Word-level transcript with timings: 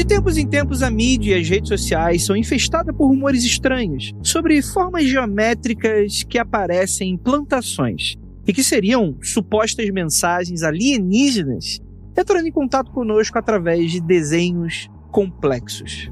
De 0.00 0.06
tempos 0.06 0.38
em 0.38 0.48
tempos, 0.48 0.82
a 0.82 0.90
mídia 0.90 1.36
e 1.36 1.42
as 1.42 1.46
redes 1.46 1.68
sociais 1.68 2.24
são 2.24 2.34
infestadas 2.34 2.96
por 2.96 3.08
rumores 3.08 3.44
estranhos 3.44 4.14
sobre 4.22 4.62
formas 4.62 5.04
geométricas 5.04 6.22
que 6.22 6.38
aparecem 6.38 7.10
em 7.10 7.18
plantações 7.18 8.16
e 8.46 8.52
que 8.54 8.64
seriam 8.64 9.18
supostas 9.20 9.86
mensagens 9.90 10.62
alienígenas 10.62 11.80
entrando 12.16 12.46
em 12.46 12.50
contato 12.50 12.90
conosco 12.90 13.36
através 13.36 13.92
de 13.92 14.00
desenhos 14.00 14.88
complexos. 15.12 16.10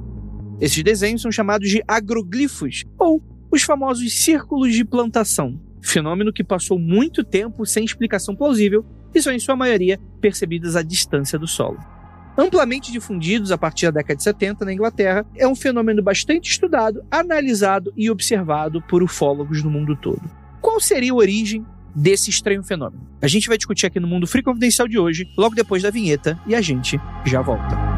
Esses 0.60 0.84
desenhos 0.84 1.22
são 1.22 1.32
chamados 1.32 1.70
de 1.70 1.82
agroglifos 1.88 2.84
ou 2.98 3.22
os 3.50 3.62
famosos 3.62 4.22
círculos 4.22 4.74
de 4.74 4.84
plantação, 4.84 5.58
fenômeno 5.80 6.30
que 6.30 6.44
passou 6.44 6.78
muito 6.78 7.24
tempo 7.24 7.64
sem 7.64 7.86
explicação 7.86 8.36
plausível 8.36 8.84
e 9.14 9.22
são, 9.22 9.32
em 9.32 9.38
sua 9.38 9.56
maioria, 9.56 9.98
percebidos 10.20 10.76
à 10.76 10.82
distância 10.82 11.38
do 11.38 11.46
solo. 11.46 11.78
Amplamente 12.38 12.92
difundidos 12.92 13.50
a 13.50 13.58
partir 13.58 13.86
da 13.86 13.98
década 13.98 14.14
de 14.14 14.22
70 14.22 14.64
na 14.64 14.72
Inglaterra, 14.72 15.26
é 15.34 15.48
um 15.48 15.56
fenômeno 15.56 16.00
bastante 16.00 16.48
estudado, 16.48 17.04
analisado 17.10 17.92
e 17.96 18.08
observado 18.08 18.80
por 18.80 19.02
ufólogos 19.02 19.64
no 19.64 19.68
mundo 19.68 19.96
todo. 19.96 20.22
Qual 20.60 20.78
seria 20.78 21.10
a 21.10 21.16
origem 21.16 21.66
desse 21.92 22.30
estranho 22.30 22.62
fenômeno? 22.62 23.08
A 23.20 23.26
gente 23.26 23.48
vai 23.48 23.56
discutir 23.56 23.86
aqui 23.86 23.98
no 23.98 24.06
Mundo 24.06 24.28
Free 24.28 24.44
Confidencial 24.44 24.86
de 24.86 25.00
hoje, 25.00 25.26
logo 25.36 25.56
depois 25.56 25.82
da 25.82 25.90
vinheta, 25.90 26.38
e 26.46 26.54
a 26.54 26.60
gente 26.60 27.00
já 27.26 27.42
volta. 27.42 27.97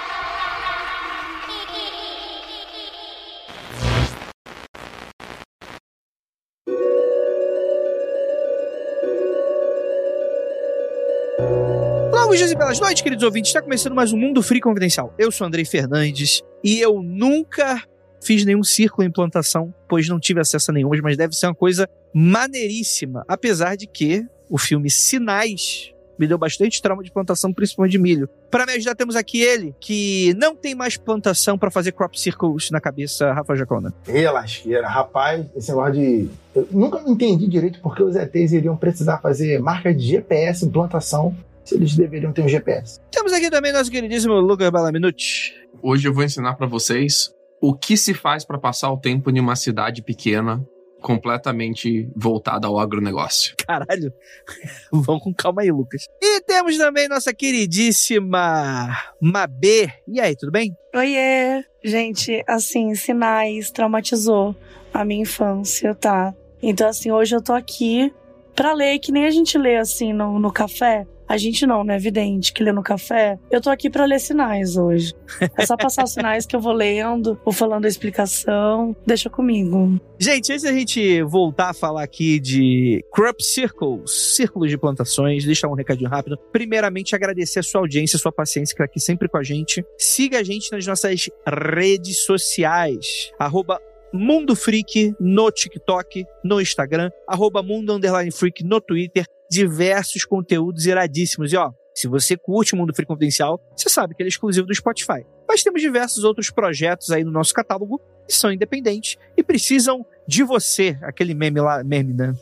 Longos 12.31 12.39
dias 12.39 12.51
e 12.53 12.55
belas 12.55 12.79
noites, 12.79 13.01
queridos 13.01 13.25
ouvintes. 13.25 13.49
Está 13.49 13.61
começando 13.61 13.93
mais 13.93 14.13
um 14.13 14.17
Mundo 14.17 14.41
Free 14.41 14.61
Confidencial. 14.61 15.13
Eu 15.19 15.33
sou 15.33 15.45
Andrei 15.45 15.65
Fernandes 15.65 16.41
e 16.63 16.79
eu 16.79 17.03
nunca 17.03 17.83
fiz 18.23 18.45
nenhum 18.45 18.63
círculo 18.63 19.05
em 19.05 19.11
plantação, 19.11 19.73
pois 19.89 20.07
não 20.07 20.17
tive 20.17 20.39
acesso 20.39 20.71
a 20.71 20.73
nenhum, 20.73 20.91
mas 21.03 21.17
deve 21.17 21.35
ser 21.35 21.47
uma 21.47 21.53
coisa 21.53 21.89
maneiríssima. 22.13 23.25
Apesar 23.27 23.75
de 23.75 23.85
que 23.85 24.25
o 24.49 24.57
filme 24.57 24.89
Sinais 24.89 25.93
me 26.17 26.25
deu 26.25 26.37
bastante 26.37 26.81
trauma 26.81 27.03
de 27.03 27.11
plantação, 27.11 27.51
principalmente 27.51 27.91
de 27.91 27.97
milho. 27.97 28.29
Para 28.49 28.65
me 28.65 28.71
ajudar, 28.73 28.95
temos 28.95 29.17
aqui 29.17 29.41
ele, 29.41 29.75
que 29.77 30.33
não 30.37 30.55
tem 30.55 30.73
mais 30.73 30.95
plantação 30.95 31.57
para 31.57 31.69
fazer 31.69 31.91
crop 31.91 32.17
circles 32.17 32.71
na 32.71 32.79
cabeça, 32.79 33.33
Rafa 33.33 33.55
Jacona. 33.57 33.93
E 34.07 34.23
lasqueira, 34.29 34.87
rapaz, 34.87 35.45
esse 35.53 35.67
negócio 35.67 35.95
de. 35.95 36.29
Eu 36.55 36.65
nunca 36.71 37.03
entendi 37.05 37.45
direito 37.45 37.81
porque 37.81 38.01
os 38.01 38.15
ETs 38.15 38.53
iriam 38.53 38.77
precisar 38.77 39.17
fazer 39.17 39.59
marca 39.59 39.93
de 39.93 40.05
GPS 40.05 40.63
em 40.65 40.69
plantação 40.69 41.35
se 41.63 41.75
eles 41.75 41.95
deveriam 41.95 42.31
ter 42.31 42.41
um 42.41 42.47
GPS. 42.47 42.99
Temos 43.11 43.33
aqui 43.33 43.49
também 43.49 43.71
nosso 43.71 43.91
queridíssimo 43.91 44.33
Lucas 44.35 44.69
Balaminuti. 44.69 45.53
Hoje 45.81 46.07
eu 46.07 46.13
vou 46.13 46.23
ensinar 46.23 46.55
pra 46.55 46.67
vocês 46.67 47.33
o 47.61 47.73
que 47.75 47.95
se 47.95 48.13
faz 48.13 48.43
pra 48.43 48.57
passar 48.57 48.91
o 48.91 48.97
tempo 48.97 49.29
em 49.29 49.39
uma 49.39 49.55
cidade 49.55 50.01
pequena, 50.01 50.65
completamente 51.01 52.09
voltada 52.15 52.67
ao 52.67 52.79
agronegócio. 52.79 53.55
Caralho. 53.67 54.13
Vamos 54.91 55.23
com 55.23 55.33
calma 55.33 55.61
aí, 55.61 55.71
Lucas. 55.71 56.07
E 56.21 56.41
temos 56.41 56.77
também 56.77 57.07
nossa 57.07 57.33
queridíssima 57.33 58.89
Mabê. 59.21 59.91
E 60.07 60.19
aí, 60.19 60.35
tudo 60.35 60.51
bem? 60.51 60.75
Oiê! 60.95 61.63
Gente, 61.83 62.43
assim, 62.47 62.93
sinais 62.95 63.71
traumatizou 63.71 64.55
a 64.93 65.03
minha 65.03 65.23
infância, 65.23 65.95
tá? 65.95 66.33
Então, 66.61 66.87
assim, 66.87 67.11
hoje 67.11 67.35
eu 67.35 67.41
tô 67.41 67.53
aqui 67.53 68.13
pra 68.55 68.73
ler, 68.73 68.99
que 68.99 69.11
nem 69.11 69.25
a 69.25 69.31
gente 69.31 69.57
lê, 69.57 69.77
assim, 69.77 70.13
no, 70.13 70.39
no 70.39 70.51
café. 70.51 71.07
A 71.31 71.37
gente 71.37 71.65
não, 71.65 71.81
né? 71.81 71.95
Evidente 71.95 72.51
que 72.51 72.61
lê 72.61 72.73
no 72.73 72.83
café. 72.83 73.39
Eu 73.49 73.61
tô 73.61 73.69
aqui 73.69 73.89
pra 73.89 74.03
ler 74.03 74.19
sinais 74.19 74.75
hoje. 74.75 75.13
É 75.57 75.65
só 75.65 75.77
passar 75.77 76.03
os 76.03 76.11
sinais 76.11 76.45
que 76.45 76.53
eu 76.53 76.59
vou 76.59 76.73
lendo, 76.73 77.39
vou 77.45 77.53
falando 77.53 77.85
a 77.85 77.87
explicação. 77.87 78.93
Deixa 79.05 79.29
comigo. 79.29 79.97
Gente, 80.19 80.51
antes 80.51 80.63
da 80.63 80.73
gente 80.73 81.23
voltar 81.23 81.69
a 81.69 81.73
falar 81.73 82.03
aqui 82.03 82.37
de 82.37 83.01
crop 83.13 83.41
circles, 83.41 84.11
círculos 84.35 84.69
de 84.69 84.77
plantações, 84.77 85.45
deixar 85.45 85.69
um 85.69 85.73
recadinho 85.73 86.09
rápido. 86.09 86.37
Primeiramente, 86.51 87.15
agradecer 87.15 87.59
a 87.59 87.63
sua 87.63 87.79
audiência, 87.79 88.17
a 88.17 88.19
sua 88.19 88.33
paciência, 88.33 88.75
que 88.75 88.79
tá 88.79 88.83
aqui 88.83 88.99
sempre 88.99 89.29
com 89.29 89.37
a 89.37 89.43
gente. 89.43 89.85
Siga 89.97 90.39
a 90.39 90.43
gente 90.43 90.69
nas 90.69 90.85
nossas 90.85 91.29
redes 91.47 92.25
sociais. 92.25 93.31
Arroba 93.39 93.79
Mundo 94.13 94.53
Freak 94.53 95.15
no 95.17 95.49
TikTok, 95.49 96.25
no 96.43 96.59
Instagram, 96.59 97.09
arroba 97.25 97.63
Mundo 97.63 97.97
Freak 98.33 98.65
no 98.65 98.81
Twitter, 98.81 99.25
diversos 99.51 100.23
conteúdos 100.23 100.85
iradíssimos. 100.85 101.51
E 101.51 101.57
ó, 101.57 101.73
se 101.93 102.07
você 102.07 102.37
curte 102.37 102.73
o 102.73 102.77
Mundo 102.77 102.95
Freak 102.95 103.07
Confidencial, 103.07 103.61
você 103.75 103.89
sabe 103.89 104.15
que 104.15 104.23
ele 104.23 104.29
é 104.29 104.31
exclusivo 104.31 104.65
do 104.65 104.73
Spotify. 104.73 105.25
Mas 105.45 105.61
temos 105.61 105.81
diversos 105.81 106.23
outros 106.23 106.49
projetos 106.49 107.11
aí 107.11 107.25
no 107.25 107.31
nosso 107.31 107.53
catálogo 107.53 107.99
que 108.25 108.33
são 108.33 108.51
independentes 108.51 109.17
e 109.35 109.43
precisam 109.43 110.05
de 110.25 110.41
você. 110.41 110.97
Aquele 111.01 111.33
meme 111.33 111.59
lá, 111.59 111.83
meme, 111.83 112.13
né? 112.13 112.33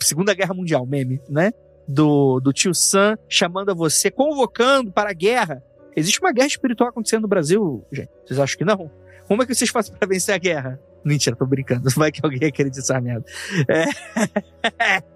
Segunda 0.00 0.34
Guerra 0.34 0.52
Mundial, 0.52 0.84
meme, 0.84 1.20
né? 1.28 1.52
Do, 1.86 2.40
do 2.40 2.52
tio 2.52 2.74
Sam 2.74 3.16
chamando 3.28 3.70
a 3.70 3.74
você, 3.74 4.10
convocando 4.10 4.90
para 4.90 5.10
a 5.10 5.14
guerra. 5.14 5.62
Existe 5.94 6.20
uma 6.20 6.32
guerra 6.32 6.48
espiritual 6.48 6.90
acontecendo 6.90 7.22
no 7.22 7.28
Brasil, 7.28 7.86
gente. 7.92 8.10
Vocês 8.26 8.40
acham 8.40 8.58
que 8.58 8.64
não? 8.64 8.90
Como 9.28 9.42
é 9.42 9.46
que 9.46 9.54
vocês 9.54 9.70
fazem 9.70 9.94
para 9.94 10.08
vencer 10.08 10.34
a 10.34 10.38
guerra? 10.38 10.80
Mentira, 11.06 11.36
tô 11.36 11.46
brincando. 11.46 11.88
Vai 11.94 12.10
que 12.10 12.20
alguém 12.22 12.48
acredita 12.48 13.00
merda. 13.00 13.24
É, 13.68 13.84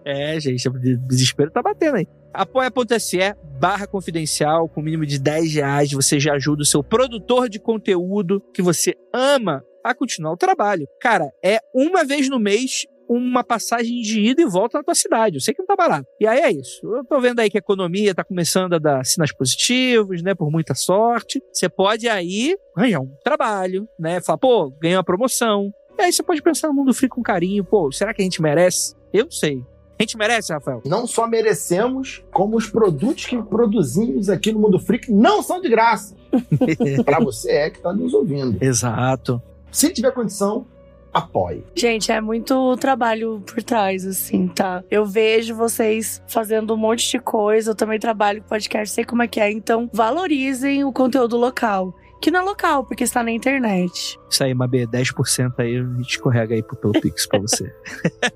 é 0.37 0.41
gente, 0.41 0.69
o 0.69 0.73
desespero 0.73 1.51
tá 1.51 1.61
batendo 1.61 1.97
aí. 1.97 2.07
Apoia.se 2.33 3.19
barra 3.59 3.89
confidencial, 3.89 4.69
com 4.69 4.81
mínimo 4.81 5.05
de 5.05 5.19
10 5.19 5.55
reais, 5.55 5.91
você 5.91 6.21
já 6.21 6.35
ajuda 6.35 6.63
o 6.63 6.67
seu 6.67 6.83
produtor 6.83 7.49
de 7.49 7.59
conteúdo 7.59 8.41
que 8.55 8.63
você 8.63 8.95
ama 9.13 9.65
a 9.85 9.93
continuar 9.95 10.33
o 10.33 10.37
trabalho. 10.37 10.87
Cara, 11.01 11.31
é 11.45 11.59
uma 11.75 12.05
vez 12.05 12.29
no 12.29 12.39
mês 12.39 12.87
uma 13.09 13.43
passagem 13.43 14.01
de 14.01 14.21
ida 14.21 14.41
e 14.41 14.47
volta 14.47 14.79
na 14.79 14.85
tua 14.85 14.95
cidade. 14.95 15.37
Eu 15.37 15.41
sei 15.41 15.53
que 15.53 15.59
não 15.59 15.67
tá 15.67 15.75
barato. 15.75 16.07
E 16.21 16.27
aí 16.29 16.39
é 16.39 16.53
isso. 16.53 16.87
Eu 16.87 17.05
tô 17.05 17.21
vendo 17.21 17.41
aí 17.41 17.51
que 17.51 17.59
a 17.59 17.59
economia 17.59 18.15
tá 18.15 18.23
começando 18.23 18.75
a 18.75 18.79
dar 18.79 19.05
sinais 19.05 19.35
positivos, 19.35 20.23
né? 20.23 20.33
Por 20.33 20.49
muita 20.49 20.77
sorte. 20.77 21.43
Você 21.53 21.69
pode 21.69 22.09
aí 22.09 22.57
arranjar 22.77 23.01
um 23.01 23.13
trabalho, 23.25 23.89
né? 23.99 24.21
Falar, 24.21 24.39
pô, 24.39 24.71
ganhei 24.81 24.97
uma 24.97 25.03
promoção. 25.03 25.73
E 26.01 26.05
aí 26.05 26.13
você 26.13 26.23
pode 26.23 26.41
pensar 26.41 26.69
no 26.69 26.75
mundo 26.75 26.95
frio 26.95 27.11
com 27.11 27.23
carinho. 27.23 27.63
Pô, 27.63 27.93
será 27.93 28.15
que 28.15 28.23
a 28.23 28.25
gente 28.25 28.41
merece? 28.41 28.95
Eu 29.13 29.25
não 29.25 29.31
sei. 29.31 29.63
A 29.99 30.03
gente 30.03 30.17
merece, 30.17 30.51
Rafael? 30.51 30.81
Não 30.87 31.07
só 31.07 31.27
merecemos, 31.27 32.25
como 32.33 32.57
os 32.57 32.71
produtos 32.71 33.27
que 33.27 33.37
produzimos 33.43 34.31
aqui 34.31 34.51
no 34.51 34.59
Mundo 34.59 34.79
Freak 34.79 35.13
não 35.13 35.43
são 35.43 35.61
de 35.61 35.69
graça. 35.69 36.17
Pra 37.05 37.21
você 37.21 37.51
é 37.51 37.71
que 37.71 37.81
tá 37.81 37.93
nos 37.93 38.15
ouvindo. 38.15 38.57
Exato. 38.65 39.43
Se 39.71 39.93
tiver 39.93 40.11
condição, 40.13 40.65
apoie. 41.13 41.63
Gente, 41.75 42.11
é 42.11 42.19
muito 42.19 42.79
trabalho 42.79 43.43
por 43.45 43.63
trás, 43.63 44.07
assim, 44.07 44.49
tá? 44.49 44.83
Eu 44.91 45.05
vejo 45.05 45.55
vocês 45.55 46.23
fazendo 46.27 46.73
um 46.73 46.79
monte 46.79 47.11
de 47.11 47.19
coisa, 47.19 47.73
eu 47.73 47.75
também 47.75 47.99
trabalho 47.99 48.41
com 48.41 48.49
podcast, 48.49 48.95
sei 48.95 49.05
como 49.05 49.23
é 49.23 49.29
que 49.29 49.39
é, 49.39 49.53
então 49.53 49.89
valorizem 49.93 50.83
o 50.83 50.93
conteúdo 50.93 51.37
local. 51.37 51.95
Que 52.21 52.31
não 52.31 52.41
é 52.41 52.43
local, 52.43 52.85
porque 52.85 53.05
está 53.05 53.23
na 53.23 53.31
internet. 53.31 54.19
Isso 54.29 54.45
aí, 54.45 54.53
Mabê, 54.55 54.87
10% 54.87 55.53
aí, 55.59 55.77
a 55.79 55.83
gente 55.83 56.11
escorrega 56.11 56.55
aí 56.55 56.63
pelo 56.63 56.93
Pix 57.01 57.27
pra 57.27 57.39
você. 57.39 57.73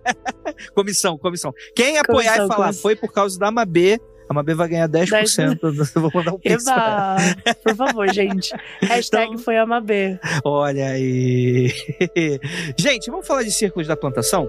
comissão, 0.75 1.19
comissão. 1.19 1.53
Quem 1.75 1.99
apoiar 1.99 2.33
Comissão, 2.37 2.47
e 2.47 2.49
falar, 2.49 2.65
comissão. 2.67 2.83
foi 2.83 2.97
por 2.97 3.13
causa 3.13 3.39
da 3.39 3.51
Mabê, 3.51 4.01
a 4.29 4.33
Mabê 4.33 4.55
vai 4.55 4.69
ganhar 4.69 4.89
10%. 4.89 5.59
Eu 5.95 6.01
vou 6.01 6.11
mandar 6.15 6.33
um 6.33 6.39
Pix. 6.39 6.67
Eba! 6.67 7.17
Por 7.63 7.77
favor, 7.77 8.09
gente. 8.13 8.55
Hashtag 8.81 9.27
Então- 9.33 9.39
foi 9.39 9.59
a 9.59 9.67
Mabê. 9.67 10.19
Olha 10.45 10.89
aí. 10.89 11.71
Gente, 12.79 13.11
vamos 13.11 13.27
falar 13.27 13.43
de 13.43 13.51
círculos 13.51 13.87
da 13.87 13.97
plantação? 13.97 14.49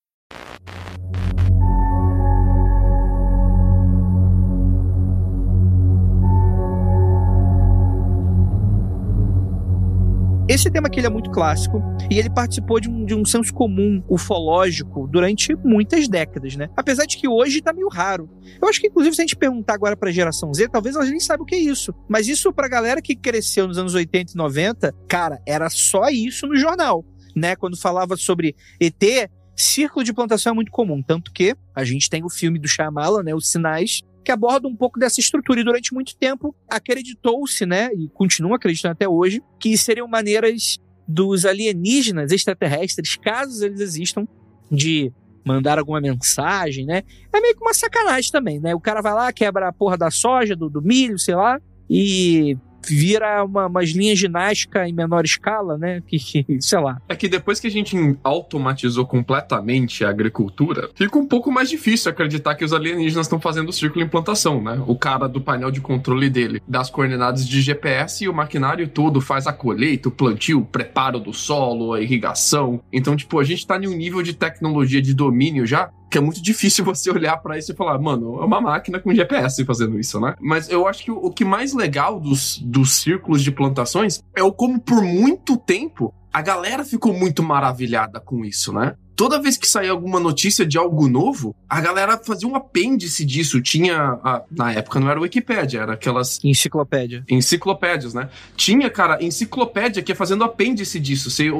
Esse 10.51 10.69
tema 10.69 10.87
aqui 10.87 10.99
é 10.99 11.09
muito 11.09 11.31
clássico 11.31 11.81
e 12.09 12.19
ele 12.19 12.29
participou 12.29 12.77
de 12.77 12.89
um, 12.89 13.05
de 13.05 13.15
um 13.15 13.23
senso 13.23 13.53
comum 13.53 14.03
ufológico 14.09 15.07
durante 15.07 15.55
muitas 15.55 16.09
décadas, 16.09 16.57
né? 16.57 16.67
Apesar 16.75 17.05
de 17.05 17.15
que 17.15 17.25
hoje 17.25 17.61
tá 17.61 17.71
meio 17.71 17.87
raro. 17.87 18.29
Eu 18.61 18.67
acho 18.67 18.81
que, 18.81 18.87
inclusive, 18.87 19.15
se 19.15 19.21
a 19.21 19.23
gente 19.23 19.37
perguntar 19.37 19.75
agora 19.75 19.95
pra 19.95 20.11
geração 20.11 20.53
Z, 20.53 20.67
talvez 20.67 20.93
elas 20.97 21.09
nem 21.09 21.21
saibam 21.21 21.45
o 21.45 21.47
que 21.47 21.55
é 21.55 21.59
isso. 21.59 21.93
Mas 22.09 22.27
isso 22.27 22.51
pra 22.51 22.67
galera 22.67 23.01
que 23.01 23.15
cresceu 23.15 23.65
nos 23.65 23.77
anos 23.77 23.93
80 23.93 24.33
e 24.33 24.35
90, 24.35 24.93
cara, 25.07 25.41
era 25.47 25.69
só 25.69 26.09
isso 26.09 26.45
no 26.45 26.57
jornal, 26.57 27.05
né? 27.33 27.55
Quando 27.55 27.79
falava 27.79 28.17
sobre 28.17 28.53
ET, 28.77 29.29
círculo 29.61 30.03
de 30.03 30.13
plantação 30.13 30.51
é 30.51 30.55
muito 30.55 30.71
comum. 30.71 31.01
Tanto 31.01 31.31
que 31.31 31.55
a 31.75 31.83
gente 31.83 32.09
tem 32.09 32.23
o 32.23 32.29
filme 32.29 32.59
do 32.59 32.67
Shyamalan, 32.67 33.23
né? 33.23 33.35
Os 33.35 33.49
Sinais, 33.49 34.01
que 34.23 34.31
aborda 34.31 34.67
um 34.67 34.75
pouco 34.75 34.99
dessa 34.99 35.19
estrutura. 35.19 35.61
E 35.61 35.63
durante 35.63 35.93
muito 35.93 36.15
tempo 36.15 36.55
acreditou-se, 36.69 37.65
né, 37.65 37.89
e 37.93 38.07
continua 38.09 38.55
acreditando 38.55 38.93
até 38.93 39.07
hoje, 39.07 39.41
que 39.59 39.77
seriam 39.77 40.07
maneiras 40.07 40.77
dos 41.07 41.45
alienígenas 41.45 42.31
extraterrestres, 42.31 43.15
caso 43.15 43.65
eles 43.65 43.81
existam, 43.81 44.27
de 44.71 45.11
mandar 45.45 45.79
alguma 45.79 45.99
mensagem, 45.99 46.85
né? 46.85 47.03
É 47.33 47.41
meio 47.41 47.55
que 47.55 47.61
uma 47.61 47.73
sacanagem 47.73 48.31
também, 48.31 48.59
né? 48.59 48.75
O 48.75 48.79
cara 48.79 49.01
vai 49.01 49.13
lá, 49.13 49.33
quebra 49.33 49.67
a 49.67 49.73
porra 49.73 49.97
da 49.97 50.11
soja, 50.11 50.55
do, 50.55 50.69
do 50.69 50.81
milho, 50.81 51.17
sei 51.17 51.35
lá, 51.35 51.59
e 51.89 52.55
vira 52.87 53.43
uma, 53.43 53.67
umas 53.67 53.89
linhas 53.89 54.19
ginástica 54.19 54.87
em 54.87 54.93
menor 54.93 55.25
escala, 55.25 55.77
né? 55.77 56.01
Que, 56.05 56.17
que, 56.17 56.61
sei 56.61 56.79
lá. 56.79 57.01
É 57.07 57.15
que 57.15 57.27
depois 57.27 57.59
que 57.59 57.67
a 57.67 57.71
gente 57.71 57.95
automatizou 58.23 59.05
completamente 59.05 60.03
a 60.03 60.09
agricultura, 60.09 60.89
fica 60.95 61.17
um 61.17 61.27
pouco 61.27 61.51
mais 61.51 61.69
difícil 61.69 62.11
acreditar 62.11 62.55
que 62.55 62.65
os 62.65 62.73
alienígenas 62.73 63.25
estão 63.25 63.39
fazendo 63.39 63.69
o 63.69 63.73
círculo 63.73 64.01
de 64.01 64.07
implantação, 64.07 64.61
né? 64.61 64.81
O 64.87 64.95
cara 64.95 65.27
do 65.27 65.41
painel 65.41 65.71
de 65.71 65.81
controle 65.81 66.29
dele, 66.29 66.61
das 66.67 66.89
coordenadas 66.89 67.47
de 67.47 67.61
GPS 67.61 68.23
e 68.23 68.29
o 68.29 68.33
maquinário 68.33 68.87
todo 68.87 69.21
faz 69.21 69.47
a 69.47 69.53
colheita, 69.53 70.09
o 70.09 70.11
plantio, 70.11 70.59
o 70.59 70.65
preparo 70.65 71.19
do 71.19 71.33
solo, 71.33 71.93
a 71.93 72.01
irrigação. 72.01 72.81
Então, 72.91 73.15
tipo, 73.15 73.39
a 73.39 73.43
gente 73.43 73.65
tá 73.65 73.77
em 73.77 73.87
um 73.87 73.95
nível 73.95 74.21
de 74.21 74.33
tecnologia 74.33 75.01
de 75.01 75.13
domínio 75.13 75.65
já 75.65 75.89
que 76.11 76.17
é 76.17 76.21
muito 76.21 76.43
difícil 76.43 76.83
você 76.85 77.09
olhar 77.09 77.37
para 77.37 77.57
isso 77.57 77.71
e 77.71 77.75
falar, 77.75 77.97
mano, 77.97 78.39
é 78.41 78.45
uma 78.45 78.61
máquina 78.61 78.99
com 78.99 79.13
GPS 79.13 79.63
fazendo 79.65 79.97
isso, 79.97 80.19
né? 80.19 80.35
Mas 80.39 80.69
eu 80.69 80.87
acho 80.87 81.03
que 81.03 81.11
o, 81.11 81.31
que 81.31 81.45
mais 81.45 81.73
legal 81.73 82.19
dos, 82.19 82.59
dos 82.59 82.95
círculos 82.95 83.41
de 83.41 83.51
plantações 83.51 84.21
é 84.35 84.43
o 84.43 84.51
como 84.51 84.79
por 84.79 85.01
muito 85.01 85.57
tempo 85.57 86.13
a 86.31 86.41
galera 86.41 86.83
ficou 86.85 87.13
muito 87.13 87.43
maravilhada 87.43 88.19
com 88.19 88.45
isso, 88.45 88.71
né? 88.73 88.95
Toda 89.15 89.39
vez 89.39 89.55
que 89.55 89.67
saía 89.67 89.91
alguma 89.91 90.19
notícia 90.19 90.65
de 90.65 90.79
algo 90.79 91.07
novo, 91.07 91.55
a 91.69 91.79
galera 91.79 92.17
fazia 92.17 92.47
um 92.47 92.55
apêndice 92.55 93.23
disso. 93.23 93.61
Tinha. 93.61 94.19
A, 94.23 94.41
na 94.49 94.73
época 94.73 94.99
não 94.99 95.09
era 95.09 95.19
Wikipédia, 95.19 95.81
era 95.81 95.93
aquelas. 95.93 96.39
Enciclopédia. 96.43 97.23
Enciclopédias, 97.29 98.15
né? 98.15 98.29
Tinha, 98.55 98.89
cara, 98.89 99.23
enciclopédia 99.23 100.01
que 100.01 100.11
ia 100.11 100.15
fazendo 100.15 100.43
apêndice 100.43 100.99
disso. 100.99 101.29
Você 101.29 101.51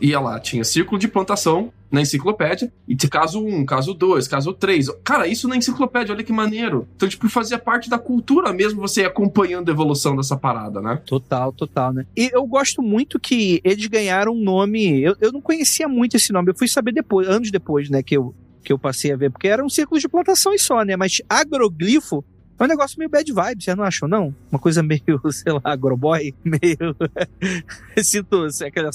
ia 0.00 0.20
lá, 0.20 0.38
tinha 0.38 0.62
círculo 0.62 0.98
de 0.98 1.08
plantação 1.08 1.72
na 1.90 2.00
enciclopédia, 2.00 2.70
e 2.86 2.96
caso 2.96 3.40
1, 3.40 3.64
caso 3.64 3.94
2, 3.94 4.28
caso 4.28 4.52
3. 4.52 4.88
Cara, 5.04 5.26
isso 5.26 5.48
na 5.48 5.56
enciclopédia, 5.56 6.14
olha 6.14 6.24
que 6.24 6.32
maneiro. 6.32 6.86
Então, 6.96 7.08
tipo, 7.08 7.28
fazia 7.28 7.58
parte 7.58 7.88
da 7.88 7.98
cultura 7.98 8.52
mesmo 8.52 8.80
você 8.80 9.02
ir 9.02 9.06
acompanhando 9.06 9.68
a 9.68 9.72
evolução 9.72 10.16
dessa 10.16 10.36
parada, 10.36 10.80
né? 10.80 11.00
Total, 11.06 11.52
total, 11.52 11.92
né? 11.92 12.06
E 12.16 12.30
eu 12.32 12.44
gosto 12.46 12.82
muito 12.82 13.18
que 13.18 13.60
eles 13.64 13.86
ganharam 13.86 14.15
um 14.30 14.42
nome. 14.42 15.02
Eu, 15.02 15.16
eu 15.20 15.32
não 15.32 15.40
conhecia 15.40 15.88
muito 15.88 16.16
esse 16.16 16.32
nome, 16.32 16.50
eu 16.50 16.56
fui 16.56 16.68
saber 16.68 16.92
depois, 16.92 17.28
anos 17.28 17.50
depois, 17.50 17.90
né, 17.90 18.02
que 18.02 18.16
eu, 18.16 18.34
que 18.62 18.72
eu 18.72 18.78
passei 18.78 19.12
a 19.12 19.16
ver, 19.16 19.30
porque 19.30 19.48
era 19.48 19.64
um 19.64 19.68
círculo 19.68 20.00
de 20.00 20.08
plantação 20.08 20.52
e 20.54 20.58
só, 20.58 20.82
né? 20.82 20.96
Mas 20.96 21.20
agroglifo 21.28 22.24
é 22.58 22.64
um 22.64 22.66
negócio 22.66 22.98
meio 22.98 23.10
bad 23.10 23.30
vibe, 23.30 23.62
vocês 23.62 23.76
não 23.76 23.84
acham, 23.84 24.08
não? 24.08 24.34
Uma 24.50 24.58
coisa 24.58 24.82
meio, 24.82 25.02
sei 25.30 25.52
lá, 25.52 25.60
agroboy, 25.62 26.34
meio. 26.42 26.96
Cinto, 28.02 28.46
aquele 28.64 28.88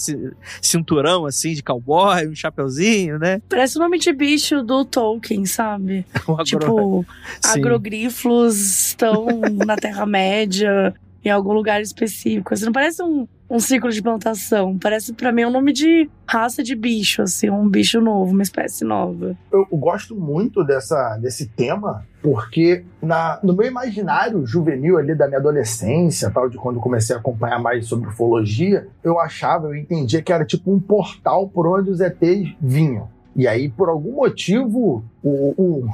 cinturão 0.61 1.25
assim 1.27 1.53
de 1.53 1.61
cowboy, 1.61 2.27
um 2.27 2.35
chapeuzinho, 2.35 3.19
né? 3.19 3.39
Parece 3.47 3.77
o 3.77 3.81
nome 3.81 3.99
de 3.99 4.11
bicho 4.11 4.63
do 4.63 4.83
Tolkien, 4.83 5.45
sabe? 5.45 6.05
agro... 6.27 6.43
Tipo, 6.43 7.05
Sim. 7.39 7.59
agrogrifos 7.59 8.87
estão 8.87 9.27
na 9.65 9.75
Terra-média, 9.75 10.93
em 11.23 11.29
algum 11.29 11.53
lugar 11.53 11.81
específico. 11.81 12.53
Assim, 12.53 12.65
não 12.65 12.73
parece 12.73 13.03
um, 13.03 13.27
um 13.51 13.59
ciclo 13.59 13.91
de 13.91 14.01
plantação. 14.01 14.77
Parece 14.77 15.11
para 15.11 15.29
mim 15.33 15.43
um 15.43 15.51
nome 15.51 15.73
de 15.73 16.09
raça 16.25 16.63
de 16.63 16.73
bicho, 16.73 17.21
assim, 17.21 17.49
um 17.49 17.67
bicho 17.67 17.99
novo, 17.99 18.31
uma 18.31 18.43
espécie 18.43 18.85
nova. 18.85 19.35
Eu, 19.51 19.67
gosto 19.73 20.15
muito 20.15 20.63
dessa, 20.63 21.17
desse 21.17 21.47
tema, 21.47 22.05
porque 22.23 22.85
na, 23.01 23.41
no 23.43 23.53
meu 23.53 23.67
imaginário 23.67 24.45
juvenil 24.45 24.97
ali 24.97 25.13
da 25.13 25.27
minha 25.27 25.39
adolescência, 25.39 26.31
tal, 26.31 26.49
de 26.49 26.57
quando 26.57 26.79
comecei 26.79 27.13
a 27.13 27.19
acompanhar 27.19 27.59
mais 27.59 27.87
sobre 27.87 28.07
ufologia, 28.07 28.87
eu 29.03 29.19
achava, 29.19 29.67
eu 29.67 29.75
entendia 29.75 30.21
que 30.21 30.31
era 30.31 30.45
tipo 30.45 30.73
um 30.73 30.79
portal 30.79 31.49
por 31.49 31.67
onde 31.67 31.89
os 31.89 31.99
ETs 31.99 32.55
vinham. 32.61 33.09
E 33.35 33.47
aí, 33.47 33.69
por 33.69 33.87
algum 33.87 34.15
motivo, 34.15 35.03
o, 35.23 35.29
o, 35.57 35.89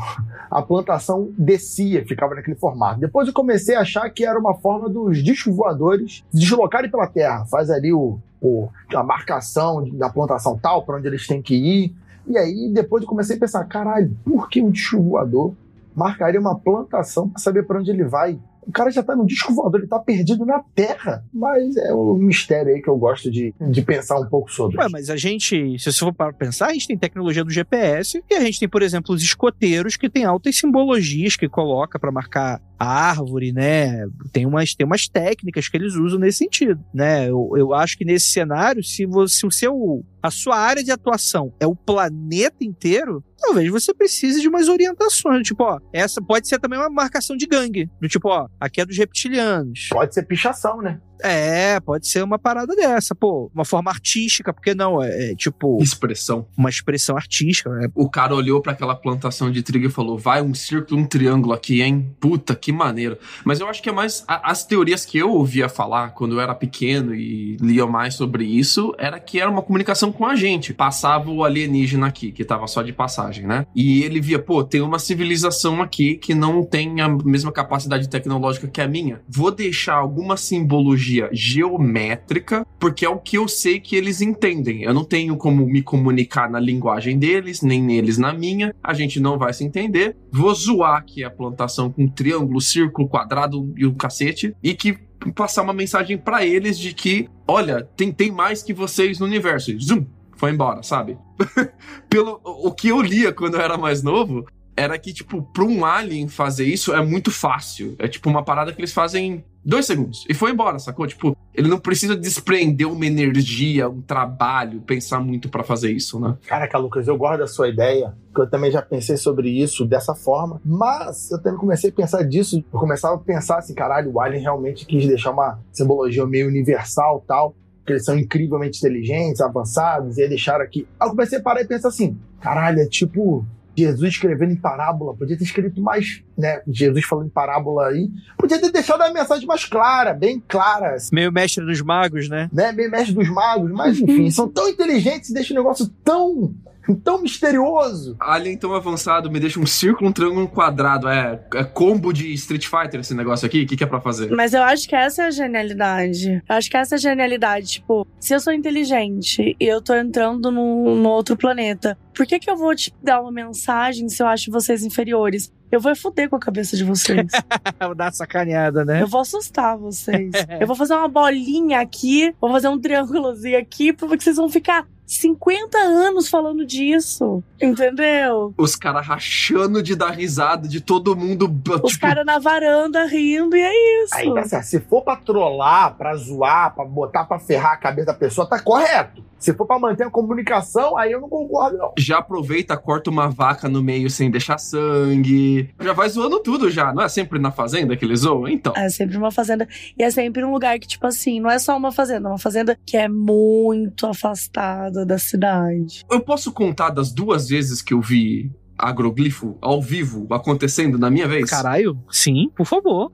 a 0.50 0.62
plantação 0.62 1.32
descia, 1.38 2.04
ficava 2.06 2.34
naquele 2.34 2.58
formato. 2.58 3.00
Depois 3.00 3.28
eu 3.28 3.34
comecei 3.34 3.76
a 3.76 3.82
achar 3.82 4.10
que 4.10 4.26
era 4.26 4.40
uma 4.40 4.56
forma 4.56 4.90
dos 4.90 5.24
discos 5.24 5.56
voadores 5.56 6.24
se 6.32 6.40
deslocarem 6.40 6.90
pela 6.90 7.06
Terra. 7.06 7.46
Faz 7.46 7.70
ali 7.70 7.94
o, 7.94 8.18
o, 8.42 8.70
a 8.94 9.04
marcação 9.04 9.88
da 9.90 10.10
plantação 10.10 10.58
tal, 10.58 10.84
para 10.84 10.98
onde 10.98 11.08
eles 11.08 11.28
têm 11.28 11.42
que 11.42 11.56
ir. 11.56 11.96
E 12.26 12.38
aí, 12.38 12.72
depois 12.74 13.04
eu 13.04 13.10
comecei 13.10 13.38
a 13.38 13.40
pensar: 13.40 13.64
caralho, 13.66 14.16
por 14.26 14.50
que 14.50 14.62
um 14.62 14.72
disco 14.72 15.02
voador 15.02 15.54
marcaria 15.96 16.40
uma 16.40 16.58
plantação 16.58 17.30
para 17.30 17.40
saber 17.40 17.64
para 17.64 17.80
onde 17.80 17.92
ele 17.92 18.04
vai? 18.04 18.40
O 18.68 18.72
cara 18.72 18.92
já 18.92 19.02
tá 19.02 19.16
no 19.16 19.26
disco 19.26 19.54
voador, 19.54 19.80
ele 19.80 19.90
tá 19.90 19.98
perdido 20.00 20.46
na 20.46 20.62
Terra. 20.76 21.24
Mas 21.34 21.76
é 21.78 21.94
um 21.94 22.16
mistério 22.16 22.74
aí 22.74 22.82
que 22.82 22.90
eu 22.90 22.98
gosto 22.98 23.32
de, 23.32 23.54
de 23.60 23.82
pensar 23.82 24.20
um 24.20 24.28
pouco 24.28 24.52
sobre. 24.52 24.78
Ué, 24.78 24.88
mas 24.92 25.10
a 25.10 25.16
gente, 25.16 25.80
se 25.80 25.92
você 25.92 26.00
for 26.00 26.14
para 26.14 26.34
pensar, 26.34 26.68
a 26.68 26.74
gente 26.74 26.88
tem 26.88 26.98
tecnologia 26.98 27.44
do 27.44 27.50
GPS 27.50 28.22
e 28.30 28.36
a 28.36 28.42
gente 28.42 28.60
tem, 28.60 28.68
por 28.68 28.82
exemplo, 28.82 29.16
os 29.16 29.22
escoteiros 29.22 29.96
que 29.96 30.10
tem 30.10 30.26
altas 30.26 30.58
simbologias 30.58 31.36
que 31.36 31.48
coloca 31.48 31.98
para 31.98 32.12
marcar 32.12 32.62
árvore, 32.80 33.52
né? 33.52 34.06
Tem 34.32 34.46
umas, 34.46 34.74
tem 34.74 34.86
umas 34.86 35.08
técnicas 35.08 35.68
que 35.68 35.78
eles 35.78 35.96
usam 35.96 36.20
nesse 36.20 36.40
sentido, 36.40 36.84
né? 36.94 37.30
Eu, 37.30 37.52
eu 37.56 37.74
acho 37.74 37.98
que 37.98 38.06
nesse 38.06 38.28
cenário, 38.28 38.84
se, 38.84 39.06
você, 39.06 39.38
se 39.38 39.46
o 39.46 39.52
seu, 39.52 40.06
a 40.22 40.30
sua 40.30 40.58
área 40.58 40.84
de 40.84 40.92
atuação 40.92 41.54
é 41.60 41.66
o 41.66 41.76
planeta 41.76 42.64
inteiro, 42.64 43.24
talvez 43.38 43.70
você 43.70 43.94
precise 43.94 44.42
de 44.42 44.48
umas 44.48 44.68
orientações. 44.68 45.48
Tipo, 45.48 45.64
ó, 45.64 45.80
essa 45.94 46.22
pode 46.22 46.48
ser 46.48 46.60
também 46.60 46.80
uma 46.80 46.90
marcação 46.90 47.36
de 47.36 47.46
gangue. 47.46 47.90
Do 48.02 48.08
tipo, 48.08 48.30
ó, 48.30 48.48
aqui 48.60 48.82
é 48.82 48.86
dos 48.86 48.98
reptilianos. 48.98 49.90
Pode 49.90 50.14
ser 50.14 50.24
pichação, 50.24 50.82
né? 50.82 51.00
É, 51.22 51.80
pode 51.80 52.08
ser 52.08 52.24
uma 52.24 52.38
parada 52.38 52.76
dessa, 52.76 53.16
pô. 53.16 53.52
Uma 53.54 53.66
forma 53.66 53.90
artística, 53.90 54.54
porque 54.54 54.74
não? 54.74 55.02
É, 55.02 55.32
é 55.32 55.36
tipo. 55.36 55.82
Expressão. 55.82 56.48
Uma 56.58 56.70
expressão 56.70 57.16
artística. 57.16 57.70
Né? 57.70 57.90
O 57.96 58.10
cara 58.10 58.36
olhou 58.36 58.62
para 58.62 58.74
aquela 58.74 58.96
plantação 58.96 59.52
de 59.52 59.62
trigo 59.62 59.86
e 59.86 59.90
falou: 59.90 60.18
vai 60.18 60.42
um 60.42 60.54
círculo, 60.54 61.02
um 61.02 61.06
triângulo 61.06 61.54
aqui, 61.54 61.82
hein? 61.82 62.16
Puta, 62.20 62.56
que 62.56 62.72
maneiro. 62.72 63.18
Mas 63.44 63.60
eu 63.60 63.68
acho 63.68 63.82
que 63.82 63.90
é 63.90 63.92
mais. 63.92 64.24
A, 64.28 64.52
as 64.52 64.66
teorias 64.66 65.06
que 65.06 65.18
eu 65.18 65.32
ouvia 65.32 65.70
falar 65.70 66.10
quando 66.10 66.36
eu 66.36 66.42
era 66.42 66.54
pequeno 66.54 67.14
e 67.14 67.58
lia 67.58 67.86
mais 67.86 68.16
sobre 68.16 68.46
isso 68.46 68.94
era 68.98 69.20
que 69.20 69.40
era 69.40 69.50
uma 69.50 69.62
comunicação 69.62 70.12
com 70.12 70.26
a 70.26 70.36
gente. 70.36 70.74
Passava 70.74 71.30
o 71.30 71.44
alienígena 71.44 72.08
aqui, 72.08 72.32
que 72.32 72.46
tava 72.46 72.68
só 72.68 72.82
de 72.82 72.94
passagem, 72.94 73.46
né? 73.46 73.66
E 73.76 74.04
ele 74.04 74.20
via, 74.20 74.40
pô, 74.40 74.64
tem 74.64 74.82
uma 74.82 75.00
civilização 75.00 75.82
aqui 75.82 76.16
que 76.16 76.34
não 76.34 76.64
tem 76.64 77.02
a 77.02 77.08
mesma 77.08 77.52
capacidade 77.52 78.10
tecnológica 78.10 78.68
que 78.68 78.82
a 78.82 78.88
minha. 78.88 79.22
Vou 79.28 79.52
deixar 79.52 79.96
alguma 79.96 80.38
simbologia 80.38 81.07
geométrica, 81.32 82.66
porque 82.80 83.06
é 83.06 83.10
o 83.10 83.20
que 83.20 83.38
eu 83.38 83.48
sei 83.48 83.80
que 83.80 83.96
eles 83.96 84.22
entendem. 84.22 84.84
Eu 84.84 84.94
não 84.94 85.04
tenho 85.04 85.38
como 85.38 85.66
me 85.66 85.82
comunicar 85.82 86.50
na 86.50 86.60
linguagem 86.60 87.18
deles, 87.18 87.62
nem 87.62 87.96
eles 87.96 88.18
na 88.18 88.34
minha. 88.34 88.74
A 88.84 88.94
gente 88.94 89.20
não 89.20 89.38
vai 89.38 89.54
se 89.54 89.64
entender. 89.64 90.16
Vou 90.32 90.54
zoar 90.54 90.98
aqui 90.98 91.24
a 91.24 91.30
plantação 91.30 91.92
com 91.92 92.08
triângulo, 92.08 92.62
círculo, 92.62 93.08
quadrado 93.08 93.74
e 93.78 93.86
o 93.86 93.94
cacete, 93.94 94.56
e 94.62 94.74
que 94.74 94.98
passar 95.36 95.64
uma 95.64 95.74
mensagem 95.74 96.18
para 96.18 96.46
eles 96.46 96.78
de 96.78 96.94
que, 96.94 97.30
olha, 97.48 97.84
tem, 97.96 98.12
tem 98.12 98.32
mais 98.32 98.62
que 98.62 98.74
vocês 98.74 99.20
no 99.20 99.26
universo. 99.26 99.78
Zoom, 99.80 100.06
foi 100.36 100.52
embora, 100.52 100.84
sabe? 100.84 101.18
Pelo 102.10 102.40
o 102.44 102.72
que 102.72 102.90
eu 102.90 103.02
lia 103.02 103.34
quando 103.34 103.56
eu 103.56 103.62
era 103.62 103.78
mais 103.78 104.04
novo, 104.04 104.46
era 104.78 104.98
que, 105.00 105.12
tipo, 105.12 105.42
pra 105.42 105.64
um 105.64 105.84
alien 105.84 106.28
fazer 106.28 106.66
isso 106.66 106.94
é 106.94 107.04
muito 107.04 107.32
fácil. 107.32 107.96
É 107.98 108.08
tipo 108.08 108.30
uma 108.30 108.44
parada 108.44 108.72
que 108.72 108.80
eles 108.80 108.94
fazem 108.94 109.44
dois 109.68 109.86
segundos 109.86 110.26
e 110.30 110.34
foi 110.34 110.52
embora, 110.52 110.80
sacou? 110.80 111.06
Tipo, 111.06 111.36
ele 111.54 111.68
não 111.68 111.78
precisa 111.78 112.16
desprender 112.16 112.90
uma 112.90 113.06
energia, 113.06 113.90
um 113.90 114.02
trabalho, 114.02 114.80
pensar 114.82 115.20
muito 115.20 115.50
para 115.50 115.64
fazer 115.64 115.92
isso, 115.92 116.20
né? 116.20 116.38
Caraca, 116.48 116.78
Lucas, 116.78 117.08
eu 117.08 117.18
gosto 117.18 117.40
da 117.40 117.48
sua 117.48 117.68
ideia, 117.68 118.16
porque 118.28 118.42
eu 118.42 118.50
também 118.50 118.72
já 118.72 118.82
pensei 118.82 119.18
sobre 119.18 119.50
isso 119.50 119.86
dessa 119.86 120.16
forma, 120.16 120.62
mas 120.64 121.30
eu 121.32 121.42
também 121.42 121.60
comecei 121.60 121.90
a 121.90 121.94
pensar 121.94 122.24
disso, 122.24 122.64
eu 122.72 122.80
começava 122.80 123.16
a 123.16 123.20
pensar 123.20 123.58
assim, 123.58 123.74
caralho, 123.74 124.12
o 124.14 124.22
Alien 124.22 124.42
realmente 124.42 124.86
quis 124.86 125.06
deixar 125.06 125.32
uma 125.32 125.60
simbologia 125.74 126.26
meio 126.26 126.48
universal 126.48 127.24
tal, 127.28 127.54
que 127.86 127.94
eles 127.94 128.06
são 128.06 128.18
incrivelmente 128.18 128.80
inteligentes, 128.80 129.42
avançados, 129.42 130.18
e 130.18 130.22
aí 130.22 130.30
deixaram 130.30 130.64
aqui. 130.64 130.88
Aí 131.00 131.08
eu 131.08 131.12
comecei 131.12 131.40
a 131.40 131.42
parar 131.42 131.62
e 131.62 131.68
pensar 131.68 131.90
assim, 131.90 132.18
caralho, 132.40 132.80
é 132.80 132.86
tipo 132.86 133.46
Jesus 133.78 134.14
escrevendo 134.14 134.52
em 134.52 134.56
parábola, 134.56 135.16
podia 135.16 135.38
ter 135.38 135.44
escrito 135.44 135.82
mais, 135.82 136.24
né? 136.38 136.62
Jesus 136.68 137.06
falando 137.06 137.28
em 137.28 137.32
parábola 137.32 137.88
aí, 137.88 138.10
podia 138.38 138.60
ter 138.60 138.72
deixado 138.72 139.02
a 139.02 139.14
mensagem 139.14 139.46
mais 139.46 139.66
clara, 139.66 140.14
bem 140.14 140.44
clara. 140.48 140.98
Meio 141.12 141.32
mestre 141.32 141.64
dos 141.64 141.82
magos, 141.82 142.28
né? 142.28 142.50
né? 142.52 142.72
Meio 142.72 142.90
mestre 142.90 143.14
dos 143.14 143.30
magos, 143.30 143.72
mas 143.72 144.00
enfim, 144.00 144.32
são 144.32 144.48
tão 144.48 144.68
inteligentes 144.68 145.30
e 145.30 145.34
deixam 145.34 145.56
o 145.56 145.60
negócio 145.60 145.88
tão 146.04 146.54
tão 146.96 147.22
misterioso. 147.22 148.16
Alien 148.20 148.58
tão 148.58 148.74
avançado 148.74 149.30
me 149.30 149.40
deixa 149.40 149.60
um 149.60 149.66
círculo, 149.66 150.10
um 150.10 150.14
triângulo, 150.14 150.42
um 150.42 150.48
quadrado. 150.48 151.08
É, 151.08 151.40
é 151.56 151.64
combo 151.64 152.12
de 152.12 152.34
Street 152.34 152.66
Fighter 152.66 153.00
esse 153.00 153.14
negócio 153.14 153.46
aqui? 153.46 153.64
O 153.64 153.68
que, 153.68 153.78
que 153.78 153.84
é 153.84 153.88
pra 153.88 154.02
fazer? 154.02 154.30
Mas 154.32 154.54
eu 154.54 154.64
acho 154.64 154.88
que 154.88 154.96
essa 154.96 155.24
é 155.24 155.28
a 155.28 155.32
genialidade. 155.32 156.44
Eu 156.48 156.56
acho 156.56 156.70
que 156.70 156.78
essa 156.78 156.96
é 156.96 156.98
a 156.98 157.00
genialidade. 157.00 157.68
Tipo, 157.68 158.08
se 158.20 158.34
eu 158.34 158.40
sou 158.40 158.54
inteligente 158.54 159.56
e 159.60 159.66
eu 159.66 159.82
tô 159.82 159.94
entrando 159.94 160.52
no, 160.52 160.96
no 160.96 161.10
outro 161.10 161.36
planeta, 161.36 161.98
por 162.14 162.26
que 162.26 162.40
que 162.40 162.50
eu 162.50 162.58
vou 162.58 162.76
te 162.76 162.94
dar 163.04 163.22
uma 163.22 163.32
mensagem 163.32 164.10
se 164.10 164.24
eu 164.24 164.28
acho 164.28 164.52
vocês 164.52 164.84
inferiores? 164.84 165.52
Eu 165.72 165.80
vou 165.80 165.94
foder 165.96 166.30
com 166.30 166.36
a 166.36 166.40
cabeça 166.40 166.78
de 166.78 166.84
vocês. 166.84 167.28
Vou 167.80 167.94
dar 167.94 168.14
sacaneada, 168.14 168.86
né? 168.86 169.02
Eu 169.02 169.08
vou 169.08 169.20
assustar 169.20 169.78
vocês. 169.78 170.32
eu 170.62 170.66
vou 170.66 170.76
fazer 170.76 170.94
uma 170.94 171.10
bolinha 171.10 171.82
aqui, 171.82 172.34
vou 172.40 172.50
fazer 172.52 172.70
um 172.70 172.80
triângulozinho 172.80 173.60
aqui, 173.60 173.92
porque 173.92 174.24
vocês 174.24 174.38
vão 174.38 174.50
ficar 174.50 174.88
50 175.08 175.78
anos 175.78 176.30
falando 176.30 176.66
disso. 176.66 177.42
Entendeu? 177.62 178.54
Os 178.58 178.76
caras 178.76 179.08
rachando 179.08 179.82
de 179.82 179.96
dar 179.96 180.12
risada 180.12 180.68
de 180.68 180.82
todo 180.82 181.16
mundo. 181.16 181.50
Os 181.82 181.94
tipo, 181.94 182.06
caras 182.06 182.26
na 182.26 182.38
varanda 182.38 183.06
rindo 183.06 183.56
e 183.56 183.62
é 183.62 184.04
isso. 184.04 184.14
Aí 184.14 184.48
certo. 184.48 184.66
Se 184.66 184.80
for 184.82 185.02
pra 185.02 185.16
trollar, 185.16 185.96
pra 185.98 186.14
zoar, 186.16 186.76
pra 186.76 186.84
botar 186.84 187.24
pra 187.24 187.40
ferrar 187.40 187.74
a 187.74 187.78
cabeça 187.78 188.08
da 188.08 188.14
pessoa, 188.14 188.48
tá 188.48 188.60
correto. 188.60 189.26
Se 189.40 189.54
for 189.54 189.66
pra 189.66 189.78
manter 189.78 190.04
a 190.04 190.10
comunicação, 190.10 190.98
aí 190.98 191.12
eu 191.12 191.22
não 191.22 191.30
concordo, 191.30 191.78
não. 191.78 191.94
Já 191.98 192.18
aproveita, 192.18 192.76
corta 192.76 193.10
uma 193.10 193.30
vaca 193.30 193.70
no 193.70 193.84
meio 193.84 194.10
sem 194.10 194.32
deixar 194.32 194.58
sangue. 194.58 195.70
Já 195.80 195.94
vai 195.94 196.10
zoando 196.10 196.40
tudo 196.40 196.72
já. 196.72 196.92
Não 196.92 197.04
é 197.04 197.10
sempre 197.10 197.40
na 197.40 197.52
fazenda 197.52 197.96
que 197.96 198.04
eles 198.04 198.22
zoam? 198.22 198.48
Então. 198.48 198.74
É 198.76 198.90
sempre 198.90 199.16
uma 199.16 199.32
fazenda. 199.32 199.68
E 199.98 200.04
é 200.04 200.10
sempre 200.10 200.44
um 200.44 200.52
lugar 200.52 200.78
que, 200.80 200.88
tipo 200.88 201.06
assim, 201.06 201.40
não 201.40 201.52
é 201.52 201.60
só 201.60 201.78
uma 201.78 201.92
fazenda, 201.92 202.28
é 202.28 202.32
uma 202.32 202.40
fazenda 202.40 202.78
que 202.84 202.98
é 202.98 203.08
muito 203.08 204.08
afastada 204.08 204.97
da 205.06 205.18
cidade. 205.18 206.06
Eu 206.10 206.22
posso 206.22 206.52
contar 206.52 206.90
das 206.90 207.12
duas 207.12 207.50
vezes 207.50 207.82
que 207.82 207.94
eu 207.94 208.02
vi 208.02 208.52
agroglifo 208.78 209.58
ao 209.62 209.82
vivo 209.82 210.28
acontecendo 210.32 210.98
na 210.98 211.10
minha 211.10 211.28
vez? 211.28 211.50
Caralho, 211.50 211.98
sim, 212.12 212.50
por 212.56 212.66
favor. 212.66 213.12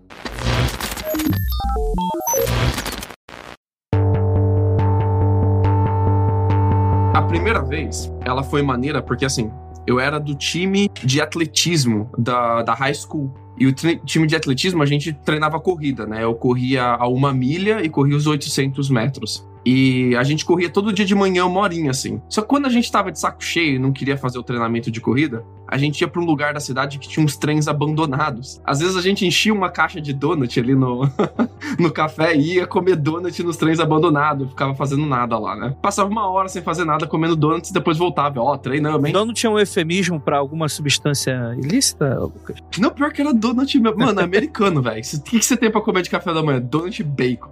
A 7.13 7.22
primeira 7.22 7.62
vez, 7.62 8.12
ela 8.25 8.44
foi 8.44 8.62
maneira 8.62 9.02
porque, 9.02 9.24
assim, 9.24 9.52
eu 9.86 10.00
era 10.00 10.20
do 10.20 10.36
time 10.36 10.90
de 11.04 11.22
atletismo 11.22 12.10
da, 12.18 12.63
da 12.63 12.74
high 12.74 12.94
school. 12.94 13.34
E 13.58 13.68
o 13.68 13.74
time 13.74 14.28
de 14.28 14.36
atletismo, 14.36 14.82
a 14.82 14.86
gente 14.86 15.13
treinava 15.13 15.60
corrida, 15.60 16.08
né? 16.08 16.24
Eu 16.24 16.34
corria 16.34 16.84
a 16.84 17.08
uma 17.08 17.32
milha 17.32 17.84
e 17.84 17.90
corria 17.90 18.18
os 18.18 18.25
800 18.25 18.90
metros. 18.90 19.48
E 19.65 20.15
a 20.15 20.24
gente 20.24 20.43
corria 20.43 20.70
todo 20.70 20.91
dia 20.91 21.05
de 21.05 21.15
manhã, 21.15 21.46
uma 21.46 21.62
horinha, 21.62 21.91
assim. 21.91 22.22
Só 22.27 22.41
que 22.41 22.48
quando 22.48 22.65
a 22.65 22.70
gente 22.70 22.91
tava 22.91 23.12
de 23.12 23.20
saco 23.20 23.43
cheio 23.43 23.75
e 23.75 23.79
não 23.79 23.91
queria 23.91 24.17
fazer 24.17 24.38
o 24.38 24.43
treinamento 24.43 24.91
de 24.91 25.00
corrida, 25.00 25.46
a 25.74 25.77
gente 25.77 26.01
ia 26.01 26.08
pra 26.08 26.22
um 26.22 26.25
lugar 26.25 26.53
da 26.53 26.60
cidade 26.60 27.00
que 27.00 27.10
tinha 27.10 27.25
uns 27.25 27.36
trens 27.36 27.68
abandonados. 27.68 28.62
Às 28.63 28.80
vezes 28.80 28.96
a 28.96 29.01
gente 29.01 29.25
enchia 29.25 29.51
uma 29.51 29.72
caixa 29.72 30.00
de 30.00 30.13
donut 30.13 30.60
ali 30.60 30.75
no, 30.75 31.10
no 31.80 31.92
café 31.92 32.36
e 32.36 32.58
ia 32.58 32.68
comer 32.68 32.96
donut 32.96 33.42
nos 33.42 33.58
trens 33.58 33.80
abandonados. 33.80 34.50
Ficava 34.50 34.75
fazendo 34.75 35.03
nada 35.08 35.36
lá, 35.39 35.56
né? 35.56 35.75
Passava 35.82 36.08
uma 36.08 36.27
hora 36.30 36.48
sem 36.48 36.62
fazer 36.62 36.86
nada, 36.86 37.08
comendo 37.08 37.36
donuts 37.36 37.72
e 37.72 37.74
depois 37.74 37.98
voltava. 37.98 38.39
Ó, 38.39 38.56
treinamos, 38.56 39.03
hein? 39.03 39.13
Não 39.13 39.34
tinha 39.34 39.50
um 39.50 39.58
eufemismo 39.58 40.20
pra 40.20 40.38
alguma 40.38 40.70
substância 40.70 41.56
ilícita, 41.58 42.20
Lucas? 42.20 42.58
Não, 42.77 42.92
pior 42.92 43.12
que 43.12 43.22
era 43.22 43.34
donut 43.34 43.80
mesmo. 43.80 43.98
Mano, 43.98 44.20
é 44.20 44.24
americano, 44.24 44.80
velho. 44.84 45.01
O 45.01 45.22
que, 45.24 45.39
que 45.39 45.46
você 45.46 45.58
tem 45.58 45.72
pra 45.72 45.82
comer 45.82 46.03
de 46.03 46.12
café 46.12 46.32
da 46.32 46.44
manhã? 46.44 46.62
Donut 46.62 47.01
e 47.01 47.03
bacon. 47.03 47.50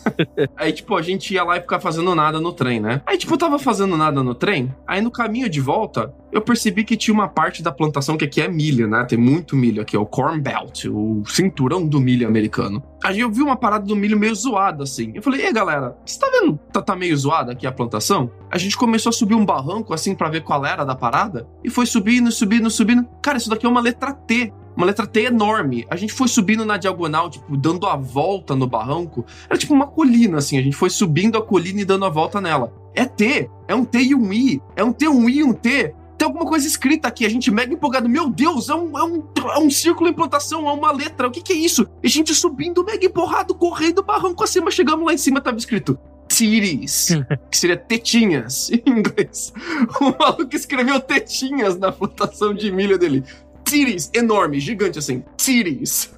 aí, 0.54 0.70
tipo, 0.70 0.94
a 0.94 1.00
gente 1.00 1.32
ia 1.32 1.42
lá 1.44 1.56
e 1.56 1.62
ficava 1.62 1.80
fazendo 1.80 2.14
nada 2.14 2.38
no 2.42 2.52
trem, 2.52 2.78
né? 2.78 3.00
Aí, 3.06 3.16
tipo, 3.16 3.32
eu 3.32 3.38
tava 3.38 3.58
fazendo 3.58 3.96
nada 3.96 4.22
no 4.22 4.34
trem. 4.34 4.70
Aí, 4.86 5.00
no 5.00 5.10
caminho 5.10 5.48
de 5.48 5.62
volta, 5.62 6.12
eu 6.30 6.42
percebi 6.42 6.84
que 6.84 6.96
tinha 6.96 7.14
uma 7.14 7.28
parte 7.28 7.53
da 7.62 7.72
plantação 7.72 8.16
que 8.16 8.24
aqui 8.24 8.40
é 8.40 8.48
milho, 8.48 8.88
né? 8.88 9.04
Tem 9.04 9.18
muito 9.18 9.56
milho 9.56 9.82
aqui, 9.82 9.96
é 9.96 9.98
o 9.98 10.06
Corn 10.06 10.40
Belt, 10.40 10.84
o 10.86 11.22
cinturão 11.26 11.86
do 11.86 12.00
milho 12.00 12.26
americano. 12.26 12.82
Aí 13.02 13.20
eu 13.20 13.30
vi 13.30 13.42
uma 13.42 13.56
parada 13.56 13.84
do 13.84 13.94
milho 13.94 14.18
meio 14.18 14.34
zoada, 14.34 14.84
assim. 14.84 15.12
Eu 15.14 15.22
falei, 15.22 15.46
e 15.46 15.52
galera, 15.52 15.96
você 16.04 16.18
tá 16.18 16.30
vendo? 16.32 16.58
Tá, 16.72 16.80
tá 16.80 16.96
meio 16.96 17.16
zoada 17.16 17.52
aqui 17.52 17.66
a 17.66 17.72
plantação? 17.72 18.30
A 18.50 18.56
gente 18.56 18.76
começou 18.76 19.10
a 19.10 19.12
subir 19.12 19.34
um 19.34 19.44
barranco, 19.44 19.92
assim, 19.92 20.14
pra 20.14 20.28
ver 20.28 20.42
qual 20.42 20.64
era 20.64 20.84
da 20.84 20.94
parada. 20.94 21.46
E 21.62 21.70
foi 21.70 21.86
subindo, 21.86 22.30
subindo, 22.32 22.70
subindo. 22.70 23.06
Cara, 23.22 23.36
isso 23.36 23.50
daqui 23.50 23.66
é 23.66 23.68
uma 23.68 23.80
letra 23.80 24.12
T. 24.12 24.52
Uma 24.76 24.86
letra 24.86 25.06
T 25.06 25.24
enorme. 25.24 25.86
A 25.88 25.96
gente 25.96 26.12
foi 26.12 26.26
subindo 26.26 26.64
na 26.64 26.76
diagonal, 26.76 27.30
tipo, 27.30 27.56
dando 27.56 27.86
a 27.86 27.96
volta 27.96 28.56
no 28.56 28.66
barranco. 28.66 29.24
Era 29.48 29.58
tipo 29.58 29.72
uma 29.72 29.86
colina, 29.86 30.38
assim. 30.38 30.58
A 30.58 30.62
gente 30.62 30.76
foi 30.76 30.90
subindo 30.90 31.38
a 31.38 31.42
colina 31.42 31.80
e 31.80 31.84
dando 31.84 32.04
a 32.04 32.08
volta 32.08 32.40
nela. 32.40 32.72
É 32.94 33.04
T. 33.04 33.48
É 33.68 33.74
um 33.74 33.84
T 33.84 33.98
e 33.98 34.14
um 34.14 34.32
I. 34.32 34.60
É 34.74 34.82
um 34.82 34.92
T, 34.92 35.08
um 35.08 35.28
I 35.28 35.38
e 35.38 35.44
um 35.44 35.52
T. 35.52 35.94
Tem 36.24 36.26
alguma 36.30 36.46
coisa 36.46 36.66
escrita 36.66 37.06
aqui. 37.06 37.26
A 37.26 37.28
gente 37.28 37.50
mega 37.50 37.74
empolgado. 37.74 38.08
Meu 38.08 38.30
Deus, 38.30 38.70
é 38.70 38.74
um, 38.74 38.98
é 38.98 39.04
um, 39.04 39.22
é 39.54 39.58
um 39.58 39.68
círculo 39.68 40.08
em 40.08 40.12
plantação, 40.14 40.66
é 40.66 40.72
uma 40.72 40.90
letra. 40.90 41.28
O 41.28 41.30
que, 41.30 41.42
que 41.42 41.52
é 41.52 41.56
isso? 41.56 41.86
E 42.02 42.06
a 42.06 42.10
gente 42.10 42.34
subindo, 42.34 42.82
mega 42.82 43.04
empurrado, 43.04 43.54
correndo 43.54 44.02
barranco 44.02 44.42
acima. 44.42 44.70
Chegamos 44.70 45.04
lá 45.04 45.12
em 45.12 45.18
cima, 45.18 45.38
tava 45.38 45.58
escrito 45.58 45.98
titties, 46.26 47.08
que 47.50 47.56
seria 47.58 47.76
tetinhas 47.76 48.70
em 48.70 48.82
inglês. 48.86 49.52
O 50.00 50.16
maluco 50.18 50.56
escreveu 50.56 50.98
tetinhas 50.98 51.78
na 51.78 51.92
plantação 51.92 52.54
de 52.54 52.72
milho 52.72 52.98
dele. 52.98 53.22
Titties, 53.62 54.10
enorme, 54.14 54.58
gigante 54.58 54.98
assim. 54.98 55.22
Titties. 55.36 56.10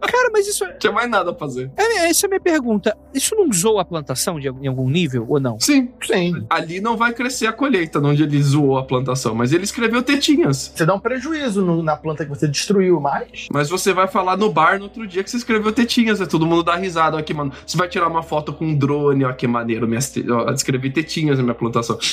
Cara, 0.00 0.30
mas 0.32 0.46
isso 0.46 0.64
é. 0.64 0.72
Não 0.72 0.78
tinha 0.78 0.92
mais 0.92 1.08
nada 1.08 1.30
a 1.30 1.34
fazer. 1.34 1.70
é- 1.76 2.08
Essa 2.10 2.26
é 2.26 2.28
a 2.28 2.30
minha 2.30 2.40
pergunta. 2.40 2.96
Isso 3.14 3.34
não 3.34 3.50
zoou 3.52 3.78
a 3.78 3.84
plantação 3.84 4.38
de, 4.38 4.48
em 4.48 4.66
algum 4.66 4.88
nível 4.90 5.24
ou 5.28 5.40
não? 5.40 5.58
Sim, 5.60 5.88
Sim. 6.02 6.44
ali 6.50 6.80
não 6.80 6.96
vai 6.96 7.12
crescer 7.14 7.46
a 7.46 7.52
colheita, 7.52 7.98
onde 8.00 8.22
ele 8.22 8.42
zoou 8.42 8.76
a 8.76 8.82
plantação, 8.84 9.34
mas 9.34 9.52
ele 9.52 9.64
escreveu 9.64 10.02
tetinhas. 10.02 10.72
Você 10.74 10.84
dá 10.84 10.94
um 10.94 10.98
prejuízo 10.98 11.64
no- 11.64 11.82
na 11.82 11.96
planta 11.96 12.24
que 12.24 12.30
você 12.30 12.46
destruiu, 12.48 13.00
mas. 13.00 13.48
Mas 13.52 13.70
você 13.70 13.92
vai 13.94 14.06
falar 14.06 14.36
no 14.36 14.50
bar 14.52 14.76
no 14.78 14.84
outro 14.84 15.06
dia 15.06 15.22
que 15.24 15.30
você 15.30 15.36
escreveu 15.38 15.72
tetinhas, 15.72 16.20
é 16.20 16.26
todo 16.26 16.44
mundo 16.46 16.62
dá 16.62 16.76
risada. 16.76 17.16
Olha 17.16 17.24
que 17.24 17.32
mano. 17.32 17.52
Você 17.66 17.76
vai 17.78 17.88
tirar 17.88 18.08
uma 18.08 18.22
foto 18.22 18.52
com 18.52 18.66
um 18.66 18.74
drone, 18.76 19.24
olha 19.24 19.34
que 19.34 19.46
maneiro. 19.46 19.86
Minhas 19.88 20.10
te... 20.10 20.28
ó, 20.30 20.50
escrevi 20.52 20.90
tetinhas 20.90 21.38
na 21.38 21.44
minha 21.44 21.54
plantação. 21.54 21.96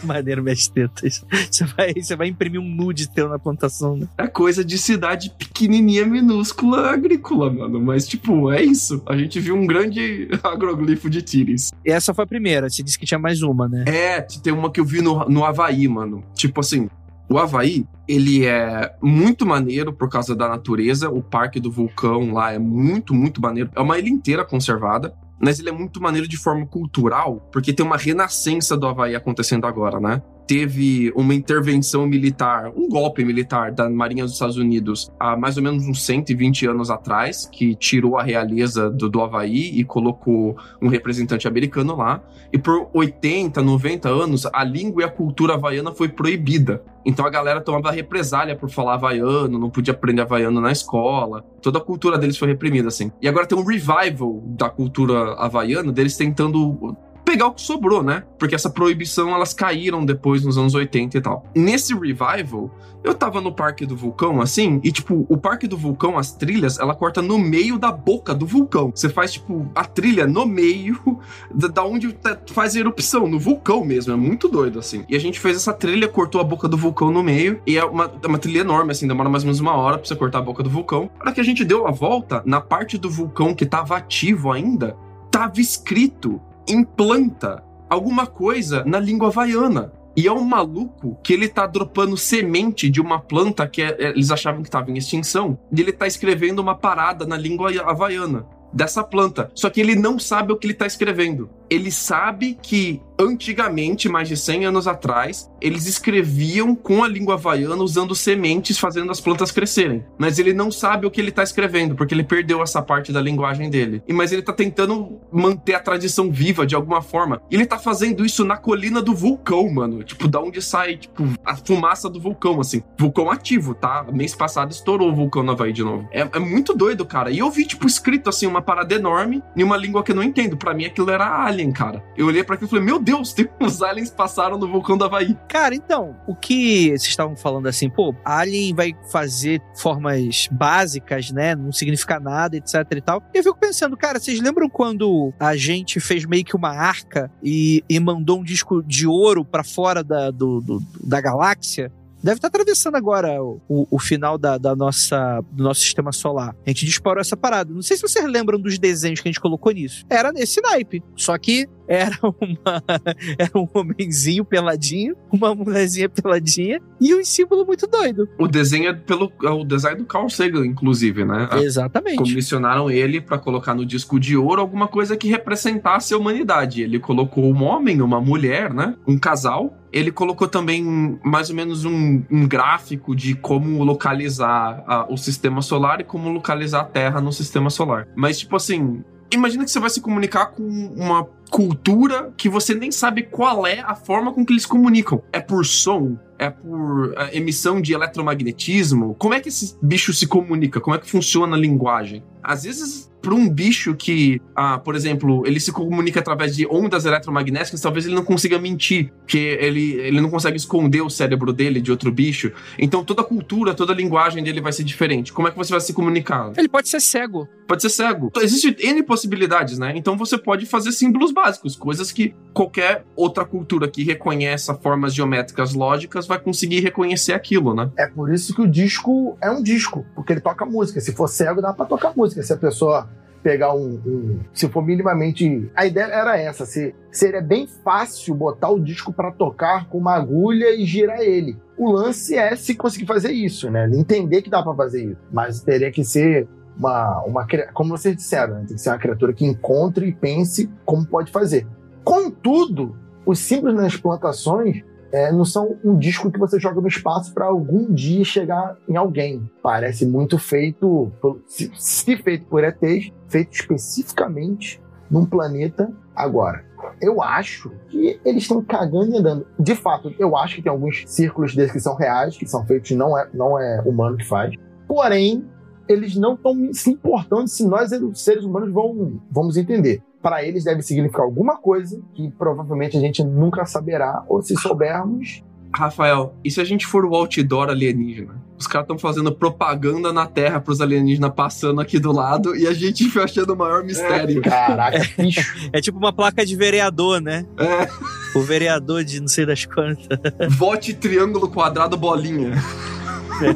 Que 0.00 0.06
maneiro, 0.06 0.42
minhas 0.42 0.68
tetas. 0.68 1.24
Você 1.50 1.64
vai, 1.64 1.94
você 1.94 2.14
vai 2.14 2.28
imprimir 2.28 2.60
um 2.60 2.68
nude 2.68 3.08
teu 3.08 3.28
na 3.28 3.38
plantação, 3.38 3.96
né? 3.96 4.06
É 4.18 4.26
coisa 4.26 4.64
de 4.64 4.76
cidade 4.78 5.30
pequenininha, 5.36 6.04
minúscula, 6.06 6.79
agrícola, 6.88 7.52
mano. 7.52 7.80
Mas, 7.80 8.06
tipo, 8.06 8.50
é 8.50 8.62
isso. 8.62 9.02
A 9.06 9.16
gente 9.16 9.38
viu 9.38 9.54
um 9.54 9.66
grande 9.66 10.28
agroglifo 10.42 11.10
de 11.10 11.22
tires. 11.22 11.70
E 11.84 11.90
essa 11.90 12.14
foi 12.14 12.24
a 12.24 12.26
primeira. 12.26 12.68
Você 12.68 12.82
disse 12.82 12.98
que 12.98 13.06
tinha 13.06 13.18
mais 13.18 13.42
uma, 13.42 13.68
né? 13.68 13.84
É, 13.86 14.20
tem 14.20 14.52
uma 14.52 14.70
que 14.70 14.80
eu 14.80 14.84
vi 14.84 15.02
no, 15.02 15.28
no 15.28 15.44
Havaí, 15.44 15.86
mano. 15.88 16.24
Tipo 16.34 16.60
assim, 16.60 16.88
o 17.28 17.38
Havaí, 17.38 17.86
ele 18.08 18.44
é 18.44 18.94
muito 19.00 19.46
maneiro 19.46 19.92
por 19.92 20.08
causa 20.08 20.34
da 20.34 20.48
natureza. 20.48 21.10
O 21.10 21.22
Parque 21.22 21.60
do 21.60 21.70
Vulcão 21.70 22.32
lá 22.32 22.52
é 22.52 22.58
muito, 22.58 23.14
muito 23.14 23.40
maneiro. 23.40 23.70
É 23.74 23.80
uma 23.80 23.98
ilha 23.98 24.08
inteira 24.08 24.44
conservada. 24.44 25.14
Mas 25.42 25.58
ele 25.58 25.70
é 25.70 25.72
muito 25.72 26.02
maneiro 26.02 26.28
de 26.28 26.36
forma 26.36 26.66
cultural, 26.66 27.48
porque 27.50 27.72
tem 27.72 27.84
uma 27.84 27.96
renascença 27.96 28.76
do 28.76 28.86
Havaí 28.86 29.14
acontecendo 29.14 29.66
agora, 29.66 29.98
né? 29.98 30.20
Teve 30.50 31.12
uma 31.14 31.32
intervenção 31.32 32.08
militar, 32.08 32.72
um 32.74 32.88
golpe 32.88 33.24
militar 33.24 33.70
da 33.70 33.88
Marinha 33.88 34.24
dos 34.24 34.32
Estados 34.32 34.56
Unidos 34.56 35.08
há 35.16 35.36
mais 35.36 35.56
ou 35.56 35.62
menos 35.62 35.86
uns 35.86 36.04
120 36.04 36.66
anos 36.66 36.90
atrás, 36.90 37.46
que 37.46 37.76
tirou 37.76 38.18
a 38.18 38.22
realeza 38.24 38.90
do, 38.90 39.08
do 39.08 39.20
Havaí 39.20 39.78
e 39.78 39.84
colocou 39.84 40.56
um 40.82 40.88
representante 40.88 41.46
americano 41.46 41.94
lá. 41.94 42.20
E 42.52 42.58
por 42.58 42.90
80, 42.92 43.62
90 43.62 44.08
anos, 44.08 44.44
a 44.52 44.64
língua 44.64 45.02
e 45.02 45.04
a 45.04 45.08
cultura 45.08 45.54
havaiana 45.54 45.92
foi 45.92 46.08
proibida. 46.08 46.82
Então 47.06 47.24
a 47.24 47.30
galera 47.30 47.60
tomava 47.60 47.92
represália 47.92 48.56
por 48.56 48.68
falar 48.68 48.94
havaiano, 48.94 49.56
não 49.56 49.70
podia 49.70 49.94
aprender 49.94 50.22
havaiano 50.22 50.60
na 50.60 50.72
escola. 50.72 51.44
Toda 51.62 51.78
a 51.78 51.80
cultura 51.80 52.18
deles 52.18 52.36
foi 52.36 52.48
reprimida, 52.48 52.88
assim. 52.88 53.12
E 53.22 53.28
agora 53.28 53.46
tem 53.46 53.56
um 53.56 53.64
revival 53.64 54.42
da 54.46 54.68
cultura 54.68 55.34
havaiana, 55.34 55.92
deles 55.92 56.16
tentando 56.16 56.96
pegar 57.30 57.46
o 57.46 57.52
que 57.52 57.62
sobrou, 57.62 58.02
né? 58.02 58.24
Porque 58.36 58.56
essa 58.56 58.68
proibição 58.68 59.32
elas 59.32 59.54
caíram 59.54 60.04
depois 60.04 60.44
nos 60.44 60.58
anos 60.58 60.74
80 60.74 61.16
e 61.16 61.20
tal. 61.20 61.44
Nesse 61.54 61.94
revival, 61.94 62.68
eu 63.04 63.14
tava 63.14 63.40
no 63.40 63.52
Parque 63.52 63.86
do 63.86 63.96
Vulcão, 63.96 64.40
assim, 64.40 64.80
e 64.82 64.90
tipo, 64.90 65.24
o 65.28 65.36
Parque 65.36 65.68
do 65.68 65.76
Vulcão, 65.76 66.18
as 66.18 66.32
trilhas, 66.32 66.76
ela 66.80 66.92
corta 66.92 67.22
no 67.22 67.38
meio 67.38 67.78
da 67.78 67.92
boca 67.92 68.34
do 68.34 68.44
vulcão. 68.44 68.90
Você 68.92 69.08
faz, 69.08 69.34
tipo, 69.34 69.70
a 69.76 69.84
trilha 69.84 70.26
no 70.26 70.44
meio 70.44 71.20
da, 71.54 71.84
onde 71.84 72.12
tá, 72.14 72.36
faz 72.50 72.74
a 72.74 72.80
erupção, 72.80 73.28
no 73.28 73.38
vulcão 73.38 73.84
mesmo. 73.84 74.12
É 74.12 74.16
muito 74.16 74.48
doido, 74.48 74.80
assim. 74.80 75.04
E 75.08 75.14
a 75.14 75.20
gente 75.20 75.38
fez 75.38 75.56
essa 75.56 75.72
trilha, 75.72 76.08
cortou 76.08 76.40
a 76.40 76.44
boca 76.44 76.66
do 76.66 76.76
vulcão 76.76 77.12
no 77.12 77.22
meio, 77.22 77.62
e 77.64 77.78
é 77.78 77.84
uma, 77.84 78.10
é 78.20 78.26
uma 78.26 78.38
trilha 78.38 78.60
enorme, 78.60 78.90
assim, 78.90 79.06
demora 79.06 79.28
mais 79.28 79.44
ou 79.44 79.46
menos 79.46 79.60
uma 79.60 79.76
hora 79.76 79.98
pra 79.98 80.06
você 80.08 80.16
cortar 80.16 80.38
a 80.38 80.42
boca 80.42 80.64
do 80.64 80.70
vulcão. 80.70 81.08
Para 81.16 81.30
que 81.30 81.40
a 81.40 81.44
gente 81.44 81.64
deu 81.64 81.86
a 81.86 81.92
volta, 81.92 82.42
na 82.44 82.60
parte 82.60 82.98
do 82.98 83.08
vulcão 83.08 83.54
que 83.54 83.64
tava 83.64 83.96
ativo 83.96 84.50
ainda, 84.50 84.96
tava 85.30 85.60
escrito 85.60 86.40
em 86.70 86.84
planta 86.84 87.62
alguma 87.88 88.26
coisa 88.26 88.84
na 88.84 88.98
língua 88.98 89.28
havaiana. 89.28 89.92
E 90.16 90.26
é 90.26 90.32
um 90.32 90.44
maluco 90.44 91.18
que 91.22 91.32
ele 91.32 91.48
tá 91.48 91.66
dropando 91.66 92.16
semente 92.16 92.88
de 92.88 93.00
uma 93.00 93.20
planta 93.20 93.66
que 93.66 93.82
é, 93.82 93.96
é, 93.98 94.08
eles 94.10 94.30
achavam 94.30 94.62
que 94.62 94.68
estava 94.68 94.90
em 94.90 94.96
extinção. 94.96 95.58
E 95.72 95.80
ele 95.80 95.92
tá 95.92 96.06
escrevendo 96.06 96.60
uma 96.60 96.74
parada 96.74 97.26
na 97.26 97.36
língua 97.36 97.70
havaiana 97.82 98.46
dessa 98.72 99.02
planta. 99.02 99.50
Só 99.54 99.70
que 99.70 99.80
ele 99.80 99.94
não 99.94 100.18
sabe 100.18 100.52
o 100.52 100.56
que 100.56 100.66
ele 100.66 100.74
tá 100.74 100.86
escrevendo. 100.86 101.50
Ele 101.68 101.90
sabe 101.90 102.56
que 102.60 103.00
antigamente, 103.20 104.08
mais 104.08 104.28
de 104.28 104.36
100 104.36 104.64
anos 104.64 104.88
atrás, 104.88 105.50
eles 105.60 105.86
escreviam 105.86 106.74
com 106.74 107.04
a 107.04 107.08
língua 107.08 107.34
havaiana 107.34 107.82
usando 107.82 108.14
sementes 108.14 108.78
fazendo 108.78 109.12
as 109.12 109.20
plantas 109.20 109.50
crescerem. 109.50 110.04
Mas 110.18 110.38
ele 110.38 110.54
não 110.54 110.70
sabe 110.70 111.06
o 111.06 111.10
que 111.10 111.20
ele 111.20 111.30
tá 111.30 111.42
escrevendo, 111.42 111.94
porque 111.94 112.14
ele 112.14 112.24
perdeu 112.24 112.62
essa 112.62 112.80
parte 112.80 113.12
da 113.12 113.20
linguagem 113.20 113.68
dele. 113.68 114.02
E 114.08 114.12
mas 114.12 114.32
ele 114.32 114.40
tá 114.40 114.52
tentando 114.52 115.20
manter 115.30 115.74
a 115.74 115.80
tradição 115.80 116.30
viva 116.30 116.66
de 116.66 116.74
alguma 116.74 117.02
forma. 117.02 117.42
E 117.50 117.54
ele 117.54 117.66
tá 117.66 117.78
fazendo 117.78 118.24
isso 118.24 118.44
na 118.44 118.56
colina 118.56 119.02
do 119.02 119.14
vulcão, 119.14 119.70
mano. 119.70 120.02
Tipo, 120.02 120.26
da 120.26 120.40
onde 120.40 120.62
sai, 120.62 120.96
tipo, 120.96 121.28
a 121.44 121.54
fumaça 121.56 122.08
do 122.08 122.18
vulcão, 122.18 122.58
assim. 122.60 122.82
Vulcão 122.98 123.30
ativo, 123.30 123.74
tá? 123.74 124.06
Mês 124.10 124.34
passado 124.34 124.72
estourou 124.72 125.10
o 125.10 125.14
vulcão 125.14 125.42
no 125.42 125.52
Havaí 125.52 125.72
de 125.72 125.84
novo. 125.84 126.08
É, 126.10 126.20
é 126.20 126.38
muito 126.38 126.72
doido, 126.72 127.04
cara. 127.04 127.30
E 127.30 127.38
eu 127.38 127.50
vi, 127.50 127.66
tipo, 127.66 127.86
escrito 127.86 128.30
assim, 128.30 128.46
uma 128.46 128.62
parada 128.62 128.94
enorme 128.94 129.42
em 129.54 129.62
uma 129.62 129.76
língua 129.76 130.02
que 130.02 130.12
eu 130.12 130.16
não 130.16 130.22
entendo. 130.22 130.56
Para 130.56 130.72
mim 130.72 130.86
aquilo 130.86 131.10
era 131.10 131.44
alien, 131.44 131.70
cara. 131.70 132.02
Eu 132.16 132.26
olhei 132.26 132.42
para 132.42 132.54
aquilo 132.54 132.68
e 132.68 132.70
falei, 132.70 132.84
meu 132.84 132.98
Deus, 132.98 133.09
tem 133.34 133.48
uns 133.60 133.82
aliens 133.82 134.10
passaram 134.10 134.58
no 134.58 134.68
vulcão 134.68 134.96
do 134.96 135.04
Havaí. 135.04 135.36
Cara, 135.48 135.74
então, 135.74 136.16
o 136.26 136.34
que 136.34 136.88
vocês 136.88 137.04
estavam 137.04 137.36
falando 137.36 137.66
assim, 137.66 137.88
pô, 137.88 138.14
Alien 138.24 138.74
vai 138.74 138.94
fazer 139.10 139.60
formas 139.76 140.48
básicas, 140.50 141.30
né? 141.30 141.54
Não 141.54 141.72
significa 141.72 142.20
nada, 142.20 142.56
etc 142.56 142.74
e 142.92 143.00
tal. 143.00 143.22
E 143.34 143.38
eu 143.38 143.42
fico 143.42 143.58
pensando, 143.58 143.96
cara, 143.96 144.18
vocês 144.18 144.40
lembram 144.40 144.68
quando 144.68 145.32
a 145.38 145.56
gente 145.56 146.00
fez 146.00 146.24
meio 146.24 146.44
que 146.44 146.56
uma 146.56 146.70
arca 146.70 147.30
e, 147.42 147.84
e 147.88 147.98
mandou 148.00 148.40
um 148.40 148.44
disco 148.44 148.82
de 148.82 149.06
ouro 149.06 149.44
para 149.44 149.64
fora 149.64 150.02
da, 150.02 150.30
do, 150.30 150.60
do, 150.60 150.82
da 151.02 151.20
galáxia? 151.20 151.92
deve 152.22 152.36
estar 152.36 152.48
atravessando 152.48 152.96
agora 152.96 153.42
o, 153.42 153.86
o 153.90 153.98
final 153.98 154.36
da, 154.36 154.58
da, 154.58 154.76
nossa, 154.76 155.42
do 155.50 155.64
nosso 155.64 155.80
sistema 155.80 156.12
solar. 156.12 156.54
A 156.66 156.70
gente 156.70 156.84
disparou 156.84 157.20
essa 157.20 157.36
parada. 157.36 157.72
Não 157.72 157.82
sei 157.82 157.96
se 157.96 158.02
vocês 158.02 158.24
lembram 158.26 158.58
dos 158.58 158.78
desenhos 158.78 159.20
que 159.20 159.28
a 159.28 159.32
gente 159.32 159.40
colocou 159.40 159.72
nisso. 159.72 160.04
Era 160.08 160.32
nesse 160.32 160.60
naipe. 160.60 161.02
Só 161.16 161.36
que 161.38 161.66
era 161.90 162.16
uma 162.22 162.82
era 163.36 163.50
um 163.56 163.68
homenzinho 163.74 164.44
peladinho, 164.44 165.16
uma 165.32 165.52
mulherzinha 165.52 166.08
peladinha 166.08 166.80
e 167.00 167.12
um 167.12 167.24
símbolo 167.24 167.66
muito 167.66 167.88
doido. 167.88 168.28
O 168.38 168.46
desenho 168.46 168.90
é 168.90 168.92
pelo 168.92 169.32
é 169.42 169.50
o 169.50 169.64
design 169.64 169.98
do 169.98 170.04
Carl 170.04 170.30
Sagan, 170.30 170.64
inclusive, 170.64 171.24
né? 171.24 171.48
Exatamente. 171.60 172.18
Comissionaram 172.18 172.88
ele 172.88 173.20
para 173.20 173.38
colocar 173.38 173.74
no 173.74 173.84
disco 173.84 174.20
de 174.20 174.36
ouro 174.36 174.60
alguma 174.60 174.86
coisa 174.86 175.16
que 175.16 175.26
representasse 175.26 176.14
a 176.14 176.16
humanidade. 176.18 176.82
Ele 176.82 177.00
colocou 177.00 177.44
um 177.44 177.64
homem, 177.64 178.00
uma 178.00 178.20
mulher, 178.20 178.72
né? 178.72 178.94
Um 179.04 179.18
casal 179.18 179.76
ele 179.92 180.12
colocou 180.12 180.46
também 180.46 181.18
mais 181.24 181.50
ou 181.50 181.56
menos 181.56 181.84
um, 181.84 182.22
um 182.30 182.46
gráfico 182.46 183.14
de 183.16 183.34
como 183.34 183.82
localizar 183.82 184.84
a, 184.86 185.12
o 185.12 185.16
sistema 185.16 185.60
solar 185.62 186.00
e 186.00 186.04
como 186.04 186.30
localizar 186.30 186.82
a 186.82 186.84
Terra 186.84 187.20
no 187.20 187.32
sistema 187.32 187.70
solar. 187.70 188.06
Mas, 188.14 188.38
tipo 188.38 188.54
assim, 188.54 189.02
imagina 189.32 189.64
que 189.64 189.70
você 189.70 189.80
vai 189.80 189.90
se 189.90 190.00
comunicar 190.00 190.46
com 190.46 190.62
uma 190.62 191.24
cultura 191.50 192.32
que 192.36 192.48
você 192.48 192.74
nem 192.74 192.92
sabe 192.92 193.24
qual 193.24 193.66
é 193.66 193.80
a 193.80 193.94
forma 193.94 194.32
com 194.32 194.44
que 194.44 194.52
eles 194.52 194.64
comunicam. 194.64 195.22
É 195.32 195.40
por 195.40 195.66
som? 195.66 196.16
É 196.38 196.48
por 196.48 197.12
é, 197.16 197.36
emissão 197.36 197.80
de 197.80 197.92
eletromagnetismo? 197.92 199.14
Como 199.18 199.34
é 199.34 199.40
que 199.40 199.48
esse 199.48 199.76
bicho 199.82 200.12
se 200.12 200.26
comunica? 200.26 200.80
Como 200.80 200.96
é 200.96 200.98
que 200.98 201.10
funciona 201.10 201.56
a 201.56 201.58
linguagem? 201.58 202.22
Às 202.42 202.64
vezes 202.64 203.10
para 203.20 203.34
um 203.34 203.48
bicho 203.48 203.94
que, 203.94 204.40
ah, 204.56 204.78
por 204.78 204.94
exemplo, 204.94 205.46
ele 205.46 205.60
se 205.60 205.70
comunica 205.70 206.20
através 206.20 206.56
de 206.56 206.66
ondas 206.66 207.04
eletromagnéticas, 207.04 207.80
talvez 207.80 208.06
ele 208.06 208.14
não 208.14 208.24
consiga 208.24 208.58
mentir, 208.58 209.12
porque 209.20 209.58
ele, 209.60 209.92
ele 209.94 210.20
não 210.20 210.30
consegue 210.30 210.56
esconder 210.56 211.02
o 211.02 211.10
cérebro 211.10 211.52
dele 211.52 211.80
de 211.80 211.90
outro 211.90 212.10
bicho. 212.10 212.52
Então 212.78 213.04
toda 213.04 213.22
a 213.22 213.24
cultura, 213.24 213.74
toda 213.74 213.92
a 213.92 213.96
linguagem 213.96 214.42
dele 214.42 214.60
vai 214.60 214.72
ser 214.72 214.84
diferente. 214.84 215.32
Como 215.32 215.48
é 215.48 215.50
que 215.50 215.56
você 215.56 215.70
vai 215.70 215.80
se 215.80 215.92
comunicar? 215.92 216.52
Ele 216.56 216.68
pode 216.68 216.88
ser 216.88 217.00
cego. 217.00 217.48
Pode 217.68 217.82
ser 217.82 217.90
cego. 217.90 218.28
Então, 218.30 218.42
Existem 218.42 218.74
N 218.80 219.02
possibilidades, 219.02 219.78
né? 219.78 219.92
Então 219.94 220.16
você 220.16 220.36
pode 220.36 220.66
fazer 220.66 220.92
símbolos 220.92 221.30
básicos, 221.30 221.76
coisas 221.76 222.10
que 222.10 222.34
qualquer 222.52 223.04
outra 223.14 223.44
cultura 223.44 223.88
que 223.88 224.02
reconheça 224.02 224.74
formas 224.74 225.14
geométricas 225.14 225.72
lógicas 225.72 226.26
vai 226.26 226.38
conseguir 226.38 226.80
reconhecer 226.80 227.32
aquilo, 227.32 227.74
né? 227.74 227.90
É 227.96 228.06
por 228.06 228.32
isso 228.32 228.54
que 228.54 228.62
o 228.62 228.66
disco 228.66 229.36
é 229.42 229.50
um 229.50 229.62
disco, 229.62 230.04
porque 230.14 230.32
ele 230.32 230.40
toca 230.40 230.64
música. 230.64 231.00
Se 231.00 231.12
for 231.12 231.28
cego, 231.28 231.60
dá 231.60 231.72
pra 231.72 231.86
tocar 231.86 232.12
música. 232.16 232.29
Se 232.30 232.52
a 232.52 232.56
pessoa 232.56 233.08
pegar 233.42 233.74
um, 233.74 234.00
um, 234.06 234.40
Se 234.52 234.68
for 234.68 234.84
minimamente. 234.84 235.70
A 235.74 235.86
ideia 235.86 236.06
era 236.06 236.38
essa: 236.38 236.66
se, 236.66 236.94
seria 237.10 237.40
bem 237.40 237.66
fácil 237.66 238.34
botar 238.34 238.70
o 238.70 238.78
disco 238.78 239.12
para 239.12 239.30
tocar 239.30 239.88
com 239.88 239.98
uma 239.98 240.14
agulha 240.14 240.74
e 240.74 240.84
girar 240.84 241.20
ele. 241.20 241.56
O 241.76 241.90
lance 241.90 242.36
é 242.36 242.54
se 242.54 242.74
conseguir 242.74 243.06
fazer 243.06 243.32
isso, 243.32 243.70
né? 243.70 243.88
Entender 243.92 244.42
que 244.42 244.50
dá 244.50 244.62
para 244.62 244.74
fazer 244.74 245.04
isso. 245.04 245.20
Mas 245.32 245.60
teria 245.60 245.90
que 245.90 246.04
ser 246.04 246.46
uma, 246.76 247.22
uma. 247.22 247.46
Como 247.72 247.96
vocês 247.96 248.14
disseram, 248.14 248.54
né? 248.54 248.64
tem 248.66 248.76
que 248.76 248.82
ser 248.82 248.90
uma 248.90 248.98
criatura 248.98 249.32
que 249.32 249.44
encontre 249.44 250.06
e 250.06 250.12
pense 250.12 250.70
como 250.84 251.06
pode 251.06 251.32
fazer. 251.32 251.66
Contudo, 252.04 252.96
os 253.24 253.38
símbolos 253.38 253.74
nas 253.74 253.96
plantações 253.96 254.82
é, 255.12 255.32
não 255.32 255.44
são 255.44 255.76
um 255.84 255.96
disco 255.96 256.30
que 256.30 256.38
você 256.38 256.58
joga 256.58 256.80
no 256.80 256.88
espaço 256.88 257.32
para 257.34 257.46
algum 257.46 257.92
dia 257.92 258.24
chegar 258.24 258.76
em 258.88 258.96
alguém. 258.96 259.48
Parece 259.62 260.06
muito 260.06 260.38
feito, 260.38 261.10
se, 261.46 261.70
se 261.74 262.16
feito 262.16 262.46
por 262.46 262.62
ETs, 262.64 263.12
feito 263.28 263.52
especificamente 263.52 264.80
num 265.10 265.26
planeta 265.26 265.92
agora. 266.14 266.64
Eu 267.00 267.22
acho 267.22 267.70
que 267.88 268.20
eles 268.24 268.42
estão 268.42 268.62
cagando 268.62 269.14
e 269.14 269.18
andando. 269.18 269.46
De 269.58 269.74
fato, 269.74 270.14
eu 270.18 270.36
acho 270.36 270.56
que 270.56 270.62
tem 270.62 270.70
alguns 270.70 271.04
círculos 271.06 271.54
desses 271.54 271.72
que 271.72 271.80
são 271.80 271.94
reais, 271.94 272.36
que 272.36 272.46
são 272.46 272.64
feitos, 272.64 272.90
não 272.92 273.18
é, 273.18 273.28
não 273.34 273.58
é 273.58 273.82
humano 273.84 274.16
que 274.16 274.26
faz. 274.26 274.54
Porém, 274.86 275.44
eles 275.88 276.16
não 276.16 276.34
estão 276.34 276.72
se 276.72 276.90
importando 276.90 277.48
se 277.48 277.66
nós, 277.66 277.90
seres 278.14 278.44
humanos, 278.44 278.72
vão, 278.72 279.20
vamos 279.30 279.56
entender 279.56 280.02
para 280.22 280.44
eles 280.44 280.64
deve 280.64 280.82
significar 280.82 281.22
alguma 281.22 281.56
coisa 281.56 282.00
que 282.14 282.30
provavelmente 282.30 282.96
a 282.96 283.00
gente 283.00 283.22
nunca 283.24 283.64
saberá, 283.64 284.22
ou 284.28 284.42
se 284.42 284.54
soubermos. 284.56 285.42
Rafael, 285.74 286.34
e 286.44 286.50
se 286.50 286.60
a 286.60 286.64
gente 286.64 286.86
for 286.86 287.04
o 287.04 287.14
outdoor 287.14 287.68
alienígena? 287.68 288.40
Os 288.58 288.66
caras 288.66 288.84
estão 288.84 288.98
fazendo 288.98 289.32
propaganda 289.32 290.12
na 290.12 290.26
Terra 290.26 290.60
para 290.60 290.72
os 290.72 290.82
alienígenas 290.82 291.32
passando 291.34 291.80
aqui 291.80 291.98
do 291.98 292.12
lado 292.12 292.54
e 292.54 292.66
a 292.66 292.74
gente 292.74 293.08
foi 293.08 293.22
achando 293.24 293.54
o 293.54 293.56
maior 293.56 293.82
mistério. 293.82 294.40
É, 294.40 294.42
caraca, 294.42 294.98
bicho. 295.16 295.40
É 295.72 295.80
tipo 295.80 295.96
uma 295.96 296.12
placa 296.12 296.44
de 296.44 296.54
vereador, 296.56 297.22
né? 297.22 297.46
É. 297.56 298.38
O 298.38 298.42
vereador 298.42 299.02
de 299.02 299.20
não 299.20 299.28
sei 299.28 299.46
das 299.46 299.64
quantas. 299.64 300.06
Vote 300.50 300.92
triângulo 300.92 301.48
quadrado 301.48 301.96
bolinha. 301.96 302.52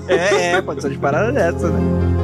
É, 0.09 0.53
é, 0.53 0.62
pode 0.62 0.81
ser 0.81 0.90
de 0.90 0.98
parada 0.98 1.31
dessa, 1.33 1.68
né? 1.68 2.23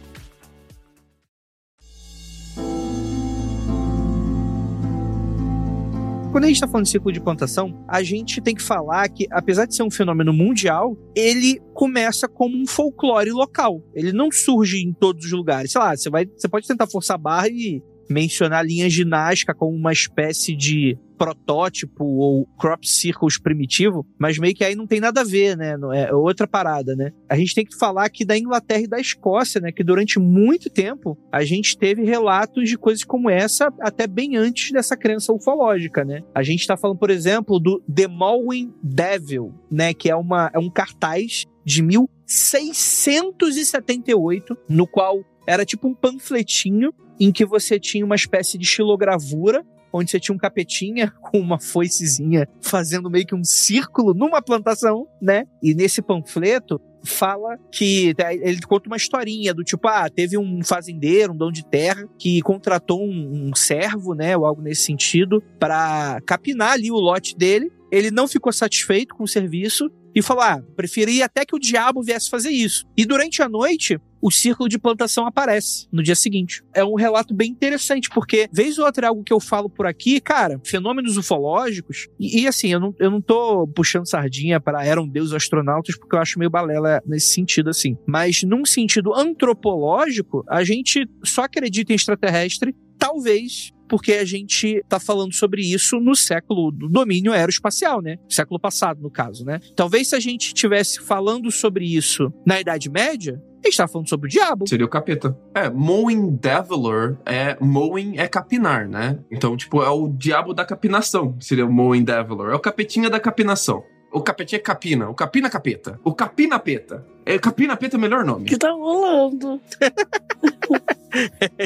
Quando 6.31 6.45
a 6.45 6.47
gente 6.47 6.55
está 6.55 6.67
falando 6.67 6.85
de 6.85 6.91
ciclo 6.91 7.11
de 7.11 7.19
plantação, 7.19 7.83
a 7.89 8.01
gente 8.01 8.39
tem 8.39 8.55
que 8.55 8.61
falar 8.61 9.09
que, 9.09 9.27
apesar 9.29 9.65
de 9.65 9.75
ser 9.75 9.83
um 9.83 9.91
fenômeno 9.91 10.31
mundial, 10.31 10.97
ele 11.13 11.59
começa 11.73 12.25
como 12.25 12.57
um 12.57 12.65
folclore 12.65 13.31
local. 13.31 13.83
Ele 13.93 14.13
não 14.13 14.31
surge 14.31 14.77
em 14.77 14.93
todos 14.93 15.25
os 15.25 15.31
lugares. 15.33 15.73
Sei 15.73 15.81
lá, 15.81 15.93
você, 15.93 16.09
vai, 16.09 16.25
você 16.25 16.47
pode 16.47 16.65
tentar 16.65 16.87
forçar 16.87 17.15
a 17.15 17.17
barra 17.17 17.49
e 17.49 17.83
mencionar 18.11 18.59
a 18.59 18.63
linha 18.63 18.89
ginástica 18.89 19.53
como 19.53 19.75
uma 19.75 19.91
espécie 19.91 20.55
de 20.55 20.97
protótipo 21.21 22.03
ou 22.03 22.47
crop 22.57 22.83
circles 22.87 23.39
primitivo, 23.39 24.03
mas 24.19 24.39
meio 24.39 24.55
que 24.55 24.63
aí 24.63 24.73
não 24.73 24.87
tem 24.87 24.99
nada 24.99 25.21
a 25.21 25.23
ver, 25.23 25.55
né? 25.55 25.75
É 25.93 26.11
outra 26.11 26.47
parada, 26.47 26.95
né? 26.95 27.11
A 27.29 27.35
gente 27.35 27.53
tem 27.53 27.63
que 27.63 27.77
falar 27.77 28.05
aqui 28.05 28.25
da 28.25 28.35
Inglaterra 28.35 28.81
e 28.81 28.87
da 28.87 28.99
Escócia, 28.99 29.61
né? 29.61 29.71
Que 29.71 29.83
durante 29.83 30.17
muito 30.17 30.67
tempo 30.67 31.15
a 31.31 31.43
gente 31.43 31.77
teve 31.77 32.03
relatos 32.03 32.67
de 32.67 32.75
coisas 32.75 33.03
como 33.03 33.29
essa 33.29 33.71
até 33.81 34.07
bem 34.07 34.35
antes 34.35 34.71
dessa 34.71 34.97
crença 34.97 35.31
ufológica, 35.31 36.03
né? 36.03 36.23
A 36.33 36.41
gente 36.41 36.65
tá 36.65 36.75
falando, 36.75 36.97
por 36.97 37.11
exemplo, 37.11 37.59
do 37.59 37.79
The 37.81 38.07
Mowing 38.07 38.73
Devil, 38.81 39.53
né? 39.69 39.93
Que 39.93 40.09
é, 40.09 40.15
uma, 40.15 40.49
é 40.51 40.57
um 40.57 40.71
cartaz 40.71 41.45
de 41.63 41.83
1678, 41.83 44.57
no 44.67 44.87
qual 44.87 45.23
era 45.45 45.63
tipo 45.65 45.87
um 45.87 45.93
panfletinho 45.93 46.91
em 47.21 47.31
que 47.31 47.45
você 47.45 47.79
tinha 47.79 48.03
uma 48.03 48.15
espécie 48.15 48.57
de 48.57 48.65
xilogravura 48.65 49.63
onde 49.93 50.09
você 50.09 50.19
tinha 50.19 50.33
um 50.33 50.39
capetinha 50.39 51.11
com 51.21 51.39
uma 51.39 51.59
foicezinha 51.59 52.47
fazendo 52.61 53.09
meio 53.09 53.25
que 53.25 53.35
um 53.35 53.43
círculo 53.43 54.13
numa 54.13 54.41
plantação, 54.41 55.07
né? 55.21 55.45
E 55.61 55.73
nesse 55.73 56.01
panfleto 56.01 56.81
fala 57.03 57.57
que 57.71 58.13
ele 58.41 58.61
conta 58.61 58.87
uma 58.87 58.95
historinha 58.95 59.53
do 59.53 59.63
tipo, 59.63 59.87
ah, 59.87 60.07
teve 60.07 60.37
um 60.37 60.63
fazendeiro, 60.63 61.33
um 61.33 61.35
dono 61.35 61.51
de 61.51 61.65
terra 61.65 62.07
que 62.17 62.41
contratou 62.41 63.03
um, 63.03 63.49
um 63.49 63.55
servo, 63.55 64.13
né, 64.13 64.37
ou 64.37 64.45
algo 64.45 64.61
nesse 64.61 64.83
sentido, 64.83 65.41
para 65.59 66.21
capinar 66.27 66.73
ali 66.73 66.91
o 66.91 66.99
lote 66.99 67.35
dele. 67.35 67.71
Ele 67.91 68.11
não 68.11 68.27
ficou 68.27 68.53
satisfeito 68.53 69.15
com 69.15 69.23
o 69.23 69.27
serviço 69.27 69.91
e 70.15 70.21
falou: 70.21 70.43
ah, 70.43 70.61
preferia 70.75 71.25
até 71.25 71.45
que 71.45 71.55
o 71.55 71.59
diabo 71.59 72.01
viesse 72.01 72.29
fazer 72.29 72.49
isso. 72.49 72.85
E 72.97 73.05
durante 73.05 73.41
a 73.41 73.49
noite, 73.49 73.99
o 74.21 74.29
círculo 74.29 74.69
de 74.69 74.77
plantação 74.77 75.25
aparece 75.25 75.87
no 75.91 76.03
dia 76.03 76.15
seguinte. 76.15 76.63
É 76.73 76.85
um 76.85 76.93
relato 76.93 77.33
bem 77.33 77.49
interessante, 77.49 78.07
porque, 78.09 78.47
vez 78.53 78.77
ou 78.77 78.85
outra, 78.85 79.07
é 79.07 79.09
algo 79.09 79.23
que 79.23 79.33
eu 79.33 79.39
falo 79.39 79.69
por 79.69 79.87
aqui, 79.87 80.21
cara, 80.21 80.61
fenômenos 80.63 81.17
ufológicos, 81.17 82.07
e, 82.19 82.41
e 82.41 82.47
assim, 82.47 82.71
eu 82.71 82.79
não, 82.79 82.95
eu 82.99 83.09
não 83.09 83.19
tô 83.19 83.67
puxando 83.67 84.07
sardinha 84.07 84.59
para 84.59 84.85
eram 84.85 85.07
deuses 85.07 85.33
astronautas, 85.33 85.97
porque 85.97 86.15
eu 86.15 86.19
acho 86.19 86.37
meio 86.37 86.51
balela 86.51 87.01
nesse 87.05 87.33
sentido, 87.33 87.69
assim. 87.69 87.97
Mas, 88.05 88.43
num 88.43 88.63
sentido 88.63 89.13
antropológico, 89.13 90.43
a 90.47 90.63
gente 90.63 91.09
só 91.23 91.43
acredita 91.43 91.91
em 91.91 91.95
extraterrestre, 91.95 92.75
talvez 92.97 93.71
porque 93.91 94.13
a 94.13 94.23
gente 94.23 94.81
tá 94.87 95.01
falando 95.01 95.33
sobre 95.33 95.61
isso 95.61 95.99
no 95.99 96.15
século 96.15 96.71
do 96.71 96.87
domínio 96.87 97.33
aeroespacial, 97.33 98.01
né? 98.01 98.15
Século 98.29 98.57
passado, 98.57 99.01
no 99.01 99.11
caso, 99.11 99.43
né? 99.43 99.59
Talvez 99.75 100.07
se 100.07 100.15
a 100.15 100.19
gente 100.21 100.47
estivesse 100.47 101.01
falando 101.01 101.51
sobre 101.51 101.83
isso 101.83 102.31
na 102.47 102.61
Idade 102.61 102.89
Média, 102.89 103.43
a 103.61 103.67
gente 103.67 103.75
tá 103.75 103.89
falando 103.89 104.07
sobre 104.07 104.27
o 104.27 104.31
diabo. 104.31 104.65
Seria 104.65 104.85
o 104.85 104.89
capeta. 104.89 105.37
É, 105.53 105.69
mowing 105.69 106.37
deviler 106.37 107.17
é. 107.25 107.57
Mowing 107.59 108.17
é 108.17 108.29
capinar, 108.29 108.87
né? 108.87 109.19
Então, 109.29 109.57
tipo, 109.57 109.83
é 109.83 109.89
o 109.89 110.07
diabo 110.07 110.53
da 110.53 110.63
capinação. 110.63 111.35
Seria 111.41 111.65
o 111.65 111.71
mowing 111.71 112.05
deviler. 112.05 112.53
É 112.53 112.55
o 112.55 112.59
capetinha 112.59 113.09
da 113.09 113.19
capinação. 113.19 113.83
O 114.09 114.21
capetinha 114.21 114.57
é 114.59 114.61
capina. 114.61 115.09
O 115.09 115.13
capina 115.13 115.49
capeta. 115.49 115.99
O 116.01 116.13
capina 116.13 116.57
peta. 116.57 117.05
É, 117.25 117.37
capina 117.37 117.77
peta 117.77 117.95
é 117.95 117.97
o 117.97 118.01
melhor 118.01 118.25
nome. 118.25 118.45
que 118.45 118.57
tá 118.57 118.71
rolando? 118.71 119.61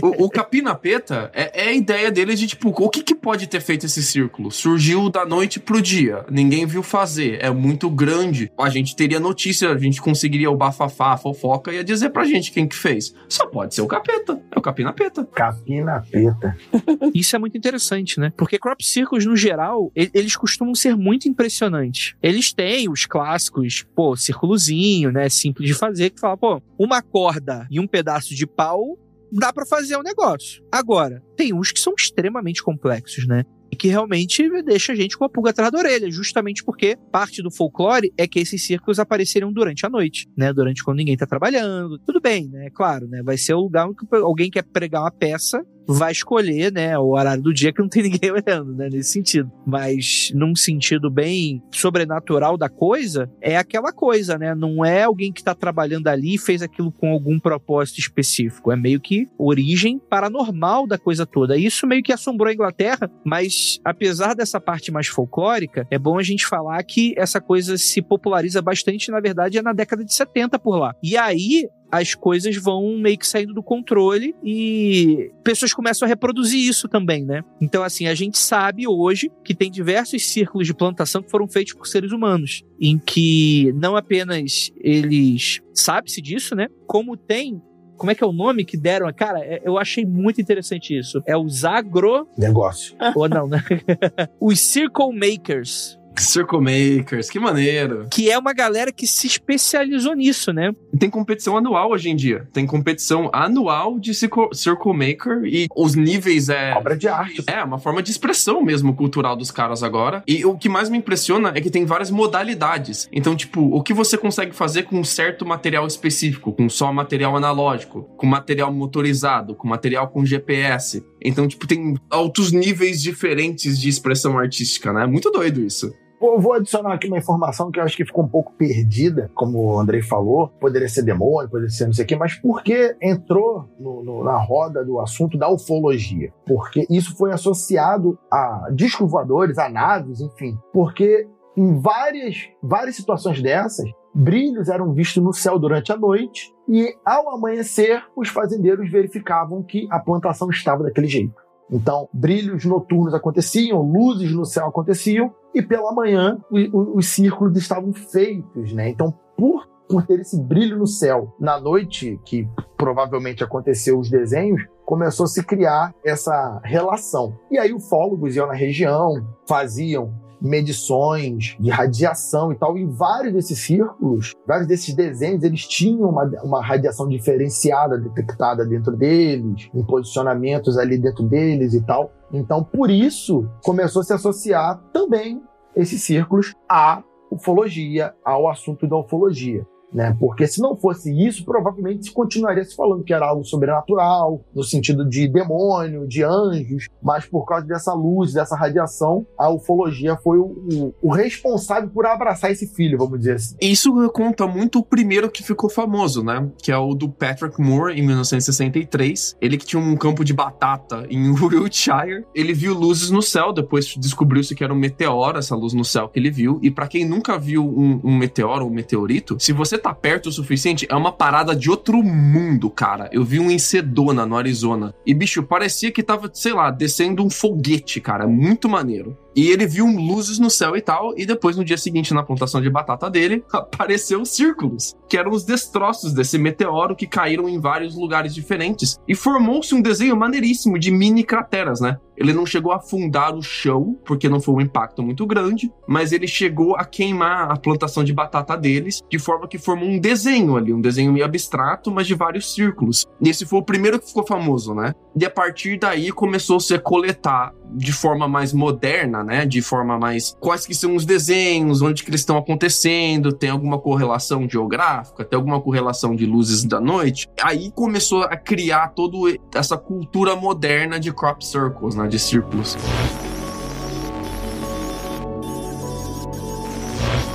o, 0.02 0.26
o 0.26 0.30
Capinapeta 0.30 1.30
é, 1.34 1.66
é, 1.66 1.70
a 1.70 1.74
ideia 1.74 2.12
dele 2.12 2.36
de, 2.36 2.48
tipo, 2.48 2.70
o 2.70 2.90
que, 2.90 3.04
que 3.04 3.16
pode 3.16 3.48
ter 3.48 3.62
feito 3.62 3.86
esse 3.86 4.02
círculo? 4.04 4.52
Surgiu 4.52 5.10
da 5.10 5.26
noite 5.26 5.60
pro 5.60 5.82
dia, 5.82 6.26
ninguém 6.30 6.66
viu 6.66 6.82
fazer, 6.82 7.40
é 7.42 7.50
muito 7.50 7.90
grande. 7.90 8.52
A 8.58 8.70
gente 8.70 8.96
teria 8.96 9.20
notícia, 9.20 9.70
a 9.70 9.78
gente 9.78 10.02
conseguiria 10.02 10.50
o 10.50 10.58
bafafá, 10.58 11.14
a 11.14 11.18
fofoca, 11.18 11.72
ia 11.72 11.84
dizer 11.84 12.10
pra 12.10 12.26
gente 12.26 12.52
quem 12.52 12.68
que 12.68 12.76
fez. 12.76 13.14
Só 13.30 13.46
pode 13.46 13.76
ser 13.76 13.82
o 13.82 13.88
Capeta, 13.88 14.42
é 14.52 14.60
o 14.60 14.62
Capinapeta. 14.62 15.26
Capinapeta. 15.26 16.58
Isso 17.14 17.36
é 17.36 17.40
muito 17.40 17.58
interessante, 17.58 18.20
né? 18.20 18.34
Porque 18.36 18.58
crop 18.58 18.84
circles, 18.84 19.26
no 19.26 19.36
geral, 19.36 19.92
eles 19.96 20.36
costumam 20.36 20.74
ser 20.74 20.96
muito 20.96 21.28
impressionantes. 21.28 22.16
Eles 22.22 22.52
têm 22.52 22.90
os 22.90 23.06
clássicos, 23.06 23.86
pô, 23.96 24.16
círculozinho, 24.16 25.12
né, 25.12 25.30
simples 25.46 25.68
de 25.68 25.74
fazer, 25.74 26.10
que 26.10 26.20
fala, 26.20 26.38
pô, 26.38 26.62
uma 26.80 27.02
corda 27.02 27.68
e 27.70 27.80
um 27.80 27.88
pedaço 27.88 28.34
de 28.34 28.48
pau 28.48 28.98
dá 29.32 29.52
para 29.52 29.66
fazer 29.66 29.98
um 29.98 30.04
negócio. 30.04 30.64
Agora, 30.72 31.22
tem 31.36 31.54
uns 31.54 31.72
que 31.72 31.80
são 31.80 31.94
extremamente 31.98 32.64
complexos, 32.64 33.28
né? 33.28 33.44
E 33.72 33.76
que 33.76 33.88
realmente 33.88 34.48
deixa 34.64 34.94
a 34.94 34.96
gente 34.96 35.18
com 35.18 35.26
a 35.26 35.30
pulga 35.30 35.50
atrás 35.50 35.72
da 35.72 35.80
orelha, 35.80 36.10
justamente 36.10 36.64
porque 36.64 36.98
parte 37.12 37.42
do 37.42 37.52
folclore 37.52 38.14
é 38.18 38.28
que 38.28 38.40
esses 38.40 38.64
círculos 38.64 39.00
apareceriam 39.00 39.52
durante 39.52 39.86
a 39.86 39.90
noite, 39.90 40.28
né? 40.38 40.54
Durante 40.54 40.84
quando 40.84 40.98
ninguém 40.98 41.18
tá 41.18 41.26
trabalhando. 41.26 42.00
Tudo 42.00 42.22
bem, 42.22 42.48
né? 42.48 42.70
Claro, 42.74 43.08
né? 43.08 43.22
Vai 43.24 43.38
ser 43.38 43.54
o 43.54 43.62
lugar 43.62 43.88
onde 43.88 43.98
alguém 44.12 44.50
quer 44.50 44.64
pregar 44.64 45.02
uma 45.02 45.12
peça 45.12 45.66
vai 45.88 46.12
escolher, 46.12 46.72
né, 46.72 46.98
o 46.98 47.12
horário 47.12 47.44
do 47.44 47.54
dia 47.54 47.72
que 47.72 47.82
não 47.82 47.90
tem 47.90 48.04
ninguém 48.10 48.32
olhando, 48.32 48.74
né, 48.74 48.90
nesse 48.90 49.12
sentido. 49.12 49.52
Mas 49.66 50.32
num 50.34 50.56
sentido 50.56 51.10
bem 51.10 51.62
sobrenatural 51.72 52.58
da 52.58 52.70
coisa, 52.70 53.30
é 53.42 53.58
aquela 53.58 53.92
coisa, 53.92 54.38
né? 54.38 54.54
Não 54.56 54.84
é 54.84 55.04
alguém 55.04 55.32
que 55.32 55.42
está 55.42 55.54
trabalhando 55.54 56.08
ali 56.08 56.36
e 56.36 56.40
fez 56.40 56.62
aquilo 56.62 56.92
com 56.92 57.12
algum 57.12 57.40
propósito 57.40 58.00
específico. 58.00 58.72
É 58.72 58.76
meio 58.76 59.00
que 59.00 59.28
origem 59.38 60.00
paranormal 60.10 60.88
da 60.88 60.98
coisa 60.98 61.26
toda. 61.26 61.58
Isso 61.58 61.88
meio 61.88 62.04
que 62.04 62.14
assombrou 62.14 62.50
a 62.50 62.54
Inglaterra, 62.54 63.10
mas 63.24 63.80
apesar 63.84 64.36
dessa 64.36 64.60
parte 64.60 64.92
mais 64.92 65.08
folclórica, 65.08 65.88
é 65.90 65.98
bom 65.98 66.18
a 66.18 66.24
gente 66.24 66.46
falar 66.46 66.82
que 66.84 67.14
essa 67.18 67.40
coisa 67.42 67.78
se 67.78 68.02
populariza 68.02 68.62
bastante, 68.62 69.12
na 69.12 69.20
verdade, 69.20 69.58
é 69.58 69.62
na 69.62 69.74
década 69.74 70.04
de 70.04 70.14
70 70.14 70.60
por 70.60 70.78
lá. 70.78 70.94
E 71.04 71.18
aí, 71.18 71.68
as 71.92 72.14
coisas 72.14 72.56
vão 72.58 72.98
meio 72.98 73.18
que 73.18 73.28
saindo 73.28 73.54
do 73.54 73.64
controle 73.64 74.36
e 74.44 75.32
pessoas 75.44 75.74
começam 75.74 76.06
a 76.06 76.10
reproduzir 76.10 76.60
isso 76.60 76.88
também, 76.88 77.24
né? 77.24 77.44
Então, 77.62 77.84
assim, 77.84 78.08
a 78.08 78.16
gente 78.16 78.38
sabe 78.38 78.88
hoje 78.88 79.32
que 79.44 79.54
tem 79.54 79.72
diversos 79.72 80.26
círculos 80.28 80.68
de 80.68 80.74
plantação 80.74 81.22
que 81.22 81.32
foram 81.32 81.48
feitos 81.48 81.74
por 81.74 81.88
seres 81.88 82.12
humanos, 82.12 82.64
em 82.80 82.98
que 82.98 83.74
não 83.76 83.96
apenas 83.96 84.72
eles 84.82 85.62
sabe-se 85.74 86.22
disso, 86.22 86.56
né? 86.56 86.68
Como 86.88 87.16
tem 87.16 87.62
como 87.98 88.12
é 88.12 88.16
que 88.16 88.24
é 88.24 88.28
o 88.28 88.34
nome 88.34 88.66
que 88.66 88.78
deram? 88.78 89.12
Cara, 89.14 89.40
é, 89.40 89.62
eu 89.64 89.78
achei 89.78 90.06
muito 90.06 90.42
interessante 90.42 90.98
isso. 90.98 91.22
É 91.26 91.38
os 91.38 91.64
agro... 91.64 92.28
Negócio. 92.38 92.96
Ou 93.16 93.30
não, 93.30 93.48
né? 93.48 93.64
os 94.40 94.60
circle 94.60 95.14
makers. 95.14 95.98
Circle 96.22 96.60
Makers, 96.60 97.30
que 97.30 97.40
maneiro. 97.40 98.08
Que 98.12 98.30
é 98.30 98.38
uma 98.38 98.54
galera 98.54 98.92
que 98.92 99.08
se 99.08 99.28
especializou 99.28 100.14
nisso, 100.14 100.52
né? 100.52 100.72
Tem 100.98 101.10
competição 101.10 101.58
anual 101.58 101.92
hoje 101.92 102.10
em 102.10 102.16
dia. 102.16 102.48
Tem 102.54 102.66
competição 102.66 103.30
anual 103.34 104.00
de 104.00 104.14
Circle, 104.14 104.50
Circle 104.54 104.94
Maker 104.94 105.44
e 105.46 105.68
os 105.76 105.96
níveis 105.96 106.50
é. 106.50 106.74
Obra 106.76 106.96
de 106.96 107.08
arte. 107.08 107.44
É, 107.48 107.64
uma 107.64 107.80
forma 107.80 108.02
de 108.02 108.12
expressão 108.12 108.62
mesmo 108.62 108.96
cultural 108.96 109.36
dos 109.36 109.52
caras 109.52 109.84
agora. 109.84 110.24
E 110.28 110.46
o 110.46 110.58
que 110.58 110.70
mais 110.70 110.90
me 110.90 110.98
impressiona 110.98 111.52
é 111.56 111.62
que 111.62 111.70
tem 111.70 111.86
várias 111.86 112.12
modalidades. 112.12 113.08
Então, 113.12 113.36
tipo, 113.36 113.62
o 113.62 113.82
que 113.82 113.94
você 113.94 114.18
consegue 114.18 114.56
fazer 114.56 114.84
com 114.84 115.00
um 115.00 115.04
certo 115.04 115.46
material 115.46 115.86
específico, 115.86 116.54
com 116.54 116.70
só 116.70 116.92
material 116.92 117.36
analógico, 117.36 118.04
com 118.18 118.26
material 118.26 118.72
motorizado, 118.74 119.56
com 119.56 119.68
material 119.68 120.08
com 120.08 120.26
GPS. 120.26 121.04
Então, 121.22 121.48
tipo, 121.48 121.68
tem 121.68 121.96
altos 122.10 122.52
níveis 122.52 123.02
diferentes 123.02 123.80
de 123.80 123.90
expressão 123.90 124.38
artística, 124.38 124.94
né? 124.94 125.06
Muito 125.06 125.32
doido 125.32 125.62
isso. 125.62 125.94
Eu 126.22 126.40
vou 126.40 126.54
adicionar 126.54 126.94
aqui 126.94 127.08
uma 127.08 127.18
informação 127.18 127.70
que 127.70 127.80
eu 127.80 127.84
acho 127.84 127.96
que 127.96 128.06
ficou 128.06 128.24
um 128.24 128.28
pouco 128.28 128.54
perdida, 128.54 129.30
como 129.34 129.60
o 129.60 129.80
Andrei 129.80 130.02
falou. 130.02 130.50
Poderia 130.60 130.88
ser 130.88 131.04
demônio, 131.04 131.50
poderia 131.50 131.70
ser 131.70 131.86
não 131.86 131.94
sei 131.94 132.06
o 132.06 132.08
quê, 132.08 132.16
mas 132.16 132.36
por 132.36 132.64
que 132.64 132.96
entrou 133.02 133.70
no, 133.80 134.04
no, 134.04 134.24
na 134.24 134.38
roda 134.38 134.84
do 134.84 135.00
assunto 135.00 135.38
da 135.38 135.50
ufologia? 135.50 136.32
Porque 136.46 136.86
isso 136.90 137.16
foi 137.18 137.32
associado 137.32 138.18
a 138.32 138.70
discos 138.72 139.10
voadores, 139.10 139.58
a 139.58 139.70
naves, 139.70 140.22
enfim. 140.22 140.58
Porque 140.74 141.28
em 141.58 141.80
várias, 141.80 142.50
várias 142.62 142.96
situações 142.96 143.42
dessas, 143.42 143.90
brilhos 144.14 144.70
eram 144.70 144.94
vistos 144.94 145.22
no 145.22 145.34
céu 145.34 145.60
durante 145.60 145.92
a 145.92 145.98
noite 145.98 146.54
e, 146.70 146.96
ao 147.06 147.30
amanhecer, 147.36 148.02
os 148.16 148.30
fazendeiros 148.30 148.90
verificavam 148.90 149.62
que 149.62 149.88
a 149.92 150.00
plantação 150.00 150.50
estava 150.50 150.84
daquele 150.84 151.08
jeito. 151.08 151.45
Então, 151.70 152.08
brilhos 152.14 152.64
noturnos 152.66 153.14
aconteciam, 153.14 153.82
luzes 153.82 154.32
no 154.32 154.46
céu 154.46 154.68
aconteciam, 154.68 155.34
e 155.54 155.62
pela 155.62 155.94
manhã 155.94 156.38
os 156.52 157.08
círculos 157.08 157.58
estavam 157.58 157.92
feitos, 157.94 158.74
né? 158.74 158.90
Então, 158.90 159.14
por, 159.38 159.68
por 159.88 160.06
ter 160.06 160.20
esse 160.20 160.40
brilho 160.40 160.78
no 160.78 160.88
céu 160.88 161.34
na 161.40 161.60
noite, 161.60 162.20
que 162.26 162.48
provavelmente 162.78 163.44
aconteceu 163.44 164.00
os 164.00 164.10
desenhos, 164.10 164.62
começou 164.86 165.24
a 165.24 165.28
se 165.28 165.44
criar 165.44 165.94
essa 166.04 166.60
relação. 166.64 167.34
E 167.50 167.58
aí 167.58 167.74
ufólogos 167.74 168.36
iam 168.36 168.48
na 168.48 168.54
região, 168.54 169.26
faziam 169.48 170.14
medições 170.42 171.56
de 171.60 171.70
radiação 171.70 172.52
e 172.52 172.56
tal. 172.56 172.78
E 172.78 172.86
vários 172.86 173.34
desses 173.34 173.60
círculos, 173.60 174.34
vários 174.48 174.68
desses 174.68 174.94
desenhos, 174.94 175.44
eles 175.44 175.68
tinham 175.68 176.10
uma, 176.10 176.24
uma 176.44 176.64
radiação 176.64 177.08
diferenciada 177.08 177.98
detectada 177.98 178.66
dentro 178.66 178.96
deles, 178.96 179.70
em 179.74 179.84
posicionamentos 179.84 180.78
ali 180.78 180.98
dentro 180.98 181.24
deles 181.24 181.74
e 181.74 181.82
tal. 181.82 182.12
Então, 182.32 182.64
por 182.64 182.90
isso, 182.90 183.48
começou 183.64 184.02
a 184.02 184.06
se 184.06 184.14
associar 184.14 184.82
também 184.92 185.42
esses 185.76 186.04
círculos 186.04 186.54
à 186.70 187.04
ufologia, 187.30 188.14
ao 188.24 188.50
assunto 188.50 188.88
da 188.88 188.98
ufologia. 188.98 189.66
Né? 189.96 190.14
Porque 190.20 190.46
se 190.46 190.60
não 190.60 190.76
fosse 190.76 191.10
isso, 191.26 191.46
provavelmente 191.46 192.08
se 192.08 192.12
continuaria 192.12 192.66
se 192.66 192.76
falando 192.76 193.02
que 193.02 193.14
era 193.14 193.26
algo 193.26 193.46
sobrenatural, 193.46 194.44
no 194.54 194.62
sentido 194.62 195.08
de 195.08 195.26
demônio, 195.26 196.06
de 196.06 196.22
anjos, 196.22 196.90
mas 197.02 197.26
por 197.26 197.46
causa 197.46 197.66
dessa 197.66 197.94
luz, 197.94 198.34
dessa 198.34 198.58
radiação, 198.58 199.26
a 199.40 199.50
ufologia 199.50 200.18
foi 200.18 200.38
o, 200.38 200.44
o, 200.44 200.94
o 201.02 201.14
responsável 201.14 201.90
por 201.90 202.06
abraçar 202.06 202.52
esse 202.52 202.68
filho, 202.68 202.98
vamos 202.98 203.20
dizer 203.20 203.36
assim. 203.36 203.56
Isso 203.62 203.94
conta 204.10 204.46
muito 204.46 204.80
o 204.80 204.84
primeiro 204.84 205.32
que 205.32 205.42
ficou 205.42 205.70
famoso, 205.70 206.22
né? 206.22 206.46
Que 206.62 206.74
é 206.74 206.78
o 206.78 206.94
do 206.94 207.08
Patrick 207.08 207.62
Moore, 207.62 207.98
em 207.98 208.06
1963. 208.06 209.38
Ele 209.40 209.58
que 209.58 209.66
tinha 209.66 209.82
um 209.82 209.96
campo 209.96 210.26
de 210.26 210.34
batata 210.34 211.06
em 211.10 211.32
Wiltshire. 211.40 212.26
Ele 212.36 212.54
viu 212.54 212.74
luzes 212.74 213.10
no 213.12 213.22
céu, 213.22 213.54
depois 213.54 213.96
descobriu-se 213.98 214.54
que 214.54 214.64
era 214.64 214.74
um 214.74 214.78
meteoro, 214.78 215.38
essa 215.38 215.56
luz 215.56 215.74
no 215.74 215.86
céu 215.86 216.10
que 216.10 216.20
ele 216.20 216.30
viu. 216.30 216.60
E 216.62 216.70
para 216.70 216.88
quem 216.88 217.06
nunca 217.06 217.38
viu 217.38 217.64
um, 217.64 218.02
um 218.04 218.18
meteoro, 218.18 218.66
um 218.66 218.70
meteorito, 218.70 219.38
se 219.40 219.54
você 219.54 219.78
tá 219.86 219.94
perto 219.94 220.30
o 220.30 220.32
suficiente, 220.32 220.88
é 220.90 220.96
uma 220.96 221.12
parada 221.12 221.56
de 221.56 221.70
outro 221.70 222.02
mundo, 222.02 222.72
cara. 222.72 223.08
Eu 223.12 223.24
vi 223.24 223.40
um 223.40 223.52
em 223.52 223.60
Sedona, 223.60 224.26
no 224.26 224.36
Arizona. 224.36 224.96
E, 225.06 225.14
bicho, 225.14 225.44
parecia 225.44 225.92
que 225.92 226.02
tava, 226.02 226.28
sei 226.34 226.54
lá, 226.54 226.72
descendo 226.72 227.24
um 227.24 227.30
foguete, 227.30 228.02
cara. 228.02 228.26
Muito 228.26 228.68
maneiro. 228.68 229.16
E 229.36 229.50
ele 229.50 229.68
viu 229.68 229.86
luzes 229.86 230.40
no 230.40 230.50
céu 230.50 230.78
e 230.78 230.82
tal, 230.82 231.14
e 231.18 231.26
depois 231.26 231.58
no 231.58 231.66
dia 231.66 231.78
seguinte, 231.78 232.14
na 232.14 232.24
plantação 232.24 232.62
de 232.62 232.70
batata 232.70 233.10
dele, 233.10 233.44
apareceu 233.52 234.24
círculos, 234.26 234.96
que 235.10 235.18
eram 235.18 235.32
os 235.32 235.44
destroços 235.44 236.14
desse 236.14 236.38
meteoro 236.38 236.96
que 236.96 237.06
caíram 237.06 237.50
em 237.50 237.60
vários 237.60 237.96
lugares 237.96 238.34
diferentes. 238.34 238.98
E 239.08 239.14
formou-se 239.14 239.76
um 239.76 239.82
desenho 239.82 240.16
maneiríssimo 240.16 240.80
de 240.80 240.92
mini 240.92 241.24
crateras, 241.24 241.82
né? 241.82 241.98
Ele 242.18 242.34
não 242.34 242.46
chegou 242.46 242.72
a 242.72 242.78
afundar 242.78 243.36
o 243.36 243.42
chão, 243.42 243.98
porque 244.06 244.30
não 244.30 244.40
foi 244.40 244.56
um 244.56 244.62
impacto 244.62 245.04
muito 245.04 245.26
grande, 245.26 245.72
mas 245.88 246.12
ele 246.12 246.28
chegou 246.28 246.76
a 246.76 246.86
queimar 246.86 247.52
a 247.52 247.58
plantação 247.58 248.04
de 248.04 248.14
batata 248.14 248.56
deles, 248.56 249.02
de 249.10 249.20
forma 249.20 249.48
que 249.48 249.58
formou 249.58 249.90
um 249.90 250.00
desenho 250.00 250.56
ali, 250.56 250.74
um 250.74 250.80
desenho 250.80 251.12
meio 251.12 251.26
abstrato, 251.26 251.92
mas 251.92 252.08
de 252.08 252.16
vários 252.16 252.54
círculos. 252.54 253.06
E 253.22 253.30
esse 253.30 253.46
foi 253.46 253.60
o 253.60 253.66
primeiro 253.66 254.00
que 254.00 254.08
ficou 254.08 254.26
famoso, 254.26 254.74
né? 254.74 254.94
E 255.20 255.26
a 255.26 255.30
partir 255.30 255.78
daí 255.78 256.12
começou-se 256.12 256.74
a 256.74 256.80
coletar 256.80 257.54
de 257.74 257.92
forma 257.92 258.28
mais 258.28 258.54
moderna, 258.54 259.24
né? 259.26 259.46
De 259.46 259.62
forma 259.62 259.98
mais. 259.98 260.36
Quais 260.40 260.66
que 260.66 260.74
são 260.74 260.96
os 260.96 261.06
desenhos, 261.06 261.82
onde 261.82 262.04
que 262.04 262.10
eles 262.10 262.22
estão 262.22 262.38
acontecendo, 262.38 263.34
tem 263.34 263.50
alguma 263.50 263.80
correlação 263.80 264.48
geográfica, 264.48 265.26
tem 265.26 265.36
alguma 265.36 265.60
correlação 265.60 266.16
de 266.16 266.26
luzes 266.26 266.64
da 266.64 266.80
noite. 266.80 267.28
Aí 267.42 267.72
começou 267.72 268.24
a 268.24 268.38
criar 268.38 268.90
toda 268.90 269.16
essa 269.54 269.78
cultura 269.78 270.36
moderna 270.36 271.00
de 271.00 271.12
crop 271.12 271.46
circles, 271.46 271.96
né? 271.96 272.08
De 272.08 272.20
círculos. 272.20 272.78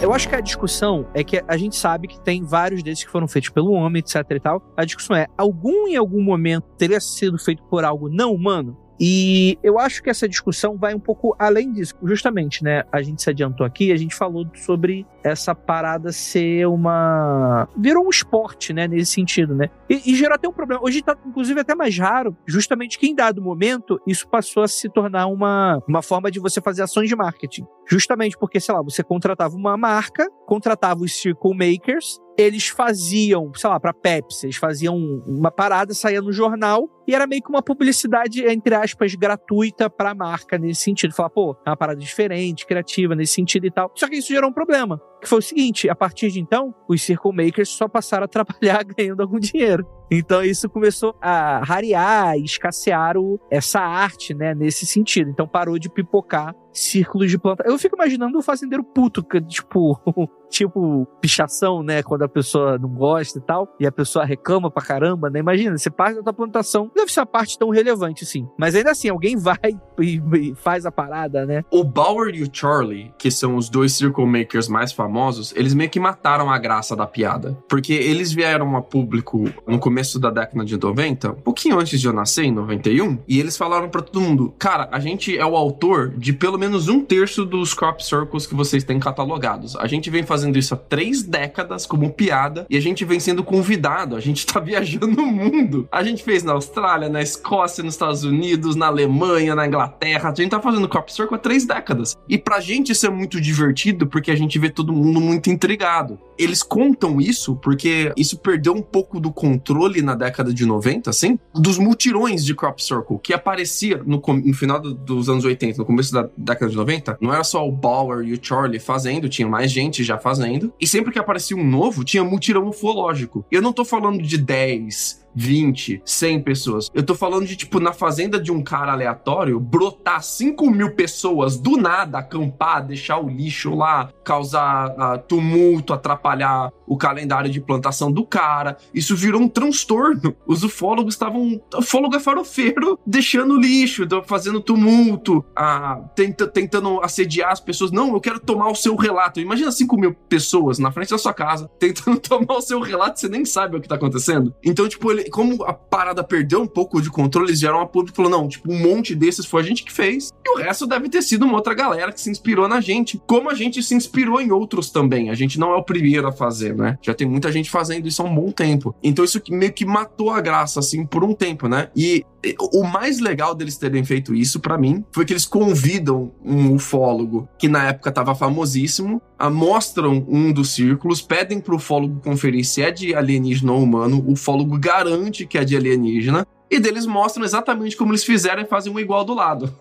Eu 0.03 0.15
acho 0.15 0.27
que 0.31 0.35
a 0.35 0.41
discussão 0.41 1.07
é 1.13 1.23
que 1.23 1.45
a 1.47 1.59
gente 1.59 1.77
sabe 1.77 2.09
que 2.09 2.19
tem 2.19 2.43
vários 2.43 2.83
desses 2.83 3.05
que 3.05 3.11
foram 3.11 3.29
feitos 3.29 3.51
pelo 3.51 3.73
homem, 3.73 4.01
etc 4.01 4.25
e 4.31 4.41
tal. 4.41 4.63
A 4.75 4.85
discussão 4.87 5.15
é: 5.15 5.27
algum 5.37 5.87
em 5.87 5.97
algum 5.97 6.23
momento 6.23 6.65
teria 6.79 6.99
sido 7.01 7.39
feito 7.39 7.63
por 7.65 7.85
algo 7.85 8.09
não 8.09 8.33
humano? 8.33 8.79
E 9.01 9.59
eu 9.63 9.79
acho 9.79 10.03
que 10.03 10.11
essa 10.11 10.29
discussão 10.29 10.77
vai 10.77 10.95
um 10.95 11.01
pouco 11.01 11.35
além 11.39 11.73
disso. 11.73 11.95
Justamente, 12.05 12.63
né? 12.63 12.85
A 12.93 13.01
gente 13.01 13.23
se 13.23 13.31
adiantou 13.31 13.65
aqui, 13.65 13.91
a 13.91 13.97
gente 13.97 14.15
falou 14.15 14.47
sobre 14.55 15.07
essa 15.25 15.55
parada 15.55 16.13
ser 16.13 16.67
uma. 16.67 17.67
virou 17.77 18.07
um 18.07 18.11
esporte, 18.11 18.75
né? 18.75 18.87
Nesse 18.87 19.13
sentido, 19.13 19.55
né? 19.55 19.71
E, 19.89 20.13
e 20.13 20.15
gerou 20.15 20.35
até 20.35 20.47
um 20.47 20.53
problema. 20.53 20.83
Hoje 20.85 21.03
tá, 21.03 21.17
inclusive, 21.27 21.59
até 21.61 21.75
mais 21.75 21.97
raro, 21.97 22.37
justamente 22.47 22.99
que 22.99 23.07
em 23.07 23.15
dado 23.15 23.41
momento 23.41 23.99
isso 24.07 24.29
passou 24.29 24.63
a 24.63 24.69
se 24.69 24.89
tornar 24.91 25.27
uma, 25.27 25.83
uma 25.89 26.03
forma 26.03 26.31
de 26.31 26.39
você 26.39 26.61
fazer 26.61 26.83
ações 26.83 27.09
de 27.09 27.17
marketing. 27.17 27.65
Justamente 27.89 28.37
porque, 28.39 28.61
sei 28.61 28.75
lá, 28.75 28.83
você 28.83 29.03
contratava 29.03 29.57
uma 29.57 29.77
marca, 29.77 30.29
contratava 30.47 31.01
os 31.01 31.13
Circle 31.13 31.55
Makers, 31.55 32.19
eles 32.41 32.69
faziam, 32.69 33.53
sei 33.55 33.69
lá, 33.69 33.79
para 33.79 33.93
Pepsi, 33.93 34.47
eles 34.47 34.57
faziam 34.57 34.97
uma 35.27 35.51
parada, 35.51 35.93
saía 35.93 36.23
no 36.23 36.33
jornal 36.33 36.89
e 37.07 37.15
era 37.15 37.27
meio 37.27 37.43
que 37.43 37.51
uma 37.51 37.63
publicidade, 37.63 38.45
entre 38.47 38.75
aspas, 38.75 39.15
gratuita 39.15 39.91
pra 39.91 40.15
marca 40.15 40.57
nesse 40.59 40.83
sentido. 40.83 41.15
Falar, 41.15 41.31
pô, 41.31 41.57
é 41.67 41.71
uma 41.71 41.77
parada 41.77 41.99
diferente, 41.99 42.67
criativa 42.67 43.15
nesse 43.15 43.35
sentido 43.35 43.67
e 43.67 43.71
tal. 43.71 43.91
Só 43.95 44.09
que 44.09 44.17
isso 44.17 44.29
gerou 44.29 44.51
um 44.51 44.53
problema. 44.53 45.01
Que 45.21 45.29
foi 45.29 45.39
o 45.39 45.43
seguinte: 45.43 45.89
a 45.89 45.95
partir 45.95 46.31
de 46.31 46.41
então, 46.41 46.75
os 46.89 47.03
Circle 47.03 47.33
Makers 47.33 47.69
só 47.69 47.89
passaram 47.89 48.25
a 48.25 48.29
trabalhar 48.29 48.85
ganhando 48.85 49.21
algum 49.21 49.39
dinheiro. 49.39 49.87
Então 50.11 50.43
isso 50.43 50.69
começou 50.69 51.15
a 51.21 51.63
rarear 51.65 52.37
e 52.37 52.45
escassear 52.45 53.17
o, 53.17 53.39
essa 53.49 53.81
arte, 53.81 54.35
né, 54.35 54.55
nesse 54.55 54.85
sentido. 54.85 55.31
Então 55.31 55.47
parou 55.47 55.79
de 55.79 55.89
pipocar 55.89 56.55
círculos 56.73 57.31
de 57.31 57.39
planta. 57.39 57.65
Eu 57.67 57.79
fico 57.79 57.97
imaginando 57.97 58.39
o 58.39 58.43
fazendeiro 58.43 58.83
puto, 58.83 59.23
que, 59.23 59.41
tipo, 59.41 59.99
tipo 60.51 61.07
pichação, 61.21 61.83
né, 61.83 62.03
quando 62.03 62.23
a 62.23 62.29
pessoa 62.29 62.79
não 62.79 62.89
gosta 62.89 63.39
e 63.39 63.43
tal, 63.43 63.69
e 63.79 63.87
a 63.87 63.93
pessoa 63.93 64.25
reclama 64.25 64.71
pra 64.71 64.83
caramba, 64.83 65.31
né? 65.31 65.41
Imagina, 65.41 65.77
você 65.77 65.91
parte 65.91 66.17
da 66.17 66.23
tua 66.23 66.33
plantação, 66.33 66.91
deve 66.95 67.13
ser 67.13 67.21
uma 67.21 67.27
parte 67.27 67.59
tão 67.59 67.71
relevante, 67.71 68.25
sim. 68.27 68.49
Mas 68.59 68.75
ainda 68.75 68.91
assim, 68.91 69.09
alguém 69.09 69.37
vai 69.37 69.59
e, 70.01 70.21
e 70.35 70.55
faz 70.55 70.87
a 70.87 70.93
parada, 70.93 71.47
né? 71.47 71.65
O 71.71 71.85
Bauer 71.85 72.35
e 72.35 72.43
o 72.43 72.49
Charlie, 72.53 73.13
que 73.19 73.31
são 73.31 73.57
os 73.57 73.69
dois 73.69 73.93
circle 73.93 74.27
makers 74.27 74.69
mais 74.69 74.93
famosos, 74.93 75.10
eles 75.55 75.75
meio 75.75 75.91
que 75.91 76.01
mataram 76.01 76.51
a 76.51 76.59
graça 76.59 76.95
da 76.95 77.07
piada. 77.07 77.57
Porque 77.69 77.93
eles 77.93 78.33
vieram 78.33 78.77
a 78.77 78.83
público 78.83 79.51
no 79.67 79.79
começo 79.79 80.19
da 80.19 80.31
década 80.31 80.65
de 80.65 80.77
90, 80.77 81.31
um 81.31 81.35
pouquinho 81.35 81.79
antes 81.79 82.01
de 82.01 82.07
eu 82.07 82.13
nascer, 82.13 82.45
em 82.45 82.53
91, 82.53 83.19
e 83.27 83.39
eles 83.39 83.57
falaram 83.57 83.89
para 83.89 84.03
todo 84.03 84.21
mundo: 84.21 84.55
cara, 84.59 84.89
a 84.93 85.01
gente 85.01 85.37
é 85.37 85.45
o 85.45 85.57
autor 85.57 86.11
de 86.17 86.33
pelo 86.33 86.59
menos 86.59 86.89
um 86.89 87.01
terço 87.01 87.45
dos 87.45 87.75
crop 87.75 88.05
circles 88.05 88.47
que 88.47 88.55
vocês 88.55 88.85
têm 88.85 88.99
catalogados. 88.99 89.77
A 89.77 89.87
gente 89.87 90.11
vem 90.11 90.23
fazendo 90.23 90.59
isso 90.59 90.75
há 90.75 90.77
três 90.77 91.23
décadas 91.23 91.87
como 91.87 92.13
piada 92.13 92.67
e 92.69 92.77
a 92.77 92.81
gente 92.81 93.05
vem 93.05 93.21
sendo 93.21 93.43
convidado, 93.43 94.17
a 94.17 94.21
gente 94.21 94.47
tá 94.47 94.59
viajando 94.61 95.23
o 95.23 95.27
mundo. 95.27 95.89
A 95.91 96.03
gente 96.03 96.23
fez 96.23 96.43
na 96.43 96.53
Austrália, 96.53 97.09
na 97.09 97.23
Escócia, 97.23 97.83
nos 97.83 97.95
Estados 97.95 98.25
Unidos, 98.25 98.77
na 98.77 98.87
Alemanha, 98.87 99.55
na 99.55 99.67
Inglaterra. 99.67 100.31
A 100.31 100.35
gente 100.35 100.51
tá 100.51 100.61
fazendo 100.61 100.89
crop 100.89 101.13
circle 101.13 101.37
há 101.37 101.39
três 101.39 101.67
décadas. 101.67 102.17
E 102.29 102.39
pra 102.39 102.61
gente 102.61 102.93
isso 102.93 103.07
é 103.07 103.11
muito 103.11 103.41
divertido 103.41 104.07
porque 104.07 104.31
a 104.31 104.37
gente 104.37 104.59
vê 104.59 104.71
todo 104.71 104.93
mundo 104.93 105.00
muito 105.05 105.51
intrigado. 105.51 106.19
Eles 106.39 106.63
contam 106.63 107.21
isso 107.21 107.57
porque 107.57 108.13
isso 108.17 108.39
perdeu 108.39 108.73
um 108.73 108.81
pouco 108.81 109.21
do 109.21 109.31
controle 109.31 110.01
na 110.01 110.15
década 110.15 110.55
de 110.55 110.65
90, 110.65 111.11
assim, 111.11 111.39
dos 111.55 111.77
mutirões 111.79 112.45
de 112.45 112.55
crop 112.55 112.83
circle 112.83 113.19
que 113.23 113.35
aparecia 113.35 114.03
no, 114.05 114.23
no 114.27 114.55
final 114.55 114.81
do, 114.81 114.95
dos 114.95 115.29
anos 115.29 115.45
80, 115.45 115.79
no 115.79 115.85
começo 115.85 116.13
da 116.13 116.29
década 116.37 116.71
de 116.71 116.77
90. 116.77 117.19
Não 117.21 117.33
era 117.33 117.45
só 117.45 117.67
o 117.67 117.73
Bauer 117.73 118.27
e 118.27 118.33
o 118.33 118.39
Charlie 118.41 118.81
fazendo, 118.81 119.29
tinha 119.29 119.47
mais 119.47 119.71
gente 119.71 120.03
já 120.03 120.19
fazendo. 120.19 120.73
E 120.81 120.87
sempre 120.87 121.13
que 121.13 121.19
aparecia 121.19 121.57
um 121.57 121.65
novo, 121.65 122.05
tinha 122.05 122.25
mutirão 122.25 122.69
ufológico. 122.69 123.45
Eu 123.51 123.61
não 123.61 123.73
tô 123.73 123.85
falando 123.85 124.23
de 124.23 124.39
10, 124.39 125.21
20, 125.35 126.03
100 126.05 126.43
pessoas. 126.43 126.89
Eu 126.95 127.03
tô 127.03 127.15
falando 127.15 127.47
de, 127.47 127.57
tipo, 127.57 127.81
na 127.81 127.93
fazenda 127.93 128.41
de 128.41 128.53
um 128.53 128.63
cara 128.63 128.93
aleatório, 128.93 129.59
brotar 129.59 130.23
5 130.23 130.71
mil 130.71 130.95
pessoas 130.95 131.57
do 131.57 131.77
nada, 131.77 132.19
acampar, 132.19 132.87
deixar 132.87 133.19
o 133.19 133.29
lixo 133.29 133.75
lá, 133.75 134.11
causar 134.25 134.91
uh, 134.91 135.19
tumulto, 135.27 135.93
atrapalhar 135.93 136.71
o 136.87 136.97
calendário 136.97 137.51
de 137.51 137.61
plantação 137.61 138.11
do 138.11 138.27
cara. 138.27 138.77
Isso 138.93 139.15
virou 139.15 139.41
um 139.41 139.49
transtorno. 139.49 140.35
Os 140.47 140.65
ufólogos 140.65 141.15
estavam. 141.15 141.61
Ufólogo 141.77 142.17
é 142.17 142.21
farofeiro, 142.21 142.99
deixando 143.07 143.59
lixo, 143.59 144.07
fazendo 144.27 144.61
tumulto, 144.61 145.39
uh, 145.39 146.09
tenta, 146.17 146.49
tentando 146.49 147.01
assediar 147.01 147.53
as 147.53 147.61
pessoas. 147.61 147.93
Não, 147.93 148.13
eu 148.15 148.21
quero 148.21 148.41
tomar 148.41 148.69
o 148.69 148.75
seu 148.75 148.97
relato. 148.97 149.41
Imagina 149.41 149.71
5 149.71 149.97
mil 149.97 150.15
pessoas 150.15 150.79
na 150.79 150.91
frente 150.91 151.11
da 151.11 151.19
sua 151.19 151.33
casa, 151.33 151.71
tentando 151.79 152.19
tomar 152.19 152.57
o 152.57 152.61
seu 152.61 152.81
relato, 152.81 153.21
você 153.21 153.29
nem 153.29 153.45
sabe 153.45 153.77
o 153.77 153.81
que 153.81 153.89
tá 153.89 153.95
acontecendo. 153.95 154.55
Então, 154.65 154.89
tipo, 154.89 155.11
ele, 155.13 155.20
como 155.25 155.63
a 155.65 155.73
parada 155.73 156.23
perdeu 156.23 156.63
um 156.63 156.67
pouco 156.67 157.01
de 157.01 157.11
controle, 157.11 157.49
eles 157.49 157.61
vieram 157.61 157.81
a 157.81 157.87
público 157.87 158.15
e 158.15 158.17
falou: 158.17 158.31
não, 158.31 158.49
tipo, 158.49 158.73
um 158.73 158.79
monte 158.79 159.15
desses 159.15 159.47
foi 159.47 159.63
a 159.63 159.65
gente 159.65 159.85
que 159.85 159.93
fez. 159.93 160.31
E 160.45 160.51
o 160.51 160.59
resto 160.59 160.87
deve 160.87 161.09
ter 161.09 161.23
sido 161.23 161.45
uma 161.45 161.57
outra 161.57 161.75
galera 161.75 162.13
que 162.13 162.21
se 162.21 162.31
inspirou 162.31 162.69
na 162.69 162.81
gente. 162.81 163.21
Como 163.27 163.51
a 163.51 163.55
gente 163.55 163.83
se 163.83 163.95
inspirou 163.95 164.41
em 164.41 164.51
outros 164.51 164.91
também. 164.91 165.31
A 165.31 165.35
gente 165.35 165.59
não 165.59 165.73
é 165.73 165.77
o 165.77 165.83
primeiro 165.83 166.29
a 166.29 166.33
fazer, 166.33 166.75
né? 166.75 166.99
Já 167.03 167.15
tem 167.15 167.27
muita 167.27 167.51
gente 167.53 167.71
fazendo 167.71 168.07
isso 168.07 168.23
há 168.23 168.25
um 168.25 168.35
bom 168.35 168.51
tempo. 168.51 168.95
Então 169.03 169.25
isso 169.25 169.41
meio 169.51 169.73
que 169.73 169.85
matou 169.85 170.31
a 170.31 170.41
graça, 170.41 170.81
assim, 170.81 171.05
por 171.05 171.25
um 171.25 171.35
tempo, 171.35 171.69
né? 171.69 171.89
E 171.97 172.25
o 172.73 172.85
mais 172.85 173.21
legal 173.21 173.55
deles 173.55 173.77
terem 173.77 174.05
feito 174.05 174.35
isso, 174.35 174.61
para 174.61 174.79
mim, 174.79 175.05
foi 175.13 175.25
que 175.25 175.33
eles 175.33 175.45
convidam 175.45 176.33
um 176.43 176.75
ufólogo 176.75 177.49
que 177.59 177.69
na 177.69 177.89
época 177.89 178.11
tava 178.11 178.35
famosíssimo, 178.35 179.21
mostram 179.49 180.27
um 180.29 180.53
dos 180.53 180.75
círculos, 180.75 181.23
pedem 181.23 181.61
pro 181.61 181.77
ufólogo 181.77 182.21
conferir 182.21 182.65
se 182.65 182.83
é 182.83 182.91
de 182.91 183.15
alienígena 183.15 183.73
ou 183.73 183.83
humano, 183.83 184.23
o 184.27 184.33
ufólogo 184.33 184.79
garante 184.79 185.47
que 185.47 185.57
é 185.57 185.65
de 185.65 185.77
alienígena, 185.77 186.47
e 186.71 186.79
deles 186.79 187.05
mostram 187.05 187.45
exatamente 187.45 187.97
como 187.97 188.13
eles 188.13 188.25
fizeram 188.25 188.63
e 188.63 188.67
fazem 188.67 188.93
um 188.93 188.99
igual 188.99 189.25
do 189.25 189.35
lado. 189.35 189.75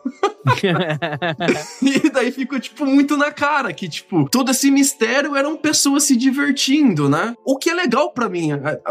e 1.82 2.10
daí 2.10 2.32
fica, 2.32 2.60
tipo, 2.60 2.86
muito 2.86 3.16
na 3.16 3.32
cara 3.32 3.72
que, 3.74 3.88
tipo, 3.88 4.28
todo 4.30 4.50
esse 4.50 4.72
mistério 4.72 5.36
eram 5.36 5.56
pessoas 5.56 6.04
se 6.04 6.16
divertindo, 6.16 7.08
né? 7.08 7.36
O 7.46 7.58
que 7.58 7.70
é 7.70 7.74
legal 7.74 8.12
para 8.12 8.28
mim, 8.28 8.50